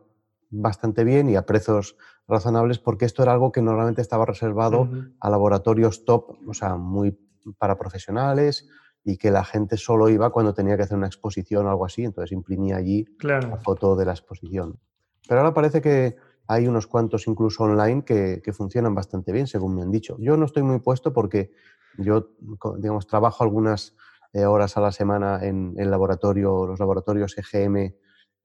bastante 0.49 1.03
bien 1.03 1.29
y 1.29 1.35
a 1.35 1.45
precios 1.45 1.97
razonables, 2.27 2.79
porque 2.79 3.05
esto 3.05 3.23
era 3.23 3.33
algo 3.33 3.51
que 3.51 3.61
normalmente 3.61 4.01
estaba 4.01 4.25
reservado 4.25 4.89
a 5.19 5.29
laboratorios 5.29 6.05
top, 6.05 6.37
o 6.47 6.53
sea, 6.53 6.75
muy 6.75 7.17
para 7.57 7.77
profesionales 7.77 8.69
y 9.03 9.17
que 9.17 9.31
la 9.31 9.43
gente 9.43 9.77
solo 9.77 10.09
iba 10.09 10.29
cuando 10.29 10.53
tenía 10.53 10.77
que 10.77 10.83
hacer 10.83 10.97
una 10.97 11.07
exposición 11.07 11.65
o 11.65 11.69
algo 11.69 11.85
así, 11.85 12.03
entonces 12.03 12.31
imprimía 12.31 12.77
allí 12.77 13.05
la 13.19 13.57
foto 13.57 13.95
de 13.95 14.05
la 14.05 14.11
exposición. 14.11 14.79
Pero 15.27 15.41
ahora 15.41 15.53
parece 15.53 15.81
que 15.81 16.15
hay 16.47 16.67
unos 16.67 16.87
cuantos 16.87 17.27
incluso 17.27 17.63
online 17.63 18.03
que, 18.05 18.41
que, 18.43 18.53
funcionan 18.53 18.95
bastante 18.95 19.31
bien, 19.31 19.47
según 19.47 19.75
me 19.75 19.81
han 19.81 19.91
dicho. 19.91 20.17
Yo 20.19 20.37
no 20.37 20.45
estoy 20.45 20.63
muy 20.63 20.79
puesto 20.79 21.13
porque 21.13 21.51
yo, 21.97 22.29
digamos, 22.77 23.07
trabajo 23.07 23.43
algunas 23.43 23.95
eh, 24.33 24.45
horas 24.45 24.75
a 24.77 24.81
la 24.81 24.91
semana 24.91 25.39
en 25.43 25.75
el 25.77 25.91
laboratorio, 25.91 26.65
los 26.65 26.79
laboratorios 26.79 27.37
EGM 27.37 27.77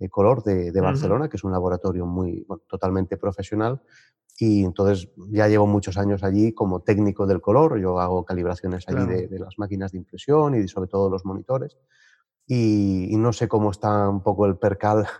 eh, 0.00 0.08
Color 0.10 0.44
de, 0.44 0.80
Barcelona, 0.80 1.28
que 1.28 1.38
es 1.38 1.44
un 1.44 1.52
laboratorio 1.52 2.06
muy 2.06 2.46
totalmente 2.68 3.16
profesional. 3.16 3.80
Y 4.38 4.64
entonces 4.64 5.08
ya 5.30 5.48
llevo 5.48 5.66
muchos 5.66 5.98
años 5.98 6.22
allí 6.22 6.52
como 6.52 6.82
técnico 6.82 7.26
del 7.26 7.40
color. 7.40 7.80
Yo 7.80 7.98
hago 7.98 8.24
calibraciones 8.24 8.86
allí 8.86 9.26
de, 9.26 9.38
las 9.38 9.58
máquinas 9.58 9.90
de 9.92 9.98
impresión 9.98 10.54
y 10.54 10.68
sobre 10.68 10.88
todo 10.88 11.10
los 11.10 11.24
monitores. 11.24 11.76
Y, 12.46 13.16
no 13.16 13.32
sé 13.32 13.48
cómo 13.48 13.70
está 13.72 14.08
un 14.08 14.22
poco 14.22 14.46
el 14.46 14.56
percal. 14.56 15.06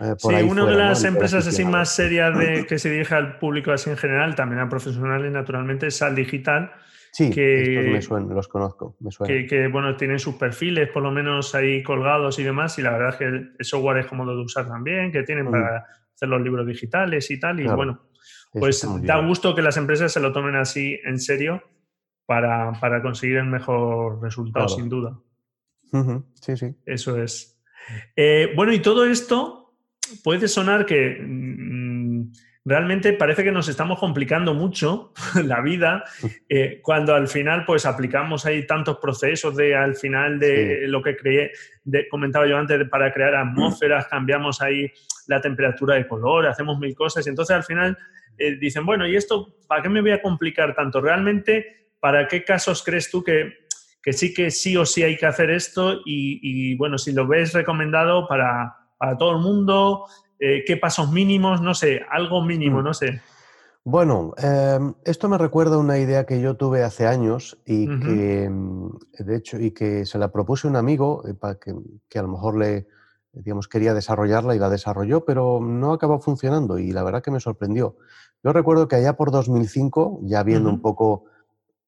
Eh, 0.00 0.14
sí, 0.18 0.28
una 0.28 0.66
de 0.66 0.76
las 0.76 1.02
empresas 1.04 1.46
así 1.46 1.64
más 1.64 1.88
serias 1.88 2.38
de, 2.38 2.66
que 2.68 2.78
se 2.78 2.90
dirige 2.90 3.14
al 3.14 3.38
público 3.38 3.72
así 3.72 3.88
en 3.88 3.96
general, 3.96 4.34
también 4.34 4.60
a 4.60 4.68
profesionales 4.68 5.32
naturalmente, 5.32 5.86
es 5.86 5.96
Sal 5.96 6.14
Digital, 6.14 6.70
Sí, 7.18 7.30
que, 7.30 7.90
me 7.90 8.00
suenan, 8.00 8.32
los 8.32 8.46
conozco, 8.46 8.96
me 9.00 9.10
que, 9.26 9.44
que, 9.44 9.66
bueno, 9.66 9.96
tienen 9.96 10.20
sus 10.20 10.36
perfiles 10.36 10.88
por 10.90 11.02
lo 11.02 11.10
menos 11.10 11.52
ahí 11.52 11.82
colgados 11.82 12.38
y 12.38 12.44
demás, 12.44 12.78
y 12.78 12.82
la 12.82 12.92
verdad 12.92 13.08
es 13.08 13.16
que 13.16 13.24
el 13.24 13.54
software 13.58 13.98
es 13.98 14.06
cómodo 14.06 14.36
de 14.36 14.42
usar 14.42 14.68
también, 14.68 15.10
que 15.10 15.24
tienen 15.24 15.48
mm. 15.48 15.50
para 15.50 15.84
hacer 16.14 16.28
los 16.28 16.40
libros 16.40 16.64
digitales 16.64 17.28
y 17.32 17.40
tal, 17.40 17.58
y 17.58 17.66
bueno, 17.66 18.02
pues 18.52 18.86
da 19.02 19.18
gusto 19.26 19.52
que 19.52 19.62
las 19.62 19.76
empresas 19.76 20.12
se 20.12 20.20
lo 20.20 20.32
tomen 20.32 20.54
así 20.54 20.96
en 21.04 21.18
serio 21.18 21.60
para, 22.24 22.70
para 22.80 23.02
conseguir 23.02 23.38
el 23.38 23.46
mejor 23.46 24.22
resultado, 24.22 24.68
sin 24.68 24.88
duda. 24.88 25.18
Sí, 26.40 26.56
sí. 26.56 26.72
Eso 26.86 27.20
es. 27.20 27.60
Eh, 28.14 28.52
bueno, 28.54 28.72
y 28.72 28.78
todo 28.78 29.04
esto 29.04 29.74
puede 30.22 30.46
sonar 30.46 30.86
que 30.86 31.18
mm, 31.20 31.57
realmente 32.68 33.14
parece 33.14 33.42
que 33.42 33.50
nos 33.50 33.68
estamos 33.68 33.98
complicando 33.98 34.52
mucho 34.52 35.12
la 35.44 35.60
vida 35.60 36.04
eh, 36.48 36.80
cuando 36.82 37.14
al 37.14 37.28
final 37.28 37.64
pues 37.64 37.86
aplicamos 37.86 38.44
ahí 38.46 38.66
tantos 38.66 38.98
procesos 38.98 39.56
de 39.56 39.74
al 39.74 39.96
final 39.96 40.38
de 40.38 40.86
lo 40.86 41.02
que 41.02 41.16
creé, 41.16 41.52
de, 41.84 42.08
comentaba 42.08 42.46
yo 42.46 42.58
antes, 42.58 42.88
para 42.88 43.12
crear 43.12 43.34
atmósferas, 43.34 44.06
cambiamos 44.08 44.60
ahí 44.60 44.90
la 45.26 45.40
temperatura 45.40 45.96
de 45.96 46.06
color, 46.06 46.46
hacemos 46.46 46.78
mil 46.78 46.94
cosas 46.94 47.26
y 47.26 47.30
entonces 47.30 47.56
al 47.56 47.64
final 47.64 47.96
eh, 48.38 48.56
dicen, 48.56 48.86
bueno, 48.86 49.06
¿y 49.06 49.16
esto 49.16 49.56
para 49.66 49.82
qué 49.82 49.88
me 49.88 50.00
voy 50.00 50.12
a 50.12 50.22
complicar 50.22 50.74
tanto? 50.74 51.00
Realmente, 51.00 51.88
¿para 52.00 52.28
qué 52.28 52.44
casos 52.44 52.82
crees 52.84 53.10
tú 53.10 53.24
que, 53.24 53.66
que 54.02 54.12
sí 54.12 54.32
que 54.32 54.50
sí 54.50 54.76
o 54.76 54.86
sí 54.86 55.02
hay 55.02 55.16
que 55.16 55.26
hacer 55.26 55.50
esto? 55.50 56.00
Y, 56.04 56.76
bueno, 56.76 56.98
si 56.98 57.12
lo 57.12 57.26
ves 57.26 57.52
recomendado 57.52 58.28
para, 58.28 58.76
para 58.96 59.16
todo 59.16 59.32
el 59.32 59.42
mundo, 59.42 60.06
eh, 60.38 60.64
¿qué 60.66 60.76
pasos 60.76 61.10
mínimos? 61.10 61.60
No 61.60 61.74
sé, 61.74 62.02
algo 62.10 62.42
mínimo, 62.42 62.80
mm. 62.80 62.84
no 62.84 62.94
sé. 62.94 63.20
Bueno, 63.84 64.34
em, 64.36 64.94
esto 65.04 65.28
me 65.28 65.38
recuerda 65.38 65.76
a 65.76 65.78
una 65.78 65.98
idea 65.98 66.26
que 66.26 66.40
yo 66.40 66.56
tuve 66.56 66.82
hace 66.82 67.06
años 67.06 67.58
y 67.64 67.86
que, 68.00 68.50
de 69.18 69.36
hecho, 69.36 69.58
y 69.58 69.70
que 69.70 70.04
se 70.04 70.18
la 70.18 70.30
propuse 70.30 70.66
a 70.66 70.70
un 70.70 70.76
amigo 70.76 71.26
eh, 71.26 71.32
para 71.32 71.54
que, 71.54 71.74
que, 72.08 72.18
a 72.18 72.22
lo 72.22 72.28
mejor 72.28 72.58
le, 72.58 72.86
digamos, 73.32 73.66
quería 73.66 73.94
desarrollarla 73.94 74.54
y 74.54 74.58
la 74.58 74.68
desarrolló, 74.68 75.24
pero 75.24 75.60
no 75.62 75.92
acabó 75.92 76.20
funcionando 76.20 76.78
y 76.78 76.92
la 76.92 77.02
verdad 77.02 77.22
que 77.22 77.30
me 77.30 77.40
sorprendió. 77.40 77.96
Yo 78.42 78.52
recuerdo 78.52 78.88
que 78.88 78.96
allá 78.96 79.16
por 79.16 79.30
2005, 79.30 80.20
ya 80.24 80.42
viendo 80.42 80.68
un 80.68 80.82
poco 80.82 81.24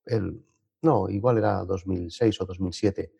el, 0.06 0.42
no, 0.82 1.08
igual 1.08 1.38
era 1.38 1.64
2006 1.64 2.40
o 2.40 2.44
2007, 2.44 3.12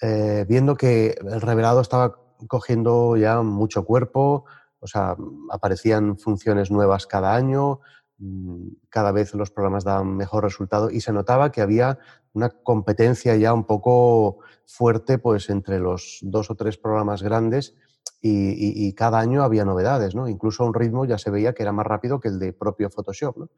eh, 0.00 0.44
viendo 0.48 0.76
que 0.76 1.16
el 1.20 1.40
revelado 1.40 1.80
estaba 1.80 2.16
cogiendo 2.46 3.16
ya 3.16 3.42
mucho 3.42 3.84
cuerpo, 3.84 4.44
o 4.80 4.86
sea, 4.86 5.16
aparecían 5.50 6.18
funciones 6.18 6.70
nuevas 6.70 7.06
cada 7.06 7.34
año, 7.34 7.80
mm, 8.18 8.68
cada 8.88 9.12
vez 9.12 9.34
los 9.34 9.50
programas 9.50 9.84
daban 9.84 10.16
mejor 10.16 10.44
resultado 10.44 10.90
y 10.90 11.00
se 11.00 11.12
notaba 11.12 11.52
que 11.52 11.62
había 11.62 11.98
una 12.32 12.50
competencia 12.50 13.36
ya 13.36 13.52
un 13.52 13.64
poco 13.64 14.38
fuerte 14.66 15.18
pues 15.18 15.50
entre 15.50 15.80
los 15.80 16.18
dos 16.22 16.50
o 16.50 16.54
tres 16.54 16.76
programas 16.76 17.22
grandes 17.22 17.74
y, 18.20 18.92
cada 18.94 19.20
año 19.20 19.42
había 19.42 19.64
novedades, 19.64 20.14
¿no? 20.14 20.28
Incluso 20.28 20.64
a 20.64 20.66
un 20.66 20.74
ritmo 20.74 21.04
ya 21.04 21.18
se 21.18 21.30
veía 21.30 21.52
que 21.52 21.62
era 21.62 21.72
más 21.72 21.86
rápido 21.86 22.18
que 22.18 22.28
el 22.28 22.38
de 22.38 22.52
propio 22.52 22.90
Photoshop, 22.90 23.36
¿no? 23.36 23.48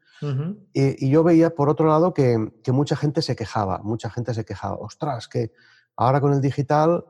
y, 0.73 1.09
yo 1.09 1.23
veía, 1.23 1.55
por 1.55 1.69
otro 1.69 1.87
lado, 1.87 2.13
que, 2.13 2.37
mucha 2.67 2.95
gente 2.95 3.21
se 3.21 3.35
quejaba, 3.35 3.79
mucha 3.83 4.09
gente 4.09 4.33
se 4.33 4.45
quejaba, 4.45 4.75
ostras, 4.75 5.27
que 5.27 5.51
ahora 5.95 6.21
con 6.21 6.33
el 6.33 6.41
digital, 6.41 7.05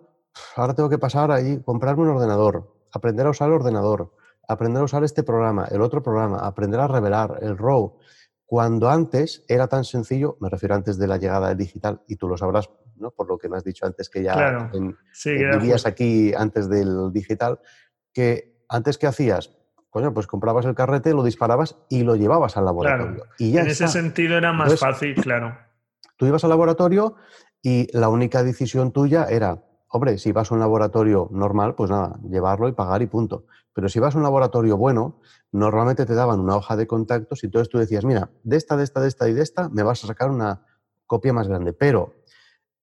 ahora 0.56 0.74
tengo 0.74 0.90
que 0.90 0.98
pasar 0.98 1.32
ahí, 1.32 1.62
comprarme 1.62 2.04
un 2.04 2.10
ordenador, 2.10 2.74
aprender 2.94 3.28
a 3.28 3.32
usar 3.32 3.50
el 3.50 3.56
ordenador, 3.56 4.14
aprender 4.48 4.82
a 4.82 4.86
usar 4.86 5.04
este 5.04 5.24
programa, 5.24 5.66
el 5.72 5.82
otro 5.82 6.02
programa, 6.04 6.40
aprender 6.40 6.80
a 6.80 6.88
revelar, 6.88 7.40
el 7.42 7.58
RAW, 7.58 7.98
cuando 8.46 8.90
antes 8.90 9.46
era 9.48 9.68
tan 9.68 9.86
sencillo, 9.86 10.38
me 10.42 10.50
refiero 10.50 10.76
antes 10.76 10.98
de 10.98 11.08
la 11.08 11.18
llegada 11.18 11.50
del 11.50 11.58
digital, 11.58 12.02
y 12.08 12.18
tú 12.18 12.28
lo 12.28 12.38
sabrás 12.38 12.70
por 13.16 13.28
lo 13.28 13.38
que 13.38 13.50
me 13.50 13.58
has 13.58 13.64
dicho 13.64 13.86
antes 13.86 14.10
que 14.10 14.22
ya 14.22 14.70
vivías 15.26 15.86
aquí 15.86 16.34
antes 16.36 16.70
del 16.70 17.12
digital, 17.12 17.60
que 18.14 18.66
antes 18.68 18.98
que 18.98 19.08
hacías, 19.08 19.58
coño, 19.90 20.14
pues 20.14 20.28
comprabas 20.28 20.66
el 20.66 20.76
carrete, 20.76 21.14
lo 21.14 21.24
disparabas 21.24 21.78
y 21.90 22.04
lo 22.04 22.16
llevabas 22.16 22.58
al 22.58 22.66
laboratorio. 22.66 23.26
Y 23.38 23.58
en 23.58 23.68
ese 23.68 23.88
sentido 23.88 24.38
era 24.38 24.54
más 24.54 24.80
fácil, 24.80 25.16
claro. 25.16 25.58
Tú 26.18 26.26
ibas 26.28 26.44
al 26.44 26.50
laboratorio 26.52 27.16
y 27.62 27.88
la 27.98 28.10
única 28.10 28.44
decisión 28.44 28.92
tuya 28.92 29.26
era, 29.30 29.64
hombre, 29.92 30.18
si 30.18 30.32
vas 30.32 30.52
a 30.52 30.54
un 30.54 30.60
laboratorio 30.60 31.28
normal, 31.32 31.76
pues 31.76 31.90
nada, 31.90 32.20
llevarlo 32.30 32.68
y 32.68 32.74
pagar 32.74 33.02
y 33.02 33.08
punto. 33.08 33.46
Pero 33.74 33.90
si 33.90 34.00
vas 34.00 34.16
a 34.16 34.18
un 34.18 34.24
laboratorio 34.24 34.78
bueno, 34.78 35.20
normalmente 35.52 36.06
te 36.06 36.14
daban 36.14 36.40
una 36.40 36.56
hoja 36.56 36.76
de 36.76 36.88
contactos 36.88 37.44
y 37.44 37.48
entonces 37.48 37.70
tú 37.70 37.78
decías, 37.78 38.06
mira, 38.06 38.30
de 38.44 38.58
esta, 38.58 38.78
de 38.78 38.84
esta, 38.84 39.02
de 39.02 39.08
esta 39.08 39.30
y 39.30 39.34
de 39.34 39.44
esta, 39.44 39.70
me 39.70 39.84
vas 39.84 40.04
a 40.04 40.08
sacar 40.08 40.30
una 40.30 40.66
copia 41.06 41.34
más 41.34 41.48
grande. 41.48 41.74
Pero 41.74 42.14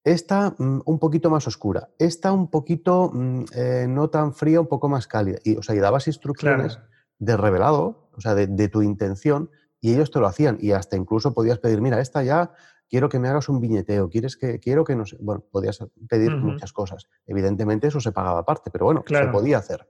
esta 0.05 0.55
mm, 0.57 0.83
un 0.85 0.99
poquito 0.99 1.31
más 1.31 1.47
oscura, 1.47 1.91
esta 1.99 2.33
un 2.33 2.49
poquito 2.49 3.11
mm, 3.13 3.45
eh, 3.55 3.87
no 3.89 4.11
tan 4.11 4.33
fría, 4.33 4.61
un 4.61 4.67
poco 4.67 4.89
más 4.89 5.07
cálida. 5.07 5.39
Y, 5.45 5.57
o 5.57 5.63
sea, 5.63 5.75
y 5.75 5.79
dabas 5.79 6.07
instrucciones 6.07 6.79
de 7.19 7.37
revelado, 7.37 8.11
o 8.17 8.21
sea, 8.21 8.35
de, 8.35 8.69
tu 8.69 8.83
intención, 8.83 9.51
y 9.81 9.93
ellos 9.95 10.11
te 10.11 10.21
lo 10.21 10.27
hacían. 10.27 10.59
Y 10.61 10.73
hasta 10.73 10.97
incluso 10.97 11.35
podías 11.35 11.59
pedir, 11.59 11.81
mira, 11.81 12.01
esta 12.01 12.23
ya 12.23 12.53
quiero 12.89 13.09
que 13.09 13.19
me 13.19 13.29
hagas 13.29 13.49
un 13.49 13.61
viñeteo, 13.61 14.09
quieres 14.09 14.37
que, 14.37 14.59
quiero 14.59 14.85
que 14.85 14.97
no 14.97 15.07
sé. 15.07 15.17
Bueno, 15.21 15.45
podías 15.51 15.79
pedir 16.09 16.37
muchas 16.37 16.73
cosas. 16.73 17.09
Evidentemente 17.27 17.89
eso 17.89 18.01
se 18.01 18.13
pagaba 18.13 18.41
aparte, 18.41 18.71
pero 18.71 18.87
bueno, 18.87 19.05
se 19.07 19.27
podía 19.29 19.59
hacer. 19.59 19.89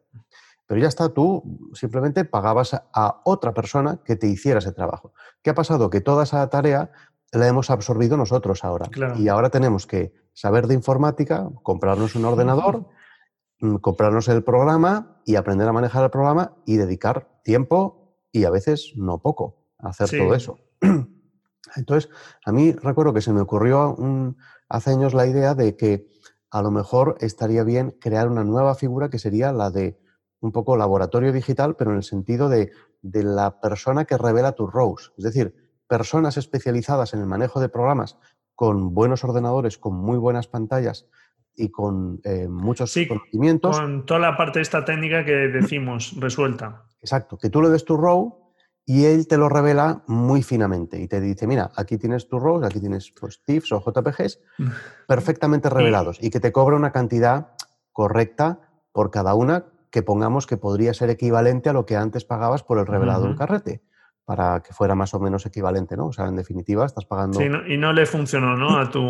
Pero 0.66 0.80
ya 0.82 0.88
está, 0.88 1.08
tú 1.08 1.70
simplemente 1.72 2.24
pagabas 2.24 2.74
a 2.74 3.22
otra 3.24 3.54
persona 3.54 4.00
que 4.04 4.16
te 4.16 4.26
hiciera 4.26 4.58
ese 4.58 4.72
trabajo. 4.72 5.14
¿Qué 5.42 5.50
ha 5.50 5.54
pasado? 5.54 5.88
Que 5.88 6.02
toda 6.02 6.24
esa 6.24 6.46
tarea 6.50 6.90
la 7.32 7.48
hemos 7.48 7.70
absorbido 7.70 8.16
nosotros 8.16 8.64
ahora. 8.64 8.86
Y 9.16 9.28
ahora 9.28 9.50
tenemos 9.50 9.86
que 9.86 10.12
saber 10.34 10.66
de 10.66 10.74
informática, 10.74 11.48
comprarnos 11.62 12.14
un 12.16 12.26
ordenador, 12.26 12.86
mm, 13.60 13.76
comprarnos 13.76 14.28
el 14.28 14.44
programa 14.44 15.20
y 15.24 15.36
aprender 15.36 15.68
a 15.68 15.72
manejar 15.72 16.04
el 16.04 16.10
programa 16.10 16.56
y 16.66 16.76
dedicar 16.76 17.40
tiempo 17.44 18.14
y 18.30 18.44
a 18.44 18.50
veces 18.50 18.92
no 18.96 19.18
poco 19.22 19.56
a 19.78 19.88
hacer 19.88 20.10
todo 20.10 20.34
eso. 20.34 20.58
Entonces, 21.76 22.10
a 22.44 22.52
mí 22.52 22.72
recuerdo 22.72 23.12
que 23.12 23.20
se 23.20 23.32
me 23.32 23.40
ocurrió 23.40 23.96
hace 24.68 24.90
años 24.90 25.14
la 25.14 25.26
idea 25.26 25.54
de 25.54 25.76
que 25.76 26.06
a 26.50 26.62
lo 26.62 26.70
mejor 26.70 27.16
estaría 27.20 27.62
bien 27.62 27.94
crear 28.00 28.28
una 28.28 28.44
nueva 28.44 28.74
figura 28.74 29.10
que 29.10 29.18
sería 29.18 29.52
la 29.52 29.70
de 29.70 30.00
un 30.40 30.52
poco 30.52 30.76
laboratorio 30.76 31.32
digital, 31.32 31.76
pero 31.76 31.90
en 31.90 31.98
el 31.98 32.04
sentido 32.04 32.48
de, 32.48 32.70
de 33.02 33.22
la 33.22 33.60
persona 33.60 34.04
que 34.04 34.16
revela 34.16 34.52
tus 34.52 34.72
rows. 34.72 35.12
Es 35.18 35.24
decir, 35.24 35.54
personas 35.88 36.36
especializadas 36.36 37.12
en 37.14 37.20
el 37.20 37.26
manejo 37.26 37.60
de 37.60 37.68
programas 37.68 38.18
con 38.54 38.94
buenos 38.94 39.24
ordenadores, 39.24 39.78
con 39.78 39.94
muy 39.94 40.18
buenas 40.18 40.48
pantallas 40.48 41.06
y 41.54 41.70
con 41.70 42.20
eh, 42.24 42.48
muchos 42.48 42.94
conocimientos. 43.08 43.78
Con 43.78 44.06
toda 44.06 44.20
la 44.20 44.36
parte 44.36 44.60
de 44.60 44.62
esta 44.62 44.84
técnica 44.84 45.24
que 45.24 45.32
decimos 45.32 46.14
resuelta. 46.18 46.84
Exacto, 47.00 47.36
que 47.38 47.50
tú 47.50 47.62
le 47.62 47.68
des 47.68 47.84
tu 47.84 47.96
row 47.96 48.47
y 48.88 49.04
él 49.04 49.28
te 49.28 49.36
lo 49.36 49.50
revela 49.50 50.02
muy 50.06 50.42
finamente 50.42 50.98
y 50.98 51.08
te 51.08 51.20
dice, 51.20 51.46
mira, 51.46 51.70
aquí 51.76 51.98
tienes 51.98 52.26
tus 52.26 52.40
rows, 52.40 52.64
aquí 52.64 52.80
tienes 52.80 53.12
pues, 53.20 53.42
TIFFs 53.44 53.72
o 53.72 53.84
JPGs 53.84 54.40
perfectamente 55.06 55.68
revelados 55.68 56.16
y 56.22 56.30
que 56.30 56.40
te 56.40 56.52
cobra 56.52 56.74
una 56.74 56.90
cantidad 56.90 57.48
correcta 57.92 58.60
por 58.90 59.10
cada 59.10 59.34
una 59.34 59.66
que 59.90 60.02
pongamos 60.02 60.46
que 60.46 60.56
podría 60.56 60.94
ser 60.94 61.10
equivalente 61.10 61.68
a 61.68 61.74
lo 61.74 61.84
que 61.84 61.96
antes 61.96 62.24
pagabas 62.24 62.62
por 62.62 62.78
el 62.78 62.86
revelado 62.86 63.24
del 63.24 63.36
carrete 63.36 63.82
para 64.24 64.62
que 64.62 64.72
fuera 64.72 64.94
más 64.94 65.12
o 65.12 65.20
menos 65.20 65.44
equivalente, 65.44 65.94
¿no? 65.94 66.06
O 66.06 66.12
sea, 66.14 66.26
en 66.26 66.36
definitiva, 66.36 66.86
estás 66.86 67.04
pagando... 67.04 67.38
Sí, 67.38 67.46
y 67.66 67.76
no 67.76 67.92
le 67.92 68.06
funcionó, 68.06 68.56
¿no? 68.56 68.78
A 68.78 68.90
tu 68.90 69.00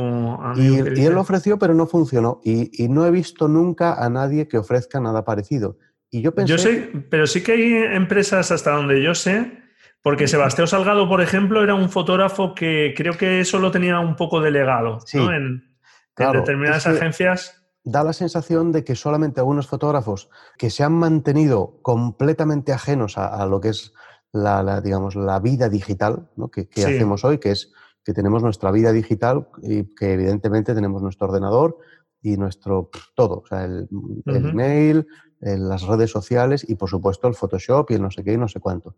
Y, 0.56 0.76
él 0.78 1.12
lo 1.12 1.20
ofreció, 1.20 1.56
pero 1.56 1.74
no 1.74 1.86
funcionó. 1.86 2.40
Y, 2.44 2.88
no 2.88 3.06
he 3.06 3.12
visto 3.12 3.46
nunca 3.46 3.94
a 3.94 4.10
nadie 4.10 4.48
que 4.48 4.58
ofrezca 4.58 4.98
nada 5.00 5.24
parecido. 5.24 5.78
Y 6.10 6.22
yo 6.22 6.34
pensé... 6.34 6.52
Yo 6.52 6.58
sé, 6.58 6.90
pero 7.10 7.28
sí 7.28 7.44
que 7.44 7.52
hay 7.52 7.74
empresas 7.94 8.50
hasta 8.50 8.72
donde 8.72 9.02
yo 9.02 9.14
sé, 9.14 9.67
porque 10.08 10.26
Sebastián 10.26 10.66
Salgado, 10.66 11.06
por 11.06 11.20
ejemplo, 11.20 11.62
era 11.62 11.74
un 11.74 11.90
fotógrafo 11.90 12.54
que 12.54 12.94
creo 12.96 13.18
que 13.18 13.40
eso 13.40 13.58
lo 13.58 13.70
tenía 13.70 14.00
un 14.00 14.16
poco 14.16 14.40
delegado, 14.40 15.00
¿no? 15.12 15.32
En, 15.34 15.76
determinadas 16.16 16.86
agencias. 16.86 17.62
da 17.84 18.02
la 18.02 18.14
sensación 18.14 18.72
de 18.72 18.84
que 18.84 18.94
solamente 18.94 19.40
algunos 19.40 19.66
fotógrafos 19.66 20.30
que 20.56 20.70
se 20.70 20.82
han 20.82 20.94
mantenido 20.94 21.80
completamente 21.82 22.72
ajenos 22.72 23.18
a, 23.18 23.44
lo 23.44 23.60
que 23.60 23.68
es 23.68 23.92
la, 24.32 24.80
digamos, 24.80 25.14
la 25.14 25.40
vida 25.40 25.68
digital 25.68 26.30
que, 26.50 26.66
hacemos 26.78 27.22
hoy, 27.26 27.36
que 27.36 27.50
es 27.50 27.74
que 28.02 28.14
tenemos 28.14 28.42
nuestra 28.42 28.70
vida 28.70 28.92
digital 28.92 29.48
y 29.60 29.94
que 29.94 30.14
evidentemente 30.14 30.74
tenemos 30.74 31.02
nuestro 31.02 31.26
ordenador 31.28 31.76
y 32.22 32.38
nuestro 32.38 32.88
todo, 33.14 33.40
o 33.40 33.46
sea, 33.46 33.66
el, 33.66 33.86
email, 34.24 35.06
las 35.40 35.82
redes 35.82 36.10
sociales 36.10 36.64
y 36.68 36.74
por 36.74 36.90
supuesto 36.90 37.28
el 37.28 37.34
Photoshop 37.34 37.90
y 37.90 37.94
el 37.94 38.02
no 38.02 38.10
sé 38.10 38.24
qué 38.24 38.32
y 38.32 38.36
no 38.36 38.48
sé 38.48 38.60
cuánto. 38.60 38.96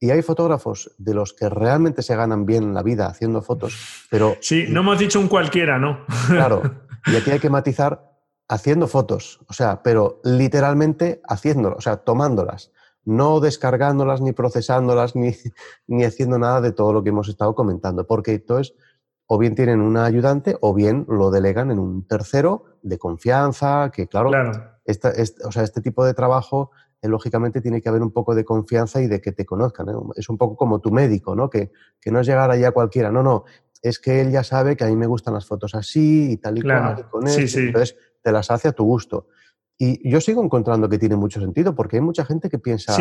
Y 0.00 0.10
hay 0.10 0.22
fotógrafos 0.22 0.90
de 0.98 1.14
los 1.14 1.32
que 1.32 1.48
realmente 1.48 2.02
se 2.02 2.16
ganan 2.16 2.46
bien 2.46 2.74
la 2.74 2.82
vida 2.82 3.06
haciendo 3.06 3.42
fotos, 3.42 4.06
pero... 4.10 4.36
Sí, 4.40 4.66
no 4.68 4.80
hemos 4.80 4.98
dicho 4.98 5.20
un 5.20 5.28
cualquiera, 5.28 5.78
¿no? 5.78 6.04
Claro, 6.28 6.62
y 7.06 7.16
aquí 7.16 7.30
hay 7.30 7.38
que 7.38 7.50
matizar 7.50 8.10
haciendo 8.48 8.86
fotos, 8.88 9.40
o 9.48 9.52
sea, 9.52 9.82
pero 9.82 10.20
literalmente 10.24 11.20
haciéndolo, 11.28 11.76
o 11.76 11.80
sea, 11.80 11.98
tomándolas 11.98 12.72
no 13.04 13.40
descargándolas, 13.40 14.20
ni 14.20 14.32
procesándolas, 14.32 15.16
ni, 15.16 15.34
ni 15.86 16.04
haciendo 16.04 16.38
nada 16.38 16.60
de 16.60 16.72
todo 16.72 16.92
lo 16.92 17.02
que 17.02 17.10
hemos 17.10 17.28
estado 17.28 17.54
comentando, 17.54 18.06
porque 18.06 18.34
entonces 18.34 18.74
o 19.34 19.38
bien 19.38 19.54
tienen 19.54 19.80
un 19.80 19.96
ayudante 19.96 20.58
o 20.60 20.74
bien 20.74 21.06
lo 21.08 21.30
delegan 21.30 21.70
en 21.70 21.78
un 21.78 22.06
tercero 22.06 22.64
de 22.82 22.98
confianza, 22.98 23.90
que 23.90 24.06
claro, 24.06 24.30
o 24.30 25.52
sea, 25.52 25.62
este 25.62 25.80
tipo 25.80 26.04
de 26.04 26.12
trabajo 26.12 26.70
eh, 27.00 27.08
lógicamente 27.08 27.62
tiene 27.62 27.80
que 27.80 27.88
haber 27.88 28.02
un 28.02 28.10
poco 28.10 28.34
de 28.34 28.44
confianza 28.44 29.00
y 29.00 29.06
de 29.06 29.22
que 29.22 29.32
te 29.32 29.46
conozcan. 29.46 29.88
¿eh? 29.88 29.92
Es 30.16 30.28
un 30.28 30.36
poco 30.36 30.54
como 30.54 30.82
tu 30.82 30.90
médico, 30.90 31.34
¿no? 31.34 31.48
Que, 31.48 31.72
que 31.98 32.10
no 32.10 32.20
es 32.20 32.26
llegar 32.26 32.50
allá 32.50 32.68
a 32.68 32.72
cualquiera, 32.72 33.10
no, 33.10 33.22
no, 33.22 33.44
es 33.80 33.98
que 33.98 34.20
él 34.20 34.32
ya 34.32 34.44
sabe 34.44 34.76
que 34.76 34.84
a 34.84 34.88
mí 34.88 34.96
me 34.96 35.06
gustan 35.06 35.32
las 35.32 35.46
fotos 35.46 35.74
así 35.74 36.32
y 36.32 36.36
tal 36.36 36.58
y 36.58 36.60
cual, 36.60 36.96
y 36.98 37.02
con 37.04 37.26
eso, 37.26 37.58
entonces 37.58 37.96
te 38.20 38.32
las 38.32 38.50
hace 38.50 38.68
a 38.68 38.72
tu 38.72 38.84
gusto. 38.84 39.28
Y 39.78 40.10
yo 40.10 40.20
sigo 40.20 40.44
encontrando 40.44 40.90
que 40.90 40.98
tiene 40.98 41.16
mucho 41.16 41.40
sentido 41.40 41.74
porque 41.74 41.96
hay 41.96 42.02
mucha 42.02 42.26
gente 42.26 42.50
que 42.50 42.58
piensa, 42.58 42.94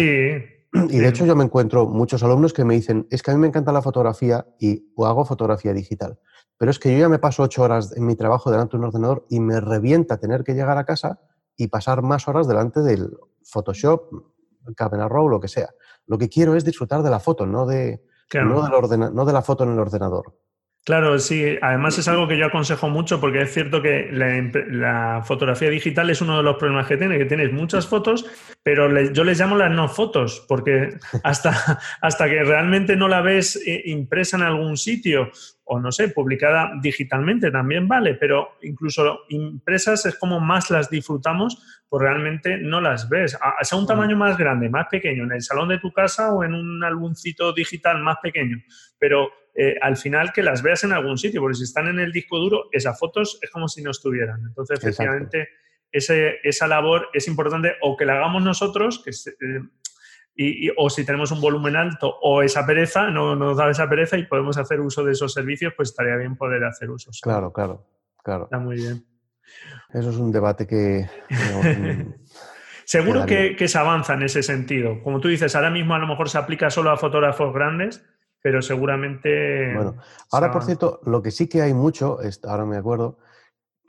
Y 0.73 0.99
de 0.99 1.07
hecho 1.07 1.25
yo 1.25 1.35
me 1.35 1.43
encuentro 1.43 1.85
muchos 1.85 2.23
alumnos 2.23 2.53
que 2.53 2.63
me 2.63 2.75
dicen, 2.75 3.07
es 3.09 3.21
que 3.21 3.31
a 3.31 3.33
mí 3.33 3.39
me 3.39 3.47
encanta 3.47 3.71
la 3.71 3.81
fotografía 3.81 4.47
y 4.59 4.91
o 4.95 5.05
hago 5.05 5.25
fotografía 5.25 5.73
digital, 5.73 6.19
pero 6.57 6.71
es 6.71 6.79
que 6.79 6.93
yo 6.93 6.99
ya 6.99 7.09
me 7.09 7.19
paso 7.19 7.43
ocho 7.43 7.63
horas 7.63 7.95
en 7.95 8.05
mi 8.05 8.15
trabajo 8.15 8.51
delante 8.51 8.77
de 8.77 8.77
un 8.77 8.85
ordenador 8.85 9.25
y 9.29 9.39
me 9.39 9.59
revienta 9.59 10.17
tener 10.17 10.43
que 10.43 10.53
llegar 10.53 10.77
a 10.77 10.85
casa 10.85 11.19
y 11.57 11.67
pasar 11.67 12.01
más 12.01 12.27
horas 12.27 12.47
delante 12.47 12.81
del 12.81 13.17
Photoshop, 13.43 14.03
Camera 14.75 15.09
Raw, 15.09 15.27
lo 15.27 15.39
que 15.39 15.47
sea. 15.47 15.69
Lo 16.05 16.17
que 16.17 16.29
quiero 16.29 16.55
es 16.55 16.63
disfrutar 16.63 17.03
de 17.03 17.09
la 17.09 17.19
foto, 17.19 17.45
no 17.45 17.65
de, 17.65 18.03
no 18.33 19.25
de 19.25 19.33
la 19.33 19.41
foto 19.41 19.63
en 19.63 19.71
el 19.71 19.79
ordenador. 19.79 20.37
Claro, 20.83 21.19
sí. 21.19 21.57
Además 21.61 21.99
es 21.99 22.07
algo 22.07 22.27
que 22.27 22.37
yo 22.37 22.47
aconsejo 22.47 22.89
mucho 22.89 23.21
porque 23.21 23.41
es 23.41 23.53
cierto 23.53 23.83
que 23.83 24.09
la, 24.11 25.21
fotografía 25.23 25.69
digital 25.69 26.09
es 26.09 26.21
uno 26.21 26.37
de 26.37 26.43
los 26.43 26.57
problemas 26.57 26.87
que 26.87 26.97
tiene, 26.97 27.19
que 27.19 27.25
tienes 27.25 27.53
muchas 27.53 27.87
fotos, 27.87 28.25
pero 28.63 28.89
yo 29.11 29.23
les 29.23 29.39
llamo 29.39 29.55
las 29.55 29.71
no 29.71 29.87
fotos, 29.87 30.43
porque 30.47 30.97
hasta, 31.23 31.79
hasta 32.01 32.27
que 32.27 32.43
realmente 32.43 32.95
no 32.95 33.07
la 33.07 33.21
ves 33.21 33.61
eh, 33.67 33.83
impresa 33.85 34.37
en 34.37 34.43
algún 34.43 34.75
sitio 34.75 35.29
o 35.73 35.79
no 35.79 35.91
sé, 35.91 36.09
publicada 36.09 36.71
digitalmente 36.81 37.49
también 37.49 37.87
vale, 37.87 38.15
pero 38.15 38.57
incluso 38.61 39.21
impresas 39.29 40.05
es 40.05 40.17
como 40.17 40.39
más 40.39 40.69
las 40.69 40.89
disfrutamos, 40.89 41.63
pues 41.87 42.01
realmente 42.01 42.57
no 42.57 42.81
las 42.81 43.07
ves. 43.07 43.37
Sea 43.61 43.77
un 43.77 43.87
tamaño 43.87 44.17
más 44.17 44.37
grande, 44.37 44.67
más 44.67 44.87
pequeño, 44.89 45.23
en 45.23 45.31
el 45.31 45.41
salón 45.41 45.69
de 45.69 45.77
tu 45.77 45.93
casa 45.93 46.33
o 46.33 46.43
en 46.43 46.55
un 46.55 46.83
álbumcito 46.83 47.53
digital 47.53 48.01
más 48.01 48.17
pequeño, 48.21 48.57
pero 48.99 49.29
eh, 49.53 49.75
al 49.81 49.97
final 49.97 50.31
que 50.31 50.43
las 50.43 50.61
veas 50.61 50.83
en 50.83 50.93
algún 50.93 51.17
sitio, 51.17 51.41
porque 51.41 51.55
si 51.55 51.63
están 51.63 51.87
en 51.87 51.99
el 51.99 52.11
disco 52.11 52.37
duro, 52.37 52.69
esas 52.71 52.97
fotos 52.97 53.37
es 53.41 53.49
como 53.49 53.67
si 53.67 53.81
no 53.81 53.91
estuvieran. 53.91 54.41
Entonces, 54.47 54.79
efectivamente, 54.79 55.49
esa 55.91 56.67
labor 56.67 57.09
es 57.13 57.27
importante 57.27 57.73
o 57.81 57.97
que 57.97 58.05
la 58.05 58.13
hagamos 58.13 58.43
nosotros, 58.43 59.03
que 59.03 59.11
eh, 59.11 59.61
y, 60.35 60.69
o 60.77 60.89
si 60.89 61.05
tenemos 61.05 61.31
un 61.31 61.41
volumen 61.41 61.75
alto 61.75 62.17
o 62.21 62.41
esa 62.41 62.65
pereza, 62.65 63.09
no 63.09 63.35
nos 63.35 63.57
da 63.57 63.69
esa 63.69 63.89
pereza 63.89 64.17
y 64.17 64.25
podemos 64.25 64.57
hacer 64.57 64.79
uso 64.79 65.03
de 65.03 65.11
esos 65.11 65.33
servicios, 65.33 65.73
pues 65.75 65.89
estaría 65.89 66.15
bien 66.15 66.37
poder 66.37 66.63
hacer 66.63 66.89
uso. 66.89 67.11
Claro, 67.21 67.51
claro, 67.51 67.85
claro. 68.23 68.45
Está 68.45 68.59
muy 68.59 68.77
bien. 68.77 69.05
Eso 69.93 70.09
es 70.09 70.15
un 70.15 70.31
debate 70.31 70.65
que... 70.65 71.09
Seguro 72.85 73.25
que, 73.25 73.55
que, 73.55 73.67
se 73.69 73.77
avanza 73.77 74.15
en 74.15 74.23
ese 74.23 74.43
sentido. 74.43 75.01
Como 75.01 75.21
tú 75.21 75.29
dices, 75.29 75.55
ahora 75.55 75.69
mismo 75.69 75.93
a 75.95 75.99
lo 75.99 76.07
mejor 76.07 76.29
se 76.29 76.37
aplica 76.37 76.69
solo 76.69 76.89
a 76.89 76.97
fotógrafos 76.97 77.53
grandes, 77.53 78.03
pero 78.41 78.61
seguramente... 78.61 79.73
Bueno, 79.75 79.97
ahora 80.31 80.51
por 80.51 80.63
cierto, 80.63 80.99
lo 81.05 81.21
que 81.21 81.31
sí 81.31 81.47
que 81.47 81.61
hay 81.61 81.73
mucho, 81.73 82.17
ahora 82.43 82.65
me 82.65 82.77
acuerdo, 82.77 83.19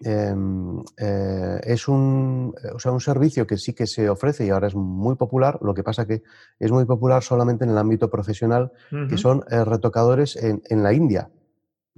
em, 0.00 0.80
eh, 0.98 1.60
es 1.64 1.88
un, 1.88 2.54
o 2.74 2.78
sea, 2.78 2.92
un 2.92 3.00
servicio 3.00 3.46
que 3.46 3.56
sí 3.56 3.72
que 3.72 3.86
se 3.86 4.10
ofrece 4.10 4.44
y 4.44 4.50
ahora 4.50 4.66
es 4.66 4.74
muy 4.74 5.16
popular, 5.16 5.58
lo 5.62 5.74
que 5.74 5.82
pasa 5.82 6.06
que 6.06 6.22
es 6.58 6.70
muy 6.70 6.84
popular 6.84 7.22
solamente 7.22 7.64
en 7.64 7.70
el 7.70 7.78
ámbito 7.78 8.10
profesional, 8.10 8.72
que 9.08 9.16
son 9.16 9.44
eh, 9.50 9.64
retocadores 9.64 10.36
en, 10.36 10.62
en, 10.68 10.82
la 10.82 10.92
India. 10.92 11.30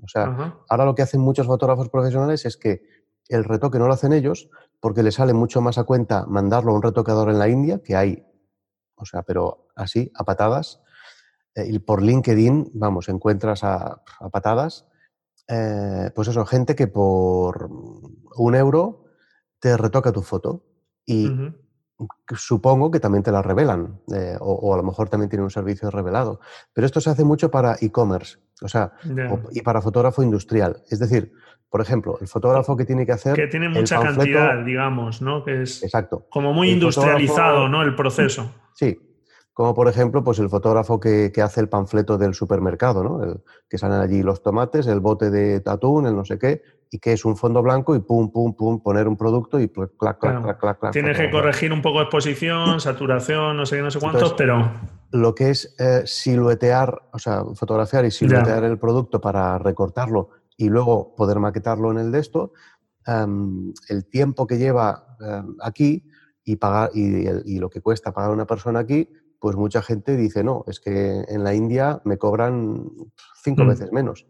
O 0.03 0.09
sea, 0.09 0.57
ahora 0.69 0.85
lo 0.85 0.95
que 0.95 1.03
hacen 1.03 1.21
muchos 1.21 1.47
fotógrafos 1.47 1.89
profesionales 1.89 2.45
es 2.45 2.57
que 2.57 2.83
el 3.29 3.45
retoque 3.45 3.79
no 3.79 3.87
lo 3.87 3.95
hacen 3.95 4.13
ellos 4.13 4.51
porque 4.81 5.03
les 5.03 5.15
sale 5.15 5.33
mucho 5.33 5.61
más 5.61 5.79
a 5.79 5.85
cuenta 5.85 6.27
mandarlo 6.27 6.73
a 6.73 6.75
un 6.75 6.83
retocador 6.83 7.31
en 7.31 7.39
la 7.39 7.49
India, 7.49 7.81
que 7.83 7.97
hay, 7.97 8.27
o 8.97 9.07
sea, 9.07 9.23
pero 9.23 9.69
así, 9.75 10.13
a 10.15 10.25
patadas, 10.25 10.84
y 11.57 11.79
por 11.79 12.03
LinkedIn, 12.03 12.73
vamos, 12.75 13.09
encuentras 13.09 13.63
a, 13.65 14.03
patadas, 14.33 14.87
eh, 15.49 16.11
pues 16.15 16.29
eso, 16.29 16.45
gente 16.47 16.75
que 16.75 16.87
por 16.87 17.71
un 18.37 18.55
euro 18.55 19.05
te 19.61 19.77
retoca 19.77 20.13
tu 20.13 20.23
foto 20.23 20.65
y 21.07 21.31
supongo 22.37 22.91
que 22.91 22.99
también 22.99 23.23
te 23.23 23.31
la 23.31 23.41
revelan 23.41 24.01
eh, 24.13 24.37
o, 24.41 24.75
a 24.75 24.77
lo 24.77 24.83
mejor 24.83 25.09
también 25.09 25.31
tiene 25.31 25.45
un 25.45 25.51
servicio 25.51 25.91
revelado. 25.91 26.41
Pero 26.73 26.87
esto 26.87 27.01
se 27.01 27.11
hace 27.11 27.25
mucho 27.25 27.51
para 27.51 27.77
e-commerce, 27.81 28.39
o 28.63 28.69
sea, 28.69 28.93
y 29.53 29.63
para 29.63 29.81
fotógrafo 29.81 30.23
industrial. 30.23 30.83
Es 30.91 30.99
decir, 30.99 31.33
por 31.71 31.81
ejemplo, 31.81 32.19
el 32.21 32.29
fotógrafo 32.29 32.77
que 32.77 32.85
tiene 32.85 33.07
que 33.07 33.13
hacer... 33.13 33.35
Que 33.35 33.47
tiene 33.47 33.69
mucha 33.69 34.01
cantidad, 34.01 34.65
digamos, 34.65 35.23
¿no? 35.23 35.45
Que 35.45 35.63
es 35.63 35.83
exacto. 35.83 36.27
como 36.31 36.53
muy 36.53 36.71
industrializado, 36.71 37.69
¿no? 37.69 37.83
El 37.83 37.95
proceso. 37.95 38.53
Sí, 38.75 38.99
como 39.55 39.73
por 39.73 39.89
ejemplo 39.89 40.23
pues 40.25 40.41
el 40.41 40.51
fotógrafo 40.51 40.99
que, 40.99 41.33
hace 41.43 41.61
el 41.61 41.69
panfleto 41.69 42.19
del 42.19 42.35
supermercado, 42.35 43.05
¿no? 43.05 43.23
El, 43.23 43.41
que 43.71 43.79
salen 43.79 44.01
allí 44.01 44.23
los 44.23 44.43
tomates, 44.43 44.89
el 44.89 45.01
bote 45.01 45.31
de 45.31 45.63
atún, 45.65 46.07
el 46.07 46.17
no 46.17 46.25
sé 46.25 46.39
qué, 46.39 46.63
y 46.91 46.99
que 46.99 47.13
es 47.13 47.25
un 47.25 47.37
fondo 47.37 47.63
blanco 47.63 47.95
y 47.95 48.01
pum, 48.01 48.31
pum, 48.31 48.55
pum, 48.55 48.83
poner 48.83 49.07
un 49.07 49.17
producto 49.17 49.61
y 49.61 49.69
clac, 49.69 49.91
clac, 49.97 50.19
clac, 50.19 50.59
clac, 50.59 50.79
clac. 50.81 50.93
Tienes 50.93 51.17
que 51.17 51.31
corregir 51.31 51.73
un 51.73 51.83
poco 51.83 51.99
de 51.99 52.05
exposición, 52.05 52.81
saturación, 52.81 53.57
no 53.57 53.65
sé 53.65 53.77
qué, 53.77 53.83
no 53.83 53.91
sé 53.91 54.01
cuántos, 54.01 54.33
pero... 54.35 54.73
Lo 55.13 55.35
que 55.35 55.51
es 55.51 55.77
eh, 55.79 56.03
siluetear, 56.05 57.03
o 57.13 57.19
sea, 57.21 57.45
fotografiar 57.55 58.05
y 58.05 58.11
siluetear 58.11 58.65
el 58.65 58.79
producto 58.79 59.21
para 59.21 59.57
recortarlo 59.59 60.31
y 60.57 60.69
luego 60.69 61.15
poder 61.15 61.39
maquetarlo 61.39 61.93
en 61.93 61.99
el 61.99 62.11
de 62.11 62.19
esto, 62.19 62.53
em, 63.07 63.73
el 63.89 64.07
tiempo 64.07 64.49
que 64.49 64.59
lleva 64.59 65.17
em, 65.21 65.55
aquí 65.63 66.09
y, 66.45 66.57
pagar, 66.57 66.91
y, 66.93 67.55
y 67.55 67.59
lo 67.59 67.71
que 67.71 67.81
cuesta 67.81 68.13
pagar 68.13 68.33
una 68.33 68.47
persona 68.47 68.81
aquí, 68.81 69.09
pues 69.41 69.57
mucha 69.57 69.83
gente 69.83 70.17
dice, 70.17 70.43
no, 70.43 70.65
es 70.67 70.81
que 70.81 71.25
en 71.29 71.45
la 71.45 71.55
India 71.55 72.01
me 72.05 72.19
cobran 72.19 72.89
cinco 73.43 73.65
mm. 73.65 73.69
veces 73.69 73.93
menos. 73.93 74.27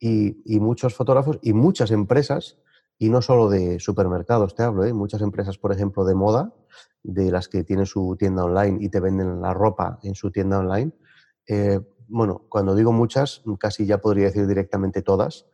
Y, 0.00 0.36
muchos 0.60 0.94
fotógrafos 0.94 1.38
y 1.42 1.52
muchas 1.52 1.90
empresas, 1.90 2.58
y 2.98 3.08
no 3.08 3.22
solo 3.22 3.48
de 3.48 3.80
supermercados 3.80 4.54
te 4.54 4.62
hablo, 4.62 4.84
¿eh? 4.84 4.92
muchas 4.92 5.22
empresas, 5.22 5.56
por 5.58 5.72
ejemplo, 5.72 6.04
de 6.04 6.14
moda, 6.14 6.54
de 7.02 7.30
las 7.30 7.48
que 7.48 7.64
tienen 7.64 7.86
su 7.86 8.16
tienda 8.18 8.44
online 8.44 8.78
y 8.80 8.88
te 8.90 9.00
venden 9.00 9.40
la 9.40 9.54
ropa 9.54 9.98
en 10.02 10.14
su 10.14 10.30
tienda 10.30 10.58
online, 10.58 10.92
eh, 11.46 11.80
bueno, 12.08 12.46
cuando 12.48 12.74
digo 12.74 12.92
muchas, 12.92 13.42
casi 13.58 13.86
ya 13.86 13.98
podría 13.98 14.26
decir 14.26 14.46
directamente 14.46 15.00
todas, 15.00 15.46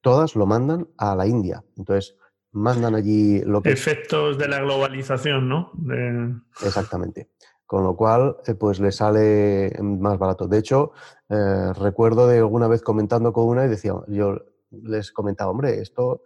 todas 0.00 0.36
lo 0.36 0.46
mandan 0.46 0.88
a 0.96 1.14
la 1.14 1.26
India. 1.26 1.62
Entonces, 1.76 2.16
mandan 2.50 2.94
allí 2.94 3.40
lo 3.40 3.62
que... 3.62 3.72
Efectos 3.72 4.38
de 4.38 4.48
la 4.48 4.60
globalización, 4.60 5.48
¿no? 5.48 5.72
Exactamente 6.64 7.30
con 7.72 7.84
lo 7.84 7.96
cual 7.96 8.36
eh, 8.46 8.54
pues 8.54 8.80
le 8.80 8.92
sale 8.92 9.72
más 9.80 10.18
barato. 10.18 10.46
De 10.46 10.58
hecho, 10.58 10.92
eh, 11.30 11.72
recuerdo 11.72 12.28
de 12.28 12.36
alguna 12.36 12.68
vez 12.68 12.82
comentando 12.82 13.32
con 13.32 13.48
una 13.48 13.64
y 13.64 13.68
decía, 13.68 13.94
yo 14.08 14.36
les 14.70 15.10
comentaba, 15.10 15.52
hombre, 15.52 15.80
esto 15.80 16.20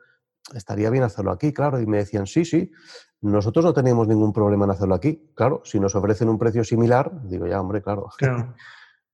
estaría 0.52 0.90
bien 0.90 1.04
hacerlo 1.04 1.30
aquí, 1.30 1.52
claro, 1.52 1.80
y 1.80 1.86
me 1.86 1.98
decían, 1.98 2.26
sí, 2.26 2.44
sí, 2.44 2.72
nosotros 3.20 3.64
no 3.64 3.72
tenemos 3.72 4.08
ningún 4.08 4.32
problema 4.32 4.64
en 4.64 4.72
hacerlo 4.72 4.96
aquí, 4.96 5.30
claro, 5.36 5.62
si 5.62 5.78
nos 5.78 5.94
ofrecen 5.94 6.28
un 6.28 6.36
precio 6.36 6.64
similar, 6.64 7.12
digo, 7.22 7.46
ya, 7.46 7.60
hombre, 7.60 7.80
claro. 7.80 8.08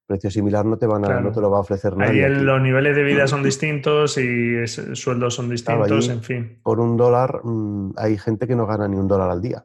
precio 0.07 0.31
similar 0.31 0.65
no 0.65 0.79
te, 0.79 0.87
van 0.87 1.05
a, 1.05 1.21
no 1.21 1.33
te 1.33 1.41
lo 1.43 1.51
va 1.51 1.59
a 1.59 1.61
ofrecer 1.61 1.95
nadie. 1.99 2.25
Ahí 2.25 2.35
los 2.35 2.63
niveles 2.63 2.97
de 2.97 3.03
vida 3.03 3.27
son 3.27 3.43
distintos 3.45 4.17
y 4.17 4.67
sueldos 4.67 5.35
son 5.35 5.51
distintos, 5.51 6.09
en 6.09 6.23
fin. 6.23 6.61
Por 6.63 6.81
un 6.81 6.97
dólar 6.97 7.43
mm, 7.45 7.93
hay 7.99 8.17
gente 8.17 8.47
que 8.47 8.57
no 8.57 8.67
gana 8.67 8.89
ni 8.89 8.97
un 8.97 9.07
dólar 9.07 9.29
al 9.29 9.43
día. 9.43 9.63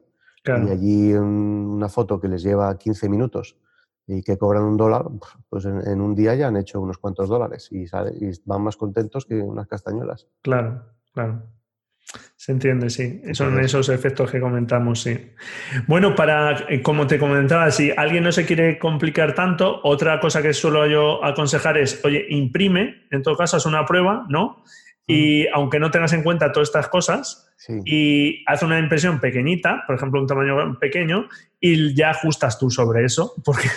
Y 0.48 0.72
allí 0.72 1.14
una 1.14 1.90
foto 1.90 2.20
que 2.20 2.28
les 2.28 2.44
lleva 2.44 2.78
15 2.78 3.10
minutos 3.10 3.58
y 4.08 4.24
que 4.24 4.38
cobran 4.38 4.64
un 4.64 4.78
dólar, 4.78 5.06
pues 5.50 5.66
en, 5.66 6.00
un 6.00 6.16
día 6.16 6.34
ya 6.36 6.48
han 6.48 6.56
hecho 6.56 6.80
unos 6.80 6.98
cuantos 6.98 7.28
dólares 7.28 7.68
y, 7.72 7.84
y 7.84 8.32
van 8.46 8.62
más 8.62 8.78
contentos 8.78 9.26
que 9.26 9.36
unas 9.36 9.68
castañuelas. 9.68 10.28
Claro, 10.42 10.86
claro. 11.14 11.44
Se 12.38 12.54
entiende, 12.54 12.90
sí. 12.90 13.22
Son 13.34 13.60
esos 13.60 13.90
efectos 13.90 14.32
que 14.32 14.40
comentamos, 14.40 15.02
sí. 15.02 15.34
Bueno, 15.88 16.16
para, 16.16 16.66
eh, 16.70 16.82
como 16.82 17.06
te 17.06 17.20
comentaba, 17.20 17.70
si 17.72 17.92
alguien 17.92 18.24
no 18.24 18.32
se 18.32 18.46
quiere 18.46 18.80
complicar 18.80 19.36
tanto, 19.36 19.82
otra 19.84 20.20
cosa 20.22 20.42
que 20.42 20.54
suelo 20.54 20.88
yo 20.88 21.24
aconsejar 21.24 21.78
es, 21.78 22.00
oye, 22.06 22.26
imprime, 22.30 23.08
en 23.12 23.24
todo 23.24 23.36
caso, 23.36 23.58
es 23.58 23.66
una 23.66 23.86
prueba, 23.86 24.26
¿no? 24.30 24.64
Y 25.10 25.48
aunque 25.48 25.80
no 25.80 25.90
tengas 25.90 26.12
en 26.12 26.22
cuenta 26.22 26.52
todas 26.52 26.68
estas 26.68 26.90
cosas, 26.90 27.50
y 27.86 28.44
haz 28.46 28.62
una 28.62 28.78
impresión 28.78 29.22
pequeñita, 29.22 29.84
por 29.88 29.96
ejemplo, 29.96 30.20
un 30.20 30.28
tamaño 30.28 30.78
pequeño, 30.80 31.30
y 31.62 31.96
ya 31.96 32.10
ajustas 32.10 32.60
tú 32.60 32.70
sobre 32.70 33.06
eso. 33.06 33.34
Porque 33.46 33.70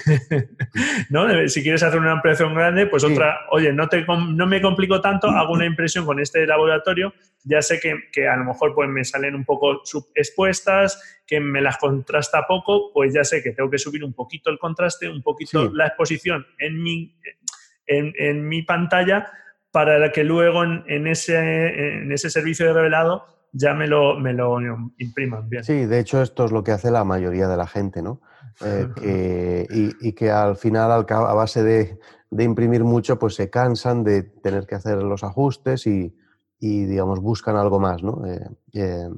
¿no? 1.08 1.48
si 1.48 1.62
quieres 1.62 1.84
hacer 1.84 2.00
una 2.00 2.14
impresión 2.14 2.52
grande, 2.52 2.86
pues 2.86 3.04
otra, 3.04 3.46
oye, 3.52 3.72
no, 3.72 3.88
te, 3.88 4.04
no 4.04 4.46
me 4.48 4.60
complico 4.60 5.00
tanto, 5.00 5.28
hago 5.28 5.52
una 5.52 5.66
impresión 5.66 6.04
con 6.04 6.18
este 6.18 6.44
laboratorio, 6.46 7.14
ya 7.44 7.62
sé 7.62 7.78
que, 7.78 7.94
que 8.12 8.26
a 8.28 8.36
lo 8.36 8.44
mejor 8.44 8.74
pues, 8.74 8.88
me 8.88 9.04
salen 9.04 9.36
un 9.36 9.44
poco 9.44 9.82
expuestas, 10.16 11.22
que 11.24 11.38
me 11.38 11.62
las 11.62 11.78
contrasta 11.78 12.44
poco, 12.46 12.92
pues 12.92 13.14
ya 13.14 13.22
sé 13.22 13.40
que 13.40 13.52
tengo 13.52 13.70
que 13.70 13.78
subir 13.78 14.02
un 14.02 14.14
poquito 14.14 14.50
el 14.50 14.58
contraste, 14.58 15.08
un 15.08 15.22
poquito 15.22 15.72
la 15.72 15.86
exposición 15.86 16.44
en 16.58 16.82
mi, 16.82 17.16
en, 17.86 18.12
en 18.18 18.48
mi 18.48 18.62
pantalla 18.62 19.30
para 19.70 20.10
que 20.12 20.24
luego 20.24 20.64
en, 20.64 21.06
ese, 21.06 21.98
en 22.02 22.12
ese 22.12 22.30
servicio 22.30 22.66
de 22.66 22.72
revelado 22.72 23.24
ya 23.52 23.74
me 23.74 23.86
lo, 23.86 24.18
me 24.18 24.32
lo 24.32 24.58
impriman 24.98 25.48
bien. 25.48 25.64
Sí, 25.64 25.86
de 25.86 25.98
hecho 25.98 26.22
esto 26.22 26.44
es 26.44 26.52
lo 26.52 26.62
que 26.62 26.72
hace 26.72 26.90
la 26.90 27.04
mayoría 27.04 27.48
de 27.48 27.56
la 27.56 27.66
gente, 27.66 28.02
¿no? 28.02 28.20
Eh, 28.62 29.66
y, 29.70 30.12
que 30.12 30.30
al 30.30 30.56
final, 30.56 30.90
a 31.08 31.34
base 31.34 31.62
de, 31.62 31.98
imprimir 32.30 32.84
mucho, 32.84 33.18
pues 33.18 33.34
se 33.34 33.50
cansan 33.50 34.04
de 34.04 34.22
tener 34.22 34.66
que 34.66 34.74
hacer 34.74 35.02
los 35.02 35.24
ajustes 35.24 35.86
y, 35.86 36.14
digamos, 36.60 37.20
buscan 37.20 37.56
algo 37.56 37.80
más, 37.80 38.02
¿no? 38.02 38.24
Eh, 38.26 38.48
eh, 38.74 39.08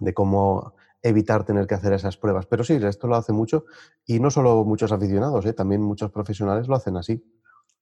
de 0.00 0.14
cómo 0.14 0.74
evitar 1.02 1.44
tener 1.44 1.66
que 1.66 1.74
hacer 1.74 1.92
esas 1.92 2.16
pruebas. 2.16 2.46
Pero 2.46 2.64
sí, 2.64 2.74
esto 2.74 3.06
lo 3.06 3.16
hace 3.16 3.32
mucho 3.32 3.64
y 4.04 4.20
no 4.20 4.30
solo 4.30 4.64
muchos 4.64 4.92
aficionados, 4.92 5.46
¿eh? 5.46 5.52
también 5.52 5.82
muchos 5.82 6.10
profesionales 6.10 6.68
lo 6.68 6.76
hacen 6.76 6.96
así. 6.96 7.24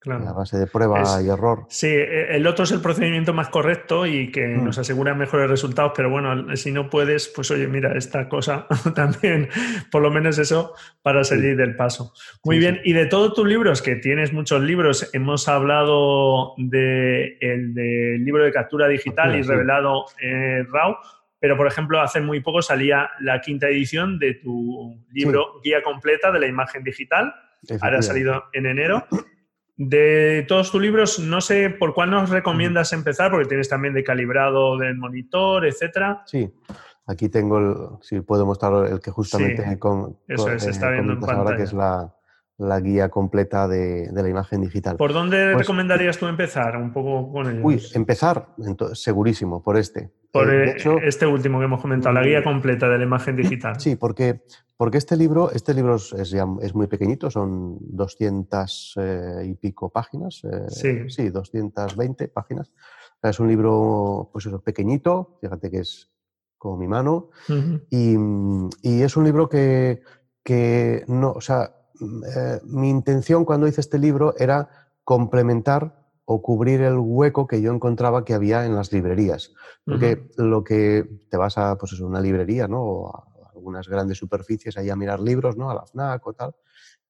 A 0.07 0.32
base 0.32 0.57
de 0.57 0.68
prueba 0.68 1.03
y 1.20 1.28
error. 1.28 1.66
Sí, 1.68 1.88
e, 1.88 2.36
el 2.36 2.46
otro 2.46 2.64
es 2.64 2.70
el 2.70 2.80
procedimiento 2.80 3.34
más 3.34 3.49
correcto 3.49 4.07
y 4.07 4.30
que 4.30 4.46
mm. 4.46 4.64
nos 4.64 4.78
asegura 4.78 5.12
mejores 5.14 5.51
resultados, 5.51 5.92
pero 5.94 6.09
bueno, 6.09 6.57
si 6.57 6.70
no 6.70 6.88
puedes, 6.88 7.28
pues 7.28 7.51
oye, 7.51 7.66
mira, 7.66 7.92
esta 7.96 8.28
cosa 8.28 8.66
también, 8.94 9.49
por 9.90 10.01
lo 10.01 10.11
menos 10.11 10.38
eso, 10.38 10.74
para 11.03 11.24
salir 11.24 11.57
del 11.57 11.74
paso. 11.74 12.12
Muy 12.44 12.59
bien, 12.59 12.80
y 12.84 12.92
de 12.92 13.07
todos 13.07 13.34
tus 13.34 13.46
libros, 13.46 13.82
que 13.82 13.96
tienes 13.96 14.32
muchos 14.32 14.62
libros, 14.62 15.11
hemos 15.12 15.49
hablado 15.49 16.55
del 16.57 17.74
de 17.74 18.18
libro 18.20 18.44
de 18.44 18.53
captura 18.53 18.86
digital 18.86 19.34
y 19.34 19.42
revelado 19.42 20.05
en 20.20 20.66
RAW, 20.72 20.96
pero 21.40 21.57
por 21.57 21.66
ejemplo, 21.66 22.01
hace 22.01 22.20
muy 22.20 22.40
poco 22.40 22.62
salía 22.62 23.11
la 23.20 23.40
quinta 23.40 23.68
edición 23.68 24.18
de 24.20 24.34
tu 24.34 24.96
libro 25.11 25.61
Guía 25.62 25.82
Completa 25.82 26.30
de 26.30 26.38
la 26.38 26.46
Imagen 26.46 26.84
Digital. 26.84 27.34
Ahora 27.80 27.99
ha 27.99 28.03
salido 28.03 28.44
en 28.53 28.66
enero. 28.66 29.05
De 29.79 30.45
todos 30.49 30.72
tus 30.72 30.83
libros, 30.83 31.20
no 31.20 31.41
sé 31.41 31.70
por 31.70 31.95
cuál 31.95 32.11
nos 32.11 32.31
recomiendas 32.31 32.93
empezar, 32.93 33.31
porque 33.31 33.47
tienes 33.47 33.68
también 33.68 33.95
de 33.95 34.03
calibrado 34.03 34.76
del 34.76 34.97
monitor, 34.97 35.64
etcétera. 35.64 36.24
Sí, 36.26 36.53
aquí 37.07 37.29
tengo, 37.29 37.59
el, 37.59 37.76
si 38.03 38.20
puedo 38.20 38.45
mostrar 38.45 38.87
el 38.91 39.01
que 39.01 39.12
justamente 39.12 39.79
con, 39.79 40.18
eso 40.26 40.51
es, 40.51 40.66
está 40.66 40.91
viendo 40.91 41.12
en 41.12 41.20
pantalla. 41.20 41.41
ahora, 41.41 41.57
que 41.57 41.62
es 41.62 41.72
la, 41.72 42.12
la 42.59 42.81
guía 42.81 43.09
completa 43.09 43.68
de, 43.68 44.09
de, 44.09 44.22
la 44.22 44.29
imagen 44.29 44.61
digital. 44.61 44.97
¿Por 44.97 45.12
dónde 45.12 45.53
pues 45.53 45.59
recomendarías 45.66 46.18
tú 46.18 46.26
empezar 46.26 46.76
un 46.76 46.93
poco 46.93 47.33
con 47.33 47.49
ellos? 47.49 47.62
Uy, 47.64 47.83
empezar, 47.95 48.49
entonces, 48.66 49.01
segurísimo, 49.01 49.62
por 49.62 49.76
este. 49.76 50.11
Por 50.33 50.53
eh, 50.53 50.72
eh, 50.72 50.99
este 51.05 51.26
último 51.26 51.61
que 51.61 51.66
hemos 51.66 51.81
comentado, 51.81 52.14
la 52.14 52.22
guía 52.22 52.43
completa 52.43 52.89
de 52.89 52.99
la 52.99 53.05
imagen 53.05 53.37
digital. 53.37 53.79
Sí, 53.81 53.95
porque, 53.95 54.43
porque 54.79 54.97
este 54.97 55.16
libro, 55.16 55.51
este 55.51 55.74
libro 55.74 55.97
es, 55.97 56.12
es 56.12 56.74
muy 56.74 56.87
pequeñito, 56.87 57.31
son 57.31 57.76
200 57.81 58.95
eh, 58.97 59.43
y 59.45 59.55
pico 59.55 59.91
páginas. 59.91 60.43
sí. 60.68 61.11
Sí, 61.11 61.29
220 61.29 62.29
páginas. 62.29 62.72
Es 63.20 63.41
un 63.41 63.49
libro, 63.49 64.31
pues 64.33 64.47
eso, 64.47 64.61
pequeñito, 64.62 65.37
fíjate 65.41 65.70
que 65.70 65.81
es 65.81 66.11
como 66.57 66.76
mi 66.76 66.87
mano, 66.87 67.31
y, 67.91 68.16
y, 68.83 69.03
es 69.03 69.16
un 69.16 69.24
libro 69.24 69.49
que, 69.49 70.03
que 70.43 71.05
no, 71.07 71.33
o 71.33 71.41
sea, 71.41 71.72
eh, 72.01 72.61
mi 72.64 72.89
intención 72.89 73.45
cuando 73.45 73.66
hice 73.66 73.81
este 73.81 73.99
libro 73.99 74.35
era 74.39 74.68
complementar 75.05 75.99
o 76.24 76.43
cubrir 76.43 76.83
el 76.83 76.99
hueco 76.99 77.47
que 77.47 77.62
yo 77.62 77.72
encontraba 77.72 78.24
que 78.24 78.35
había 78.35 78.66
en 78.66 78.74
las 78.74 78.93
librerías. 78.93 79.55
Porque 79.85 80.29
lo 80.37 80.62
que 80.62 81.09
te 81.31 81.37
vas 81.39 81.57
a 81.57 81.79
pues 81.79 81.99
una 82.01 82.20
librería, 82.20 82.68
¿no? 82.68 82.83
O 82.83 83.24
algunas 83.59 83.89
grandes 83.89 84.19
superficies 84.19 84.77
ahí 84.77 84.91
a 84.91 84.97
mirar 84.97 85.21
libros, 85.21 85.57
¿no? 85.57 85.71
A 85.71 85.75
la 85.75 85.87
FNAC 85.87 86.27
o 86.27 86.33
tal. 86.33 86.55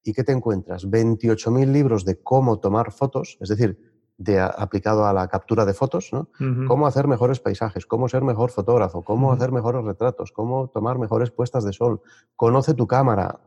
¿Y 0.03 0.13
qué 0.13 0.25
te 0.25 0.33
encuentras? 0.33 0.87
28.000 0.87 1.71
libros 1.71 2.05
de 2.05 2.23
cómo 2.23 2.61
tomar 2.61 2.93
fotos, 2.93 3.37
es 3.41 3.49
decir, 3.49 3.79
de, 4.17 4.41
aplicado 4.41 5.07
a 5.07 5.13
la 5.13 5.29
captura 5.29 5.65
de 5.65 5.75
fotos, 5.75 6.11
¿no? 6.13 6.31
Cómo 6.67 6.87
hacer 6.87 7.07
mejores 7.07 7.41
paisajes, 7.41 7.87
cómo 7.87 8.09
ser 8.09 8.23
mejor 8.23 8.51
fotógrafo, 8.51 9.05
cómo 9.05 9.33
hacer 9.33 9.53
mejores 9.53 9.85
retratos, 9.85 10.33
cómo 10.33 10.69
tomar 10.71 10.99
mejores 10.99 11.31
puestas 11.31 11.65
de 11.65 11.73
sol. 11.73 12.01
Conoce 12.35 12.75
tu 12.75 12.87
cámara, 12.87 13.41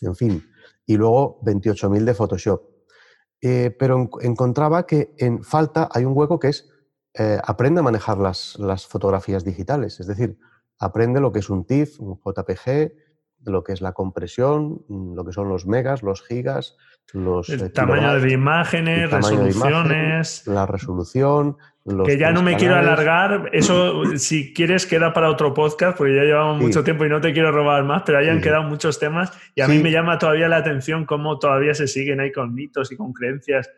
en 0.00 0.16
fin 0.16 0.42
y 0.86 0.96
luego 0.96 1.40
28.000 1.42 2.04
de 2.04 2.14
Photoshop. 2.14 2.62
Eh, 3.40 3.74
pero 3.76 4.08
encontraba 4.20 4.86
que 4.86 5.14
en 5.18 5.42
falta 5.42 5.88
hay 5.92 6.04
un 6.04 6.16
hueco 6.16 6.38
que 6.38 6.48
es 6.48 6.68
eh, 7.14 7.38
aprende 7.44 7.80
a 7.80 7.82
manejar 7.82 8.18
las, 8.18 8.56
las, 8.58 8.86
fotografías 8.86 9.44
digitales, 9.44 10.00
es 10.00 10.06
decir, 10.06 10.38
aprende 10.82 11.20
lo 11.20 11.30
que 11.30 11.38
es 11.38 11.48
un 11.48 11.64
TIFF, 11.64 12.00
un 12.00 12.18
JPG, 12.18 12.92
lo 13.44 13.62
que 13.62 13.72
es 13.72 13.80
la 13.80 13.92
compresión, 13.92 14.82
lo 14.88 15.24
que 15.24 15.32
son 15.32 15.48
los 15.48 15.64
megas, 15.64 16.02
los 16.02 16.22
gigas, 16.22 16.76
los... 17.12 17.48
El 17.48 17.62
eh, 17.62 17.68
tamaño 17.70 18.18
de 18.18 18.32
imágenes, 18.32 19.10
resoluciones... 19.10 20.46
la 20.46 20.66
resolución, 20.66 21.56
que 22.04 22.18
ya 22.18 22.32
no 22.32 22.42
me 22.42 22.56
quiero 22.56 22.74
alargar, 22.76 23.50
eso 23.52 24.16
si 24.16 24.52
quieres 24.52 24.84
queda 24.86 25.12
para 25.12 25.30
otro 25.30 25.54
podcast, 25.54 25.96
porque 25.96 26.16
ya 26.16 26.22
llevamos 26.22 26.60
mucho 26.60 26.82
tiempo 26.82 27.04
y 27.04 27.08
no 27.08 27.20
te 27.20 27.32
quiero 27.32 27.52
robar 27.52 27.84
más, 27.84 28.02
pero 28.04 28.18
hayan 28.18 28.40
quedado 28.40 28.64
muchos 28.64 28.98
temas 28.98 29.32
y 29.54 29.60
a 29.60 29.68
mí 29.68 29.78
me 29.78 29.92
llama 29.92 30.18
todavía 30.18 30.48
la 30.48 30.56
atención 30.56 31.06
cómo 31.06 31.38
todavía 31.38 31.74
se 31.74 31.86
siguen 31.86 32.18
ahí 32.18 32.32
con 32.32 32.54
mitos 32.54 32.90
y 32.90 32.96
con 32.96 33.12
creencias 33.12 33.70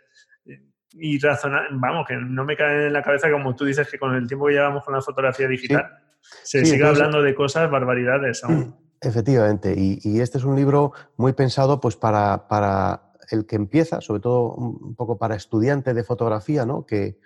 y 0.97 1.19
razonar, 1.19 1.69
vamos, 1.73 2.07
que 2.07 2.17
no 2.17 2.45
me 2.45 2.57
cae 2.57 2.87
en 2.87 2.93
la 2.93 3.03
cabeza 3.03 3.31
como 3.31 3.55
tú 3.55 3.65
dices 3.67 3.91
que 3.91 3.99
con 3.99 4.15
el 4.15 4.27
tiempo 4.27 4.47
que 4.47 4.55
llevamos 4.55 4.85
con 4.85 4.95
la 4.95 5.03
fotografía 5.03 5.49
digital 5.49 6.04
se 6.43 6.65
sigue 6.65 6.87
hablando 6.87 7.23
de 7.23 7.35
cosas, 7.35 7.71
barbaridades 7.71 8.45
aún. 8.45 8.77
Efectivamente, 9.01 9.75
y, 9.77 10.21
este 10.21 10.39
es 10.39 10.45
un 10.45 10.57
libro 10.57 10.93
muy 11.17 11.35
pensado 11.35 11.79
pues 11.79 11.95
para, 11.95 12.49
para 12.49 13.13
el 13.31 13.45
que 13.45 13.57
empieza, 13.57 14.01
sobre 14.01 14.21
todo 14.21 14.55
un 14.55 14.95
poco 14.95 15.19
para 15.19 15.37
estudiante 15.37 15.93
de 15.93 16.05
fotografía, 16.05 16.65
¿no? 16.65 16.87
Que, 16.87 17.19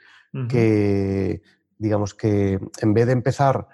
que, 0.49 1.41
digamos 1.79 2.15
que 2.15 2.59
en 2.81 2.95
vez 2.95 3.07
de 3.07 3.13
empezar, 3.13 3.69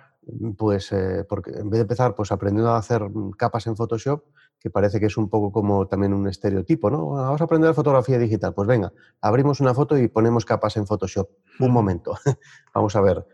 pues, 0.56 0.92
eh, 0.92 1.24
porque 1.26 1.52
en 1.52 1.70
vez 1.70 1.78
de 1.78 1.82
empezar, 1.82 2.14
pues 2.14 2.30
aprendiendo 2.30 2.72
a 2.72 2.78
hacer 2.78 3.02
capas 3.38 3.66
en 3.66 3.76
Photoshop, 3.76 4.24
que 4.60 4.70
parece 4.70 5.00
que 5.00 5.06
es 5.06 5.16
un 5.16 5.28
poco 5.28 5.52
como 5.52 5.86
también 5.86 6.14
un 6.14 6.26
estereotipo, 6.28 6.90
¿no? 6.90 7.08
Vamos 7.10 7.40
a 7.40 7.44
aprender 7.44 7.74
fotografía 7.74 8.18
digital. 8.18 8.54
Pues 8.54 8.66
venga, 8.66 8.92
abrimos 9.20 9.60
una 9.60 9.74
foto 9.74 9.98
y 9.98 10.08
ponemos 10.08 10.44
capas 10.44 10.76
en 10.76 10.86
Photoshop. 10.86 11.28
Un 11.60 11.70
momento, 11.70 12.14
vamos 12.74 12.96
a 12.96 13.00
ver. 13.00 13.26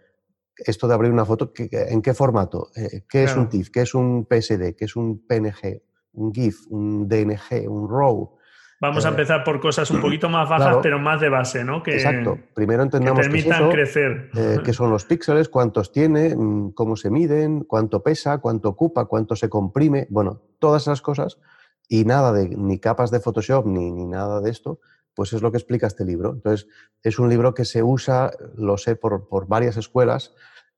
Esto 0.57 0.89
de 0.89 0.95
abrir 0.95 1.11
una 1.11 1.25
foto, 1.25 1.53
¿en 1.57 2.03
qué 2.03 2.15
formato? 2.15 2.69
Eh, 2.77 3.03
¿Qué 3.09 3.25
es 3.25 3.37
un 3.37 3.49
TIFF? 3.49 3.71
¿Qué 3.71 3.83
es 3.83 3.95
un 3.95 4.27
PSD? 4.27 4.75
¿Qué 4.77 4.85
es 4.85 4.97
un 4.97 5.27
PNG? 5.27 5.83
¿Un 6.13 6.35
GIF? 6.35 6.67
¿Un 6.69 7.09
DNG? 7.09 7.69
¿Un 7.69 7.89
RAW? 7.89 8.37
Vamos 8.81 9.05
a 9.05 9.09
eh, 9.09 9.11
empezar 9.11 9.45
por 9.45 9.61
cosas 9.61 9.91
un 9.91 10.01
poquito 10.01 10.31
más 10.31 10.49
bajas, 10.49 10.79
pero 10.83 10.99
más 10.99 11.21
de 11.21 11.29
base, 11.29 11.65
¿no? 11.65 11.83
Que, 11.83 11.95
exacto. 11.95 12.39
Primero 12.55 12.83
entendamos 12.83 13.27
que 13.27 13.31
permitan 13.31 13.71
crecer. 13.71 14.31
Eh, 14.35 14.59
qué 14.65 14.73
son 14.73 14.91
los 14.91 15.05
píxeles, 15.05 15.51
cuántos 15.51 15.93
tiene, 15.93 16.35
mm, 16.35 16.73
cómo 16.73 16.97
se 16.97 17.11
miden, 17.11 17.65
cuánto 17.65 18.03
pesa, 18.03 18.39
cuánto 18.39 18.71
ocupa, 18.71 19.05
cuánto 19.05 19.37
se 19.37 19.51
comprime. 19.51 20.07
Bueno, 20.09 20.41
todas 20.59 20.83
esas 20.83 21.03
cosas 21.03 21.39
y 21.89 22.05
nada 22.05 22.33
de 22.33 22.49
ni 22.49 22.79
capas 22.79 23.11
de 23.11 23.21
Photoshop 23.21 23.67
ni, 23.67 23.93
ni 23.93 24.07
nada 24.07 24.41
de 24.41 24.51
esto, 24.51 24.81
pues 25.15 25.33
es 25.33 25.43
lo 25.43 25.51
que 25.51 25.59
explica 25.59 25.87
este 25.87 26.05
libro. 26.05 26.33
Entonces, 26.33 26.69
es 27.03 27.19
un 27.19 27.29
libro 27.29 27.55
que 27.55 27.65
se 27.65 27.83
usa, 27.83 28.31
lo 28.57 28.77
sé, 28.77 28.97
por, 28.97 29.29
por 29.29 29.47
varias 29.47 29.77
escuelas 29.77 30.35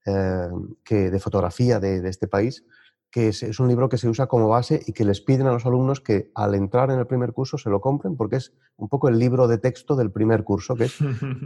eh, 0.06 0.48
que, 0.84 1.10
de 1.10 1.18
fotografía 1.18 1.80
de, 1.80 2.00
de 2.00 2.08
este 2.08 2.28
país 2.28 2.64
que 3.12 3.28
es, 3.28 3.60
un 3.60 3.68
libro 3.68 3.90
que 3.90 3.98
se 3.98 4.08
usa 4.08 4.26
como 4.26 4.48
base 4.48 4.80
y 4.86 4.94
que 4.94 5.04
les 5.04 5.20
piden 5.20 5.46
a 5.46 5.52
los 5.52 5.66
alumnos 5.66 6.00
que 6.00 6.32
al 6.34 6.54
entrar 6.54 6.90
en 6.90 6.98
el 6.98 7.06
primer 7.06 7.34
curso 7.34 7.58
se 7.58 7.68
lo 7.68 7.78
compren 7.78 8.16
porque 8.16 8.36
es 8.36 8.54
un 8.78 8.88
poco 8.88 9.10
el 9.10 9.18
libro 9.18 9.46
de 9.46 9.58
texto 9.58 9.94
del 9.94 10.10
primer 10.10 10.44
curso, 10.44 10.74
que 10.74 10.84
es, 10.84 10.96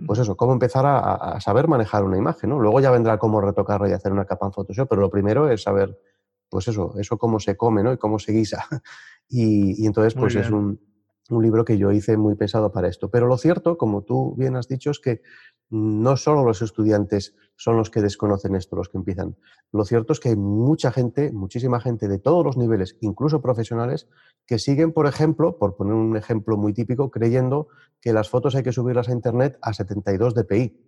pues 0.06 0.20
eso, 0.20 0.36
cómo 0.36 0.52
empezar 0.52 0.84
a, 0.86 1.40
saber 1.40 1.66
manejar 1.66 2.04
una 2.04 2.16
imagen, 2.16 2.50
¿no? 2.50 2.60
Luego 2.60 2.78
ya 2.80 2.92
vendrá 2.92 3.18
cómo 3.18 3.40
retocarla 3.40 3.88
y 3.88 3.92
hacer 3.92 4.12
una 4.12 4.24
capa 4.24 4.46
en 4.46 4.52
Photoshop, 4.52 4.88
pero 4.88 5.00
lo 5.00 5.10
primero 5.10 5.50
es 5.50 5.64
saber, 5.64 5.98
pues 6.48 6.68
eso, 6.68 6.94
eso 7.00 7.18
cómo 7.18 7.40
se 7.40 7.56
come, 7.56 7.82
¿no? 7.82 7.92
Y 7.92 7.98
cómo 7.98 8.20
se 8.20 8.32
guisa. 8.32 8.64
Y, 9.28 9.84
entonces, 9.84 10.14
pues 10.14 10.36
es 10.36 10.52
un, 10.52 10.78
un 11.30 11.42
libro 11.42 11.64
que 11.64 11.78
yo 11.78 11.92
hice 11.92 12.16
muy 12.16 12.34
pensado 12.34 12.72
para 12.72 12.88
esto. 12.88 13.10
Pero 13.10 13.26
lo 13.26 13.36
cierto, 13.36 13.76
como 13.76 14.02
tú 14.02 14.34
bien 14.36 14.56
has 14.56 14.68
dicho, 14.68 14.90
es 14.90 15.00
que 15.00 15.22
no 15.70 16.16
solo 16.16 16.44
los 16.44 16.62
estudiantes 16.62 17.34
son 17.56 17.76
los 17.76 17.90
que 17.90 18.02
desconocen 18.02 18.54
esto, 18.54 18.76
los 18.76 18.88
que 18.88 18.98
empiezan. 18.98 19.36
Lo 19.72 19.84
cierto 19.84 20.12
es 20.12 20.20
que 20.20 20.30
hay 20.30 20.36
mucha 20.36 20.92
gente, 20.92 21.32
muchísima 21.32 21.80
gente 21.80 22.08
de 22.08 22.18
todos 22.18 22.44
los 22.44 22.56
niveles, 22.56 22.96
incluso 23.00 23.40
profesionales, 23.40 24.08
que 24.46 24.58
siguen, 24.58 24.92
por 24.92 25.06
ejemplo, 25.06 25.58
por 25.58 25.76
poner 25.76 25.94
un 25.94 26.16
ejemplo 26.16 26.56
muy 26.56 26.72
típico, 26.72 27.10
creyendo 27.10 27.68
que 28.00 28.12
las 28.12 28.28
fotos 28.28 28.54
hay 28.54 28.62
que 28.62 28.72
subirlas 28.72 29.08
a 29.08 29.12
Internet 29.12 29.58
a 29.62 29.72
72 29.72 30.34
dpi. 30.34 30.80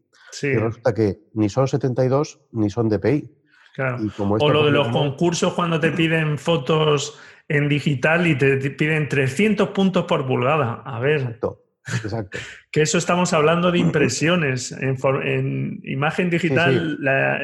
Y 0.42 0.56
resulta 0.56 0.94
que 0.94 1.28
ni 1.32 1.48
son 1.48 1.68
72 1.68 2.40
ni 2.52 2.70
son 2.70 2.88
dpi. 2.88 3.34
Claro. 3.78 3.98
o 4.18 4.50
lo 4.50 4.64
de 4.64 4.72
los 4.72 4.88
concursos 4.88 5.54
cuando 5.54 5.78
te 5.78 5.92
piden 5.92 6.36
fotos 6.36 7.16
en 7.46 7.68
digital 7.68 8.26
y 8.26 8.36
te 8.36 8.56
piden 8.70 9.08
300 9.08 9.68
puntos 9.68 10.04
por 10.04 10.26
pulgada. 10.26 10.82
A 10.84 10.98
ver. 10.98 11.20
Exacto. 11.20 11.62
que 12.72 12.82
eso 12.82 12.98
estamos 12.98 13.32
hablando 13.32 13.70
de 13.70 13.78
impresiones. 13.78 14.72
En, 14.72 15.80
imagen 15.84 16.28
digital, 16.28 16.98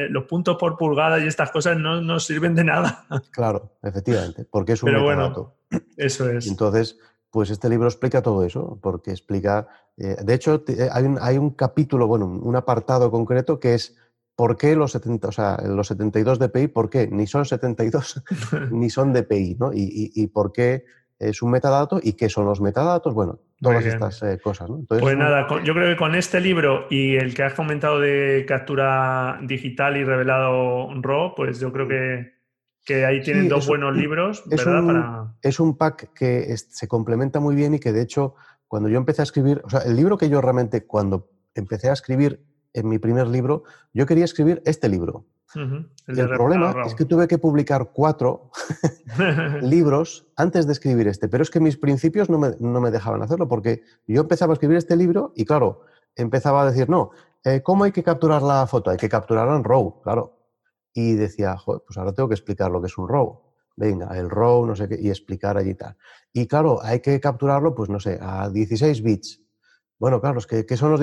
los 0.09 0.25
puntos 0.25 0.57
por 0.57 0.75
pulgada 0.75 1.19
y 1.19 1.27
estas 1.27 1.51
cosas 1.51 1.77
no 1.77 2.01
nos 2.01 2.25
sirven 2.25 2.53
de 2.53 2.65
nada. 2.65 3.05
Claro, 3.31 3.77
efectivamente, 3.81 4.45
porque 4.51 4.73
es 4.73 4.83
un 4.83 4.87
Pero 4.89 5.03
Bueno, 5.03 5.55
eso 5.95 6.29
es. 6.29 6.47
Entonces, 6.47 6.99
pues 7.31 7.49
este 7.49 7.69
libro 7.69 7.87
explica 7.87 8.21
todo 8.21 8.43
eso, 8.43 8.77
porque 8.81 9.11
explica. 9.11 9.69
Eh, 9.95 10.17
de 10.21 10.33
hecho, 10.33 10.65
hay 10.91 11.05
un, 11.05 11.17
hay 11.21 11.37
un 11.37 11.51
capítulo, 11.51 12.07
bueno, 12.07 12.25
un 12.25 12.55
apartado 12.57 13.09
concreto 13.09 13.57
que 13.57 13.75
es 13.75 13.95
¿Por 14.35 14.57
qué 14.57 14.75
los, 14.75 14.91
70, 14.91 15.27
o 15.27 15.31
sea, 15.31 15.57
los 15.65 15.87
72 15.87 16.39
DPI? 16.39 16.67
¿Por 16.67 16.89
qué? 16.89 17.07
Ni 17.07 17.25
son 17.27 17.45
72 17.45 18.23
ni 18.71 18.89
son 18.89 19.13
DPI, 19.13 19.57
¿no? 19.59 19.73
Y, 19.73 20.11
y, 20.13 20.27
por 20.27 20.51
qué 20.51 20.83
es 21.19 21.41
un 21.41 21.51
metadato 21.51 21.99
y 22.03 22.13
qué 22.13 22.27
son 22.27 22.45
los 22.45 22.59
metadatos, 22.59 23.13
bueno, 23.13 23.39
todas 23.61 23.85
estas 23.85 24.21
eh, 24.23 24.37
cosas. 24.43 24.69
¿no? 24.69 24.83
pues 24.87 25.17
nada, 25.17 25.47
yo 25.63 25.73
creo 25.73 25.89
que 25.89 25.95
con 25.95 26.13
este 26.15 26.41
libro 26.41 26.87
y 26.89 27.15
el 27.15 27.33
que 27.33 27.43
has 27.43 27.53
comentado 27.53 28.01
de 28.01 28.45
captura 28.45 29.39
digital 29.43 29.95
y 29.95 30.03
revelado 30.03 30.89
RAW, 31.01 31.33
pues 31.35 31.59
yo 31.59 31.71
creo 31.71 31.87
que 31.87 32.35
que 32.85 33.03
ahí 33.03 33.21
tienen 33.21 33.49
dos 33.49 33.67
buenos 33.67 33.97
libros, 33.97 34.43
¿verdad? 34.45 35.33
Es 35.41 35.59
un, 35.59 35.75
pack 35.75 36.13
que 36.13 36.55
se 36.55 36.87
complementa 36.87 37.39
muy 37.39 37.55
bien 37.55 37.73
y 37.73 37.79
que 37.79 37.91
de 37.91 38.01
hecho, 38.01 38.35
cuando 38.67 38.89
yo 38.89 38.97
empecé 38.97 39.21
a 39.21 39.23
escribir, 39.23 39.61
o 39.63 39.69
sea, 39.69 39.81
el 39.81 39.95
libro 39.95 40.17
que 40.17 40.29
yo 40.29 40.39
realmente, 40.39 40.85
cuando 40.85 41.31
empecé 41.55 41.89
a 41.89 41.93
escribir 41.93 42.45
en 42.75 42.87
mi 42.87 42.99
primer 42.99 43.27
libro, 43.27 43.63
yo 43.93 44.05
quería 44.05 44.25
escribir 44.25 44.61
este 44.65 44.89
libro. 44.89 45.25
el, 45.55 46.29
problema 46.29 46.83
es 46.85 46.95
que 46.95 47.05
tuve 47.05 47.27
que 47.27 47.37
publicar 47.37 47.91
cuatro 47.93 48.51
libros 49.61 50.27
antes 50.35 50.67
de 50.67 50.73
escribir 50.73 51.07
este, 51.07 51.29
pero 51.29 51.43
es 51.43 51.49
que 51.49 51.61
mis 51.61 51.77
principios 51.77 52.29
no 52.29 52.37
me, 52.37 52.49
no 52.59 52.81
me, 52.81 52.91
dejaban 52.91 53.21
hacerlo, 53.21 53.47
porque 53.47 53.81
yo 54.05 54.21
empezaba 54.21 54.51
a 54.51 54.55
escribir 54.55 54.77
este 54.77 54.97
libro 54.97 55.31
y 55.35 55.45
claro, 55.45 55.83
empezaba 56.15 56.63
a 56.63 56.71
decir, 56.71 56.89
no, 56.89 57.11
eh, 57.45 57.61
¿cómo 57.63 57.85
hay 57.85 57.91
que 57.91 58.03
capturar 58.03 58.41
la 58.41 58.67
foto? 58.67 58.89
Hay 58.89 58.97
que 58.97 59.07
capturarla 59.07 59.55
en 59.55 59.63
RAW, 59.63 60.01
claro. 60.01 60.39
Y 60.93 61.13
decía, 61.13 61.57
Joder, 61.57 61.83
pues 61.85 61.97
ahora 61.97 62.11
tengo 62.11 62.27
que 62.27 62.35
explicar 62.35 62.71
lo 62.71 62.81
que 62.81 62.87
es 62.87 62.97
un 62.97 63.07
RAW. 63.07 63.41
Venga, 63.77 64.17
el 64.17 64.29
RAW, 64.29 64.65
no 64.65 64.75
sé 64.75 64.87
qué, 64.87 64.97
y 64.99 65.09
explicar 65.09 65.57
allí 65.57 65.75
tal. 65.75 65.95
Y 66.33 66.47
claro, 66.47 66.81
hay 66.81 67.01
que 67.01 67.19
capturarlo, 67.19 67.75
pues 67.75 67.89
no 67.89 67.99
sé, 67.99 68.17
a 68.21 68.49
16 68.49 69.03
bits. 69.03 69.44
Bueno, 69.99 70.19
claro, 70.19 70.39
¿qué, 70.47 70.77
son 70.77 70.91
los 70.91 70.99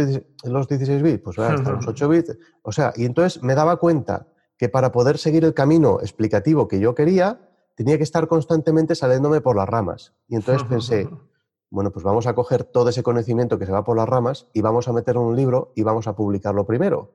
16, 0.68 1.02
bits? 1.02 1.22
Pues 1.22 1.38
hasta 1.38 1.72
los 1.72 1.86
8 1.88 2.08
bits. 2.08 2.36
O 2.62 2.72
sea, 2.72 2.92
y 2.96 3.04
entonces 3.04 3.42
me 3.42 3.54
daba 3.54 3.76
cuenta 3.76 4.28
que 4.56 4.68
para 4.68 4.92
poder 4.92 5.18
seguir 5.18 5.44
el 5.44 5.54
camino 5.54 6.00
explicativo 6.00 6.68
que 6.68 6.78
yo 6.78 6.94
quería, 6.94 7.40
tenía 7.74 7.96
que 7.96 8.04
estar 8.04 8.28
constantemente 8.28 8.94
saliéndome 8.94 9.40
por 9.40 9.56
las 9.56 9.68
ramas. 9.68 10.14
Y 10.28 10.36
entonces 10.36 10.66
pensé, 10.68 11.08
bueno, 11.70 11.90
pues 11.90 12.04
vamos 12.04 12.26
a 12.26 12.34
coger 12.34 12.64
todo 12.64 12.90
ese 12.90 13.02
conocimiento 13.02 13.58
que 13.58 13.66
se 13.66 13.72
va 13.72 13.84
por 13.84 13.96
las 13.96 14.08
ramas 14.08 14.48
y 14.52 14.60
vamos 14.60 14.88
a 14.88 14.92
meterlo 14.92 15.22
en 15.22 15.28
un 15.28 15.36
libro 15.36 15.72
y 15.74 15.82
vamos 15.82 16.06
a 16.06 16.14
publicarlo 16.14 16.66
primero. 16.66 17.14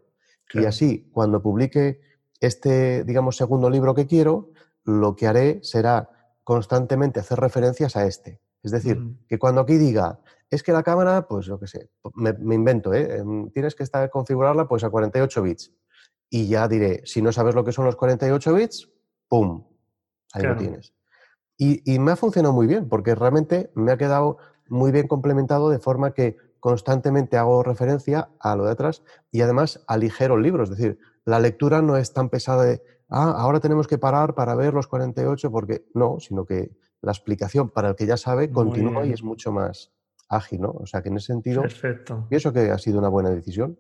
Y 0.54 0.66
así, 0.66 1.10
cuando 1.12 1.42
publique 1.42 2.00
este, 2.40 3.04
digamos, 3.04 3.38
segundo 3.38 3.70
libro 3.70 3.96
que 3.96 4.08
quiero, 4.08 4.52
lo 4.84 5.16
que 5.16 5.28
haré 5.28 5.60
será 5.64 6.10
constantemente 6.44 7.20
hacer 7.20 7.40
referencias 7.40 7.96
a 7.96 8.06
este. 8.06 8.42
Es 8.64 8.72
decir, 8.72 9.00
que 9.28 9.40
cuando 9.40 9.62
aquí 9.62 9.78
diga, 9.78 10.20
es 10.50 10.64
que 10.64 10.72
la 10.72 10.84
cámara, 10.84 11.28
pues 11.28 11.48
lo 11.48 11.60
que 11.60 11.68
sé, 11.68 11.90
me, 12.16 12.56
invento, 12.56 12.94
¿eh? 12.94 13.18
Em, 13.18 13.50
tienes 13.52 13.76
que 13.76 13.84
estar, 13.84 14.10
configurarla 14.10 14.68
pues 14.68 14.84
a 14.84 14.90
48 14.90 15.42
bits. 15.42 15.74
Y 16.30 16.48
ya 16.48 16.68
diré, 16.68 17.02
si 17.06 17.22
no 17.22 17.32
sabes 17.32 17.56
lo 17.56 17.64
que 17.64 17.72
son 17.72 17.86
los 17.86 17.96
48 17.96 18.54
bits, 18.54 18.90
¡pum! 19.28 19.66
Ahí 20.34 20.44
lo 20.44 20.56
tienes. 20.56 20.94
Y, 21.58 21.92
y, 21.92 22.00
me 22.00 22.12
ha 22.12 22.16
funcionado 22.16 22.54
muy 22.54 22.68
bien, 22.68 22.88
porque 22.88 23.16
realmente 23.16 23.72
me 23.74 23.92
ha 23.92 23.98
quedado 23.98 24.38
muy 24.70 24.92
bien 24.92 25.08
complementado 25.08 25.70
de 25.70 25.80
forma 25.80 26.14
que 26.14 26.38
constantemente 26.60 27.38
hago 27.38 27.64
referencia 27.64 28.30
a 28.40 28.56
lo 28.56 28.66
de 28.66 28.72
atrás 28.72 29.04
y 29.32 29.42
además 29.42 29.84
aligero 29.88 30.36
el 30.36 30.44
libro. 30.44 30.64
Es 30.64 30.70
decir, 30.70 31.00
la 31.26 31.40
lectura 31.40 31.82
no 31.82 31.98
es 31.98 32.14
tan 32.14 32.30
pesada 32.30 32.64
de, 32.64 32.84
ah, 33.10 33.36
ahora 33.38 33.60
tenemos 33.60 33.88
que 33.88 33.98
parar 33.98 34.36
para 34.36 34.56
ver 34.56 34.74
los 34.74 34.88
48, 34.88 35.52
porque 35.52 35.86
no, 35.94 36.20
sino 36.20 36.46
que 36.46 36.72
la 37.02 37.12
explicación 37.12 37.70
para 37.70 37.90
el 37.90 37.96
que 37.96 38.06
ya 38.06 38.18
sabe 38.18 38.52
continúa 38.52 39.06
y 39.06 39.14
es 39.14 39.24
mucho 39.24 39.52
más, 39.52 39.92
ágil, 40.30 40.62
¿no? 40.62 40.72
O 40.72 40.86
sea 40.86 41.02
que 41.02 41.10
en 41.10 41.18
ese 41.18 41.28
sentido, 41.28 41.62
Perfecto. 41.62 42.28
pienso 42.30 42.52
que 42.54 42.72
ha 42.72 42.78
sido 42.78 43.00
una 43.00 43.10
buena 43.10 43.30
decisión. 43.30 43.78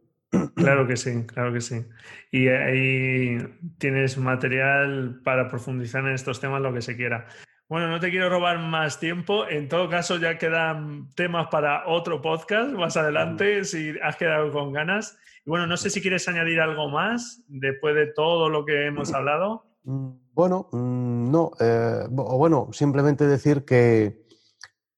Claro 0.56 0.88
que 0.88 0.98
sí, 0.98 1.26
claro 1.26 1.54
que 1.54 1.62
sí. 1.62 1.86
Y 2.32 2.48
ahí 2.50 3.38
tienes 3.78 4.18
material 4.18 5.22
para 5.24 5.48
profundizar 5.48 6.06
en 6.06 6.14
estos 6.14 6.40
temas 6.42 6.62
lo 6.62 6.74
que 6.74 6.82
se 6.82 6.98
quiera. 6.98 7.28
Bueno, 7.70 7.90
no 7.90 8.00
te 8.00 8.10
quiero 8.10 8.30
robar 8.30 8.60
más 8.60 9.00
tiempo. 9.00 9.48
En 9.48 9.68
todo 9.68 9.90
caso, 9.90 10.18
ya 10.18 10.38
quedan 10.38 11.10
temas 11.16 11.48
para 11.48 11.88
otro 11.88 12.22
podcast 12.22 12.72
más 12.72 12.96
adelante, 12.96 13.66
si 13.66 13.94
has 14.02 14.16
quedado 14.16 14.52
con 14.52 14.72
ganas. 14.72 15.18
Y 15.46 15.50
bueno, 15.50 15.68
no 15.68 15.76
sé 15.76 15.90
si 15.90 16.02
quieres 16.02 16.28
añadir 16.30 16.62
algo 16.62 16.90
más 16.90 17.44
después 17.48 17.94
de 17.96 18.08
todo 18.08 18.50
lo 18.50 18.66
que 18.66 18.86
hemos 18.86 19.14
hablado. 19.14 19.66
Mm, 19.84 20.12
bueno, 20.34 20.70
mm, 20.72 21.32
no. 21.32 21.52
Eh, 21.60 22.06
bueno, 22.10 22.70
simplemente 22.72 23.28
decir 23.28 23.66
que, 23.66 24.27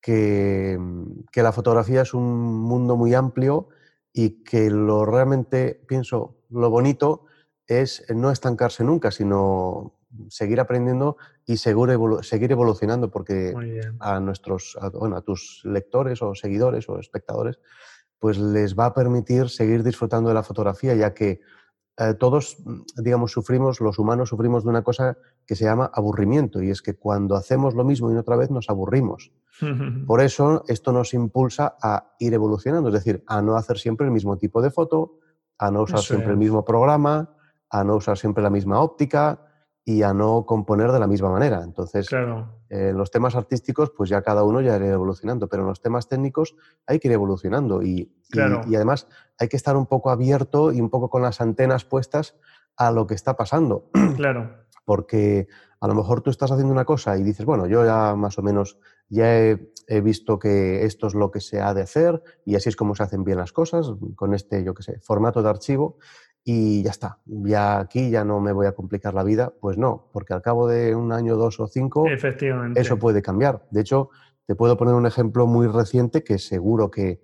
Mm, 0.09 1.25
que, 1.31 1.43
la 1.43 1.51
fotografía 1.51 2.01
es 2.01 2.13
un 2.13 2.61
mundo 2.61 2.95
muy 2.95 3.13
amplio 3.13 3.69
y 4.11 4.43
que 4.43 4.69
lo 4.69 5.05
realmente, 5.05 5.81
pienso, 5.87 6.37
lo 6.49 6.69
bonito 6.69 7.25
es 7.67 8.03
no 8.09 8.31
estancarse 8.31 8.83
nunca, 8.83 9.11
sino 9.11 9.93
seguir 10.27 10.59
aprendiendo 10.59 11.17
y 11.45 11.57
seguir 11.57 12.51
evolucionando, 12.51 13.11
porque 13.11 13.53
a 13.99 14.19
nuestros, 14.19 14.75
bueno, 14.93 15.17
a 15.17 15.21
tus 15.21 15.61
lectores 15.63 16.23
o 16.23 16.33
seguidores 16.33 16.89
o 16.89 16.99
espectadores, 16.99 17.59
pues 18.17 18.39
les 18.39 18.77
va 18.77 18.87
a 18.87 18.93
permitir 18.93 19.49
seguir 19.49 19.83
disfrutando 19.83 20.29
de 20.29 20.35
la 20.35 20.43
fotografía, 20.43 20.95
ya 20.95 21.13
que 21.13 21.41
eh, 21.99 22.13
todos, 22.13 22.57
mm, 22.63 23.03
digamos, 23.03 23.33
sufrimos, 23.33 23.81
los 23.81 23.99
humanos 23.99 24.29
sufrimos 24.29 24.63
de 24.63 24.69
una 24.69 24.83
cosa 24.83 25.17
que 25.45 25.55
se 25.55 25.65
llama 25.65 25.91
aburrimiento, 25.93 26.63
y 26.63 26.69
es 26.69 26.81
que 26.81 26.95
cuando 26.95 27.35
hacemos 27.35 27.75
lo 27.75 27.83
mismo 27.83 28.09
y 28.11 28.15
otra 28.15 28.37
vez 28.37 28.49
nos 28.49 28.69
aburrimos. 28.69 29.33
Por 30.07 30.21
eso 30.21 30.63
esto 30.69 30.93
nos 30.93 31.13
impulsa 31.13 31.75
a 31.81 32.15
ir 32.19 32.33
evolucionando, 32.33 32.87
es 32.87 32.93
decir, 32.93 33.23
a 33.27 33.41
no 33.41 33.55
hacer 33.55 33.77
siempre 33.77 34.07
el 34.07 34.13
mismo 34.13 34.37
tipo 34.37 34.61
de 34.61 34.71
foto, 34.71 35.19
a 35.57 35.69
no 35.71 35.81
usar 35.81 35.99
siempre 35.99 36.31
el 36.31 36.37
mismo 36.37 36.63
programa, 36.63 37.35
a 37.69 37.83
no 37.83 37.97
usar 37.97 38.17
siempre 38.17 38.41
la 38.41 38.49
misma 38.49 38.79
óptica 38.79 39.48
y 39.89 40.03
a 40.03 40.13
no 40.13 40.45
componer 40.45 40.91
de 40.91 40.99
la 40.99 41.07
misma 41.07 41.31
manera. 41.31 41.63
Entonces, 41.63 42.07
en 42.69 42.95
los 42.95 43.09
temas 43.09 43.35
artísticos, 43.35 43.89
pues 43.89 44.07
ya 44.07 44.21
cada 44.21 44.43
uno 44.43 44.61
ya 44.61 44.75
irá 44.75 44.85
evolucionando, 44.85 45.49
pero 45.49 45.63
en 45.63 45.69
los 45.69 45.81
temas 45.81 46.07
técnicos 46.07 46.55
hay 46.85 46.99
que 46.99 47.07
ir 47.07 47.13
evolucionando 47.15 47.81
y, 47.81 48.13
y, 48.31 48.75
además 48.75 49.07
hay 49.39 49.47
que 49.47 49.57
estar 49.57 49.75
un 49.75 49.87
poco 49.87 50.11
abierto 50.11 50.71
y 50.71 50.79
un 50.79 50.91
poco 50.91 51.09
con 51.09 51.23
las 51.23 51.41
antenas 51.41 51.85
puestas 51.85 52.35
a 52.77 52.91
lo 52.91 53.07
que 53.07 53.15
está 53.15 53.35
pasando. 53.35 53.89
Claro. 54.15 54.57
Porque 54.85 55.47
a 55.79 55.87
lo 55.87 55.95
mejor 55.95 56.21
tú 56.21 56.29
estás 56.29 56.51
haciendo 56.51 56.73
una 56.73 56.85
cosa 56.85 57.17
y 57.17 57.23
dices, 57.23 57.45
bueno, 57.45 57.65
yo 57.65 57.85
ya 57.85 58.15
más 58.15 58.37
o 58.37 58.43
menos 58.43 58.77
ya 59.07 59.37
he, 59.37 59.71
he, 59.87 60.01
visto 60.01 60.37
que 60.37 60.83
esto 60.83 61.07
es 61.07 61.15
lo 61.15 61.31
que 61.31 61.41
se 61.41 61.61
ha 61.61 61.73
de 61.73 61.83
hacer 61.83 62.21
y 62.43 62.55
así 62.55 62.69
es 62.69 62.75
como 62.75 62.95
se 62.95 63.03
hacen 63.03 63.23
bien 63.23 63.37
las 63.37 63.53
cosas, 63.53 63.91
con 64.15 64.33
este, 64.33 64.63
yo 64.63 64.73
qué 64.73 64.83
sé, 64.83 64.99
formato 64.99 65.41
de 65.41 65.49
archivo 65.49 65.97
y 66.51 66.81
ya 66.81 66.89
está, 66.89 67.19
ya 67.25 67.79
aquí 67.79 68.09
ya 68.09 68.25
no 68.25 68.39
me 68.39 68.51
voy 68.51 68.65
a 68.65 68.71
complicar 68.71 69.13
la 69.13 69.21
vida. 69.21 69.53
Pues 69.61 69.77
no, 69.77 70.09
porque 70.11 70.33
al 70.33 70.41
cabo 70.41 70.67
de 70.67 70.95
un 70.95 71.11
año, 71.11 71.35
dos 71.35 71.59
o 71.59 71.67
cinco, 71.67 72.07
eso 72.75 72.97
puede 72.97 73.21
cambiar. 73.21 73.67
De 73.69 73.81
hecho, 73.81 74.09
te 74.47 74.55
puedo 74.55 74.75
poner 74.75 74.95
un 74.95 75.05
ejemplo 75.05 75.45
muy 75.45 75.67
reciente 75.67 76.23
que 76.23 76.39
seguro 76.39 76.89
que, 76.89 77.21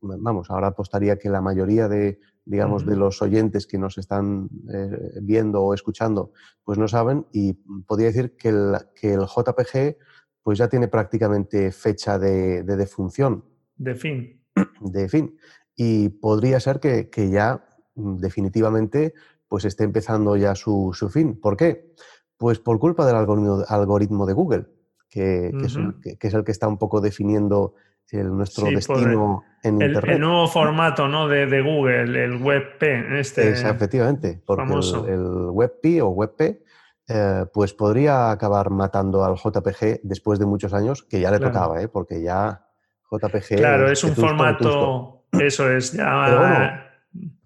vamos, 0.00 0.50
ahora 0.50 0.68
apostaría 0.68 1.18
que 1.18 1.28
la 1.28 1.42
mayoría 1.42 1.86
de, 1.86 2.18
digamos, 2.46 2.86
de 2.86 2.96
los 2.96 3.20
oyentes 3.20 3.66
que 3.66 3.76
nos 3.76 3.98
están 3.98 4.48
eh, 4.72 5.18
viendo 5.20 5.62
o 5.62 5.74
escuchando, 5.74 6.32
pues 6.64 6.78
no 6.78 6.88
saben 6.88 7.26
y 7.30 7.52
podría 7.86 8.06
decir 8.06 8.38
que 8.38 8.48
el, 8.48 8.74
que 8.94 9.12
el 9.12 9.26
JPG 9.26 9.98
pues 10.42 10.56
ya 10.56 10.68
tiene 10.68 10.88
prácticamente 10.88 11.72
fecha 11.72 12.18
de, 12.18 12.62
de 12.62 12.76
defunción. 12.76 13.44
De 13.76 13.94
fin. 13.94 14.42
De 14.80 15.10
fin. 15.10 15.36
Y 15.76 16.08
podría 16.08 16.58
ser 16.58 16.80
que, 16.80 17.10
que 17.10 17.28
ya 17.28 17.66
definitivamente 17.94 19.14
pues 19.48 19.66
esté 19.66 19.84
empezando 19.84 20.34
ya 20.36 20.54
su, 20.54 20.92
su, 20.94 21.10
fin. 21.10 21.38
¿Por 21.38 21.56
qué? 21.58 21.92
Pues 22.38 22.58
por 22.58 22.78
culpa 22.78 23.04
del 23.04 23.16
algoritmo, 23.16 24.26
de 24.26 24.32
Google, 24.32 24.66
que, 25.10 25.52
es 25.62 25.76
el, 25.76 26.44
que, 26.44 26.52
está 26.52 26.68
un 26.68 26.78
poco 26.78 27.02
definiendo 27.02 27.74
el, 28.10 28.34
nuestro 28.34 28.66
destino 28.70 29.42
en 29.62 29.82
el, 29.82 29.88
Internet. 29.88 30.16
El 30.16 30.20
nuevo 30.22 30.48
formato 30.48 31.06
¿no? 31.06 31.28
de, 31.28 31.46
de, 31.46 31.60
Google, 31.60 32.24
el 32.24 32.42
WebP. 32.42 32.82
Este 33.18 33.50
efectivamente, 33.50 34.42
porque 34.44 34.62
el, 34.62 35.50
WebP 35.50 36.02
o 36.02 36.08
WebP 36.08 36.62
eh, 37.08 37.44
pues 37.52 37.74
podría 37.74 38.30
acabar 38.30 38.70
matando 38.70 39.22
al 39.22 39.34
JPG 39.34 40.00
después 40.02 40.38
de 40.38 40.46
muchos 40.46 40.72
años, 40.72 41.02
que 41.02 41.20
ya 41.20 41.30
le 41.30 41.40
tocaba, 41.40 41.82
¿eh? 41.82 41.88
porque 41.88 42.22
ya 42.22 42.68
JPG... 43.10 43.56
Claro, 43.56 43.90
es 43.90 44.02
un 44.02 44.14
formato... 44.14 45.26
Eso 45.32 45.70
es, 45.70 45.92
ya 45.92 46.91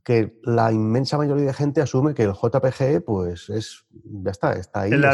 que 0.04 0.38
la 0.44 0.72
inmensa 0.72 1.18
mayoría 1.18 1.46
de 1.46 1.52
gente 1.52 1.80
asume 1.80 2.14
que 2.14 2.22
el 2.22 2.32
JPG, 2.32 3.04
pues 3.04 3.50
es, 3.50 3.84
ya 4.04 4.30
está, 4.30 4.52
está 4.52 4.82
ahí, 4.82 4.90
la 4.92 5.12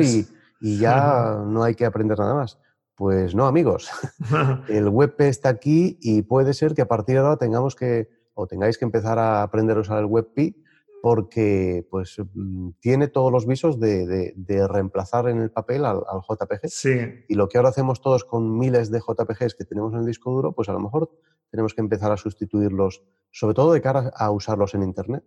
es 0.00 0.26
y, 0.60 0.78
ya 0.78 1.38
no 1.46 1.62
hay 1.62 1.74
que 1.74 1.86
aprender 1.86 2.18
nada 2.18 2.34
más. 2.34 2.58
Pues 2.96 3.34
no, 3.34 3.46
amigos. 3.46 3.90
el 4.68 4.88
WebP 4.88 5.20
está 5.22 5.48
aquí 5.48 5.98
y 6.00 6.22
puede 6.22 6.54
ser 6.54 6.74
que 6.74 6.82
a 6.82 6.88
partir 6.88 7.16
de 7.16 7.20
ahora 7.20 7.36
tengamos 7.36 7.74
que, 7.74 8.08
o 8.34 8.46
tengáis 8.46 8.78
que 8.78 8.84
empezar 8.84 9.18
a 9.18 9.42
aprender 9.42 9.76
a 9.76 9.80
usar 9.80 9.98
el 9.98 10.06
WebP 10.06 10.56
porque 11.02 11.86
pues 11.90 12.16
mm, 12.32 12.70
tiene 12.80 13.08
todos 13.08 13.30
los 13.30 13.46
visos 13.46 13.78
de, 13.78 14.34
reemplazar 14.68 15.28
en 15.28 15.42
el 15.42 15.50
papel 15.50 15.84
al, 15.84 16.02
al, 16.08 16.22
JPG. 16.22 16.68
Sí. 16.68 16.98
Y 17.28 17.34
lo 17.34 17.48
que 17.48 17.58
ahora 17.58 17.68
hacemos 17.68 18.00
todos 18.00 18.24
con 18.24 18.58
miles 18.58 18.90
de 18.90 19.00
JPGs 19.00 19.54
que 19.54 19.64
tenemos 19.64 19.92
en 19.92 20.00
el 20.00 20.06
disco 20.06 20.30
duro, 20.30 20.52
pues 20.52 20.68
a 20.68 20.72
lo 20.72 20.80
mejor 20.80 21.10
tenemos 21.54 21.72
que 21.72 21.82
empezar 21.82 22.10
a 22.10 22.16
sustituirlos, 22.16 23.04
sobre 23.30 23.54
todo 23.54 23.72
de 23.72 23.80
cara 23.80 24.10
a 24.16 24.32
usarlos 24.32 24.74
en 24.74 24.82
Internet. 24.82 25.22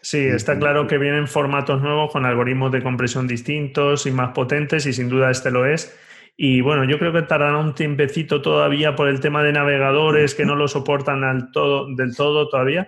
Sí, 0.00 0.16
está 0.16 0.58
claro 0.58 0.86
que 0.86 0.96
vienen 0.96 1.28
formatos 1.28 1.82
nuevos 1.82 2.10
con 2.10 2.24
algoritmos 2.24 2.72
de 2.72 2.82
compresión 2.82 3.28
distintos 3.28 4.06
y 4.06 4.10
más 4.10 4.32
potentes 4.32 4.86
y 4.86 4.94
sin 4.94 5.10
duda 5.10 5.30
este 5.30 5.50
lo 5.50 5.66
es. 5.66 5.94
Y 6.40 6.60
bueno, 6.60 6.84
yo 6.84 7.00
creo 7.00 7.12
que 7.12 7.22
tardará 7.22 7.58
un 7.58 7.74
tiempecito 7.74 8.40
todavía 8.40 8.94
por 8.94 9.08
el 9.08 9.18
tema 9.18 9.42
de 9.42 9.52
navegadores 9.52 10.36
que 10.36 10.44
no 10.44 10.54
lo 10.54 10.68
soportan 10.68 11.24
al 11.24 11.50
todo, 11.50 11.92
del 11.96 12.14
todo 12.14 12.48
todavía. 12.48 12.86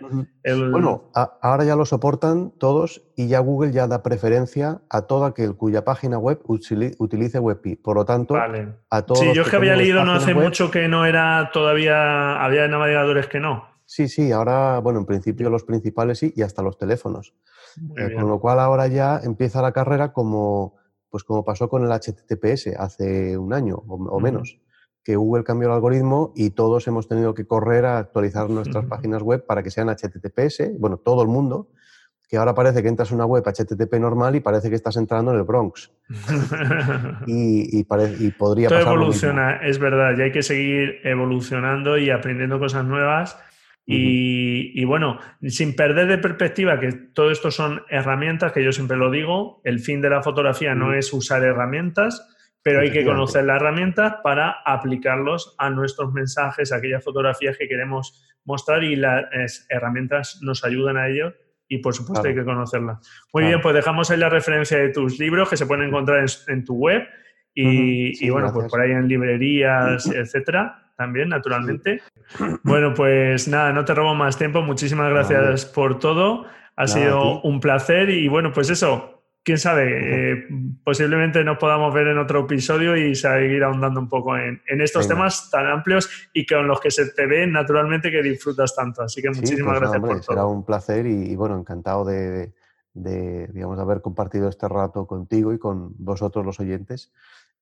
Bueno, 0.71 1.11
ahora 1.43 1.65
ya 1.65 1.75
lo 1.75 1.85
soportan 1.85 2.53
todos 2.59 3.03
y 3.17 3.27
ya 3.27 3.41
Google 3.41 3.73
ya 3.73 3.89
da 3.89 4.05
preferencia 4.05 4.83
a 4.89 5.03
todo 5.03 5.25
aquel 5.25 5.57
cuya 5.57 5.85
página 5.85 6.17
web 6.17 6.41
utilice 6.47 7.41
WebP. 7.41 7.83
Por 7.83 7.97
lo 7.97 8.05
tanto, 8.05 8.37
a 8.37 9.03
todos. 9.03 9.19
Sí, 9.19 9.35
yo 9.35 9.43
es 9.43 9.49
que 9.49 9.57
había 9.57 9.75
leído 9.75 10.05
no 10.05 10.13
hace 10.13 10.33
mucho 10.33 10.71
que 10.71 10.87
no 10.87 11.05
era 11.05 11.51
todavía, 11.53 12.41
había 12.41 12.69
navegadores 12.69 13.27
que 13.27 13.41
no. 13.41 13.69
Sí, 13.85 14.07
sí, 14.07 14.31
ahora, 14.31 14.79
bueno, 14.79 15.01
en 15.01 15.07
principio 15.07 15.51
los 15.51 15.65
principales 15.65 16.21
sí 16.21 16.33
y 16.37 16.43
hasta 16.43 16.63
los 16.63 16.79
teléfonos. 16.79 17.35
Eh, 17.97 18.15
con 18.15 18.29
lo 18.29 18.39
cual 18.39 18.61
ahora 18.61 18.87
ya 18.87 19.19
empieza 19.25 19.61
la 19.61 19.73
carrera 19.73 20.13
como 20.13 20.80
pues 21.11 21.25
como 21.25 21.45
pasó 21.45 21.69
con 21.69 21.85
el 21.85 21.91
HTTPS 21.91 22.69
hace 22.79 23.37
un 23.37 23.53
año 23.53 23.83
o, 23.87 24.21
menos, 24.21 24.59
que 25.03 25.17
Google 25.17 25.45
cambió 25.45 25.69
el 25.69 25.75
algoritmo 25.75 26.33
y 26.37 26.51
todos 26.51 26.87
hemos 26.89 27.09
tenido 27.09 27.35
que 27.35 27.47
correr 27.47 27.85
a 27.85 27.99
actualizar 27.99 28.49
nuestras 28.49 28.87
páginas 28.87 29.23
web 29.23 29.45
para 29.45 29.63
que 29.63 29.71
sean 29.71 29.89
HTTPS, 29.89 30.79
bueno, 30.79 30.99
todo 30.99 31.23
el 31.23 31.29
mundo, 31.29 31.69
que 32.29 32.37
ahora 32.37 32.55
parece 32.55 32.81
que 32.81 32.89
entras 32.89 33.11
en 33.11 33.17
una 33.17 33.27
web 33.27 33.43
HTTP 33.45 33.95
normal 33.95 34.37
y 34.37 34.41
parece 34.41 34.69
que 34.69 34.77
estás 34.77 34.97
entrando 34.97 35.33
en 35.33 35.39
el 35.39 35.43
Bronx. 35.43 35.91
y, 37.27 37.81
y, 37.81 37.85
podría 38.31 38.69
Todo 38.69 38.81
evoluciona, 38.81 39.57
es 39.57 39.81
verdad, 39.81 40.17
y 40.17 40.23
hay 40.23 40.31
que 40.31 40.45
seguir 40.45 41.01
evolucionando 41.03 41.99
y 41.99 42.11
aprendiendo 42.11 42.61
cosas 42.61 42.85
nuevas 42.85 43.37
y, 43.93 44.85
bueno, 44.85 45.19
sin 45.43 45.75
perder 45.75 46.07
de 46.07 46.19
perspectiva 46.19 46.79
que 46.79 46.93
todo 46.93 47.31
esto 47.31 47.51
son 47.51 47.83
herramientas, 47.89 48.53
que 48.53 48.63
yo 48.63 48.71
siempre 48.71 48.97
lo 48.97 49.11
digo, 49.11 49.61
el 49.65 49.81
fin 49.81 50.01
de 50.01 50.11
la 50.11 50.23
fotografía 50.23 50.75
no 50.75 50.95
es 50.95 51.13
usar 51.13 51.43
herramientas, 51.43 52.25
pero 52.63 52.81
hay 52.81 52.93
que 52.93 53.05
conocer 53.05 53.45
las 53.45 53.57
herramientas 53.57 54.17
para 54.23 54.57
aplicarlos 54.65 55.57
a 55.59 55.71
nuestros 55.71 56.13
mensajes, 56.13 56.73
a 56.73 56.77
aquellas 56.77 57.03
fotografías 57.03 57.57
que 57.59 57.67
queremos 57.67 58.25
mostrar 58.45 58.85
y 58.85 58.95
las 58.97 59.67
herramientas 59.69 60.39
nos 60.43 60.65
ayudan 60.65 60.97
a 60.97 61.09
ello 61.09 61.35
y 61.67 61.79
por 61.79 61.95
supuesto 61.95 62.29
hay 62.29 62.35
que 62.35 62.45
conocerlas. 62.45 62.99
Muy 63.33 63.45
bien, 63.45 63.61
pues 63.61 63.75
dejamos 63.75 64.11
ahí 64.11 64.19
la 64.19 64.29
referencia 64.29 64.79
de 64.79 64.91
tus 64.91 65.19
libros 65.19 65.49
que 65.49 65.57
se 65.57 65.67
pueden 65.67 65.89
encontrar 65.89 66.25
en, 66.49 66.65
tu 66.65 66.75
web 66.75 67.03
y, 67.55 68.25
y 68.25 68.31
bueno, 68.31 68.53
pues 68.53 68.69
por 68.69 68.81
ahí 68.81 68.93
en 68.93 69.09
librerías, 69.09 70.07
etcétera 70.07 70.90
también, 71.01 71.31
naturalmente. 71.31 72.03
Bueno, 72.63 72.93
pues 72.93 73.49
nada, 73.49 73.73
no 73.73 73.87
te 73.87 73.95
robo 73.95 74.15
más 74.15 74.37
tiempo. 74.37 74.61
Muchísimas 74.61 75.09
gracias 75.09 75.65
por 75.65 75.99
todo. 75.99 76.45
Ha 76.77 76.87
sido 76.87 77.41
un 77.41 77.59
placer 77.59 78.11
y 78.11 78.29
bueno, 78.29 78.53
pues 78.53 78.69
eso, 78.69 79.23
quién 79.43 79.57
sabe, 79.57 80.33
eh, 80.33 80.49
posiblemente 80.85 81.43
nos 81.43 81.57
podamos 81.57 81.95
ver 81.95 82.09
en 82.09 82.19
otro 82.19 82.41
episodio 82.41 82.97
y 82.97 83.15
seguir 83.15 83.65
ahondando 83.65 83.99
un 83.99 84.11
poco 84.11 84.37
en, 84.37 84.61
estos 84.67 85.09
temas 85.09 85.49
tan 85.51 85.67
amplios 85.69 86.11
y 86.35 86.45
con 86.45 86.69
los 86.69 86.81
que 86.81 86.91
se 86.91 87.11
te 87.13 87.25
ve 87.25 87.47
naturalmente 87.47 88.11
que 88.11 88.23
disfrutas 88.23 88.77
tanto. 88.77 89.03
Así 89.03 89.23
que 89.23 89.31
muchísimas 89.31 89.79
pues 89.79 89.81
gracias 89.81 90.01
por 90.01 90.21
todo. 90.21 90.23
Será 90.23 90.45
un 90.45 90.67
placer 90.67 91.07
y, 91.07 91.35
bueno, 91.35 91.59
encantado 91.59 92.05
de, 92.05 92.53
de, 92.93 93.47
digamos, 93.55 93.79
haber 93.79 94.03
compartido 94.03 94.51
este 94.51 94.69
rato 94.69 95.07
contigo 95.07 95.55
y 95.55 95.59
con 95.59 95.95
vosotros 95.97 96.45
los 96.45 96.61
oyentes. 96.61 97.11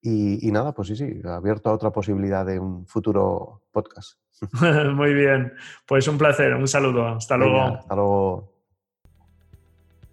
Y, 0.01 0.51
nada, 0.53 0.73
pues 0.73 0.89
sí, 0.89 0.97
sí, 0.97 1.21
abierto 1.25 1.71
a 1.71 1.75
otra 1.75 1.91
posibilidad 1.91 2.47
de 2.47 2.59
un 2.59 2.87
futuro 2.87 3.63
podcast. 3.73 4.19
Muy 4.95 5.15
bien, 5.15 5.53
pues 5.87 6.07
un 6.09 6.19
placer, 6.19 6.55
un 6.55 6.69
saludo, 6.69 7.07
hasta 7.07 7.37
luego. 7.37 7.61
Hasta 7.61 7.95
luego. 7.95 8.59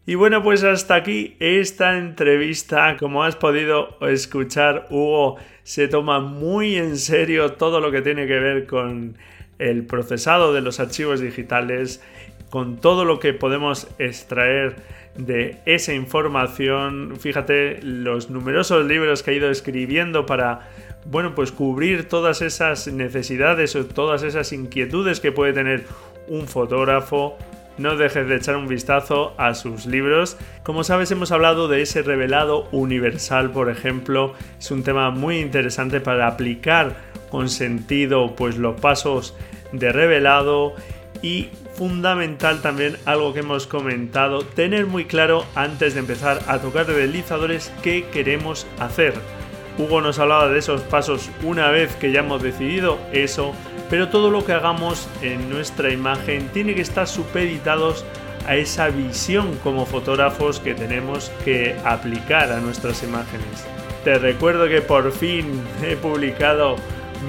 Y 0.08 0.14
bueno, 0.14 0.44
pues 0.44 0.64
hasta 0.64 0.96
aquí 0.96 1.36
esta 1.40 1.98
entrevista. 1.98 2.96
Como 2.98 3.24
has 3.24 3.36
podido 3.36 3.98
escuchar, 4.02 4.86
Hugo 4.92 5.38
se 5.64 5.88
toma 5.88 6.20
muy 6.20 6.76
en 6.76 6.98
serio 6.98 7.54
todo 7.54 7.80
lo 7.80 7.92
que 7.92 8.04
tiene 8.04 8.28
que 8.28 8.40
ver 8.40 8.68
con 8.68 9.18
el 9.58 9.86
procesado 9.88 10.54
de 10.54 10.62
los 10.62 10.80
archivos 10.80 11.22
digitales, 11.22 12.04
con 12.56 12.78
todo 12.78 13.04
lo 13.04 13.20
que 13.20 13.34
podemos 13.34 13.90
extraer 14.00 14.78
de 15.18 15.58
esa 15.66 15.94
información. 15.94 17.18
Fíjate 17.20 17.82
los 17.82 18.30
numerosos 18.30 18.86
libros 18.86 19.24
que 19.24 19.32
ha 19.32 19.34
ido 19.34 19.52
escribiendo 19.52 20.26
para, 20.26 20.62
bueno, 21.04 21.36
pues 21.36 21.52
cubrir 21.52 22.08
todas 22.08 22.42
esas 22.42 22.88
necesidades 22.88 23.76
o 23.76 23.86
todas 23.86 24.24
esas 24.24 24.54
inquietudes 24.54 25.20
que 25.20 25.34
puede 25.34 25.52
tener 25.52 25.84
un 26.30 26.48
fotógrafo. 26.48 27.38
No 27.78 27.98
dejes 27.98 28.26
de 28.26 28.38
echar 28.38 28.56
un 28.56 28.70
vistazo 28.70 29.34
a 29.38 29.54
sus 29.54 29.86
libros. 29.86 30.38
Como 30.64 30.86
sabes, 30.86 31.12
hemos 31.12 31.34
hablado 31.34 31.68
de 31.68 31.82
ese 31.82 32.04
revelado 32.04 32.70
universal, 32.72 33.52
por 33.52 33.70
ejemplo. 33.70 34.34
Es 34.58 34.72
un 34.72 34.84
tema 34.84 35.10
muy 35.10 35.40
interesante 35.40 36.00
para 36.00 36.28
aplicar 36.28 36.96
con 37.30 37.50
sentido 37.50 38.34
pues 38.38 38.58
los 38.58 38.80
pasos 38.80 39.36
de 39.74 39.92
revelado 39.92 40.74
y 41.22 41.50
fundamental 41.76 42.62
también 42.62 42.98
algo 43.06 43.34
que 43.34 43.40
hemos 43.40 43.68
comentado, 43.68 44.44
tener 44.44 44.86
muy 44.86 45.06
claro 45.06 45.46
antes 45.56 45.94
de 45.94 46.00
empezar 46.00 46.42
a 46.48 46.60
tocar 46.60 46.86
deslizadores 46.86 47.72
qué 47.82 48.06
queremos 48.12 48.66
hacer. 48.80 49.14
Hugo 49.78 50.02
nos 50.02 50.20
hablaba 50.20 50.48
de 50.48 50.60
esos 50.60 50.82
pasos 50.82 51.30
una 51.44 51.70
vez 51.70 51.96
que 51.98 52.12
ya 52.12 52.22
hemos 52.22 52.42
decidido 52.42 52.98
eso, 53.12 53.54
pero 53.90 54.10
todo 54.10 54.32
lo 54.32 54.46
que 54.46 54.54
hagamos 54.54 55.08
en 55.22 55.50
nuestra 55.50 55.92
imagen 55.92 56.48
tiene 56.54 56.76
que 56.76 56.82
estar 56.82 57.08
supeditados 57.08 58.06
a 58.48 58.56
esa 58.56 58.90
visión 58.90 59.58
como 59.64 59.86
fotógrafos 59.86 60.60
que 60.60 60.76
tenemos 60.76 61.32
que 61.44 61.76
aplicar 61.84 62.52
a 62.52 62.60
nuestras 62.62 63.04
imágenes. 63.04 63.66
Te 64.04 64.18
recuerdo 64.20 64.68
que 64.68 64.82
por 64.82 65.12
fin 65.12 65.62
he 65.84 65.96
publicado 65.96 66.76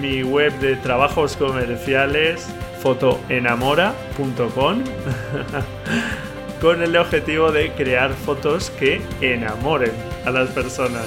mi 0.00 0.22
web 0.22 0.52
de 0.60 0.76
trabajos 0.76 1.36
comerciales 1.36 2.46
fotoenamora.com 2.86 4.84
con 6.60 6.82
el 6.84 6.96
objetivo 6.96 7.50
de 7.50 7.72
crear 7.72 8.12
fotos 8.12 8.70
que 8.70 9.02
enamoren 9.20 9.90
a 10.24 10.30
las 10.30 10.50
personas. 10.50 11.04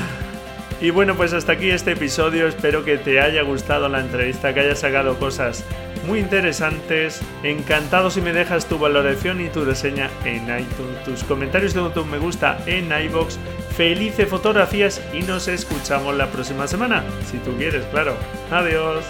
y 0.80 0.88
bueno, 0.88 1.14
pues 1.14 1.34
hasta 1.34 1.52
aquí 1.52 1.68
este 1.68 1.92
episodio. 1.92 2.48
Espero 2.48 2.82
que 2.82 2.96
te 2.96 3.20
haya 3.20 3.42
gustado 3.42 3.90
la 3.90 4.00
entrevista, 4.00 4.54
que 4.54 4.60
hayas 4.60 4.78
sacado 4.78 5.18
cosas 5.18 5.64
muy 6.06 6.20
interesantes. 6.20 7.20
Encantado 7.42 8.10
si 8.10 8.22
me 8.22 8.32
dejas 8.32 8.64
tu 8.64 8.78
valoración 8.78 9.42
y 9.42 9.50
tu 9.50 9.66
reseña 9.66 10.08
en 10.24 10.44
iTunes, 10.44 11.04
tus 11.04 11.24
comentarios 11.24 11.74
de 11.74 11.90
tu 11.90 12.06
me 12.06 12.16
gusta 12.16 12.56
en 12.64 12.90
iBox. 12.90 13.38
Felices 13.76 14.30
fotografías 14.30 15.02
y 15.12 15.20
nos 15.20 15.46
escuchamos 15.46 16.16
la 16.16 16.28
próxima 16.28 16.66
semana, 16.66 17.04
si 17.30 17.36
tú 17.36 17.54
quieres, 17.58 17.84
claro. 17.92 18.14
Adiós. 18.50 19.04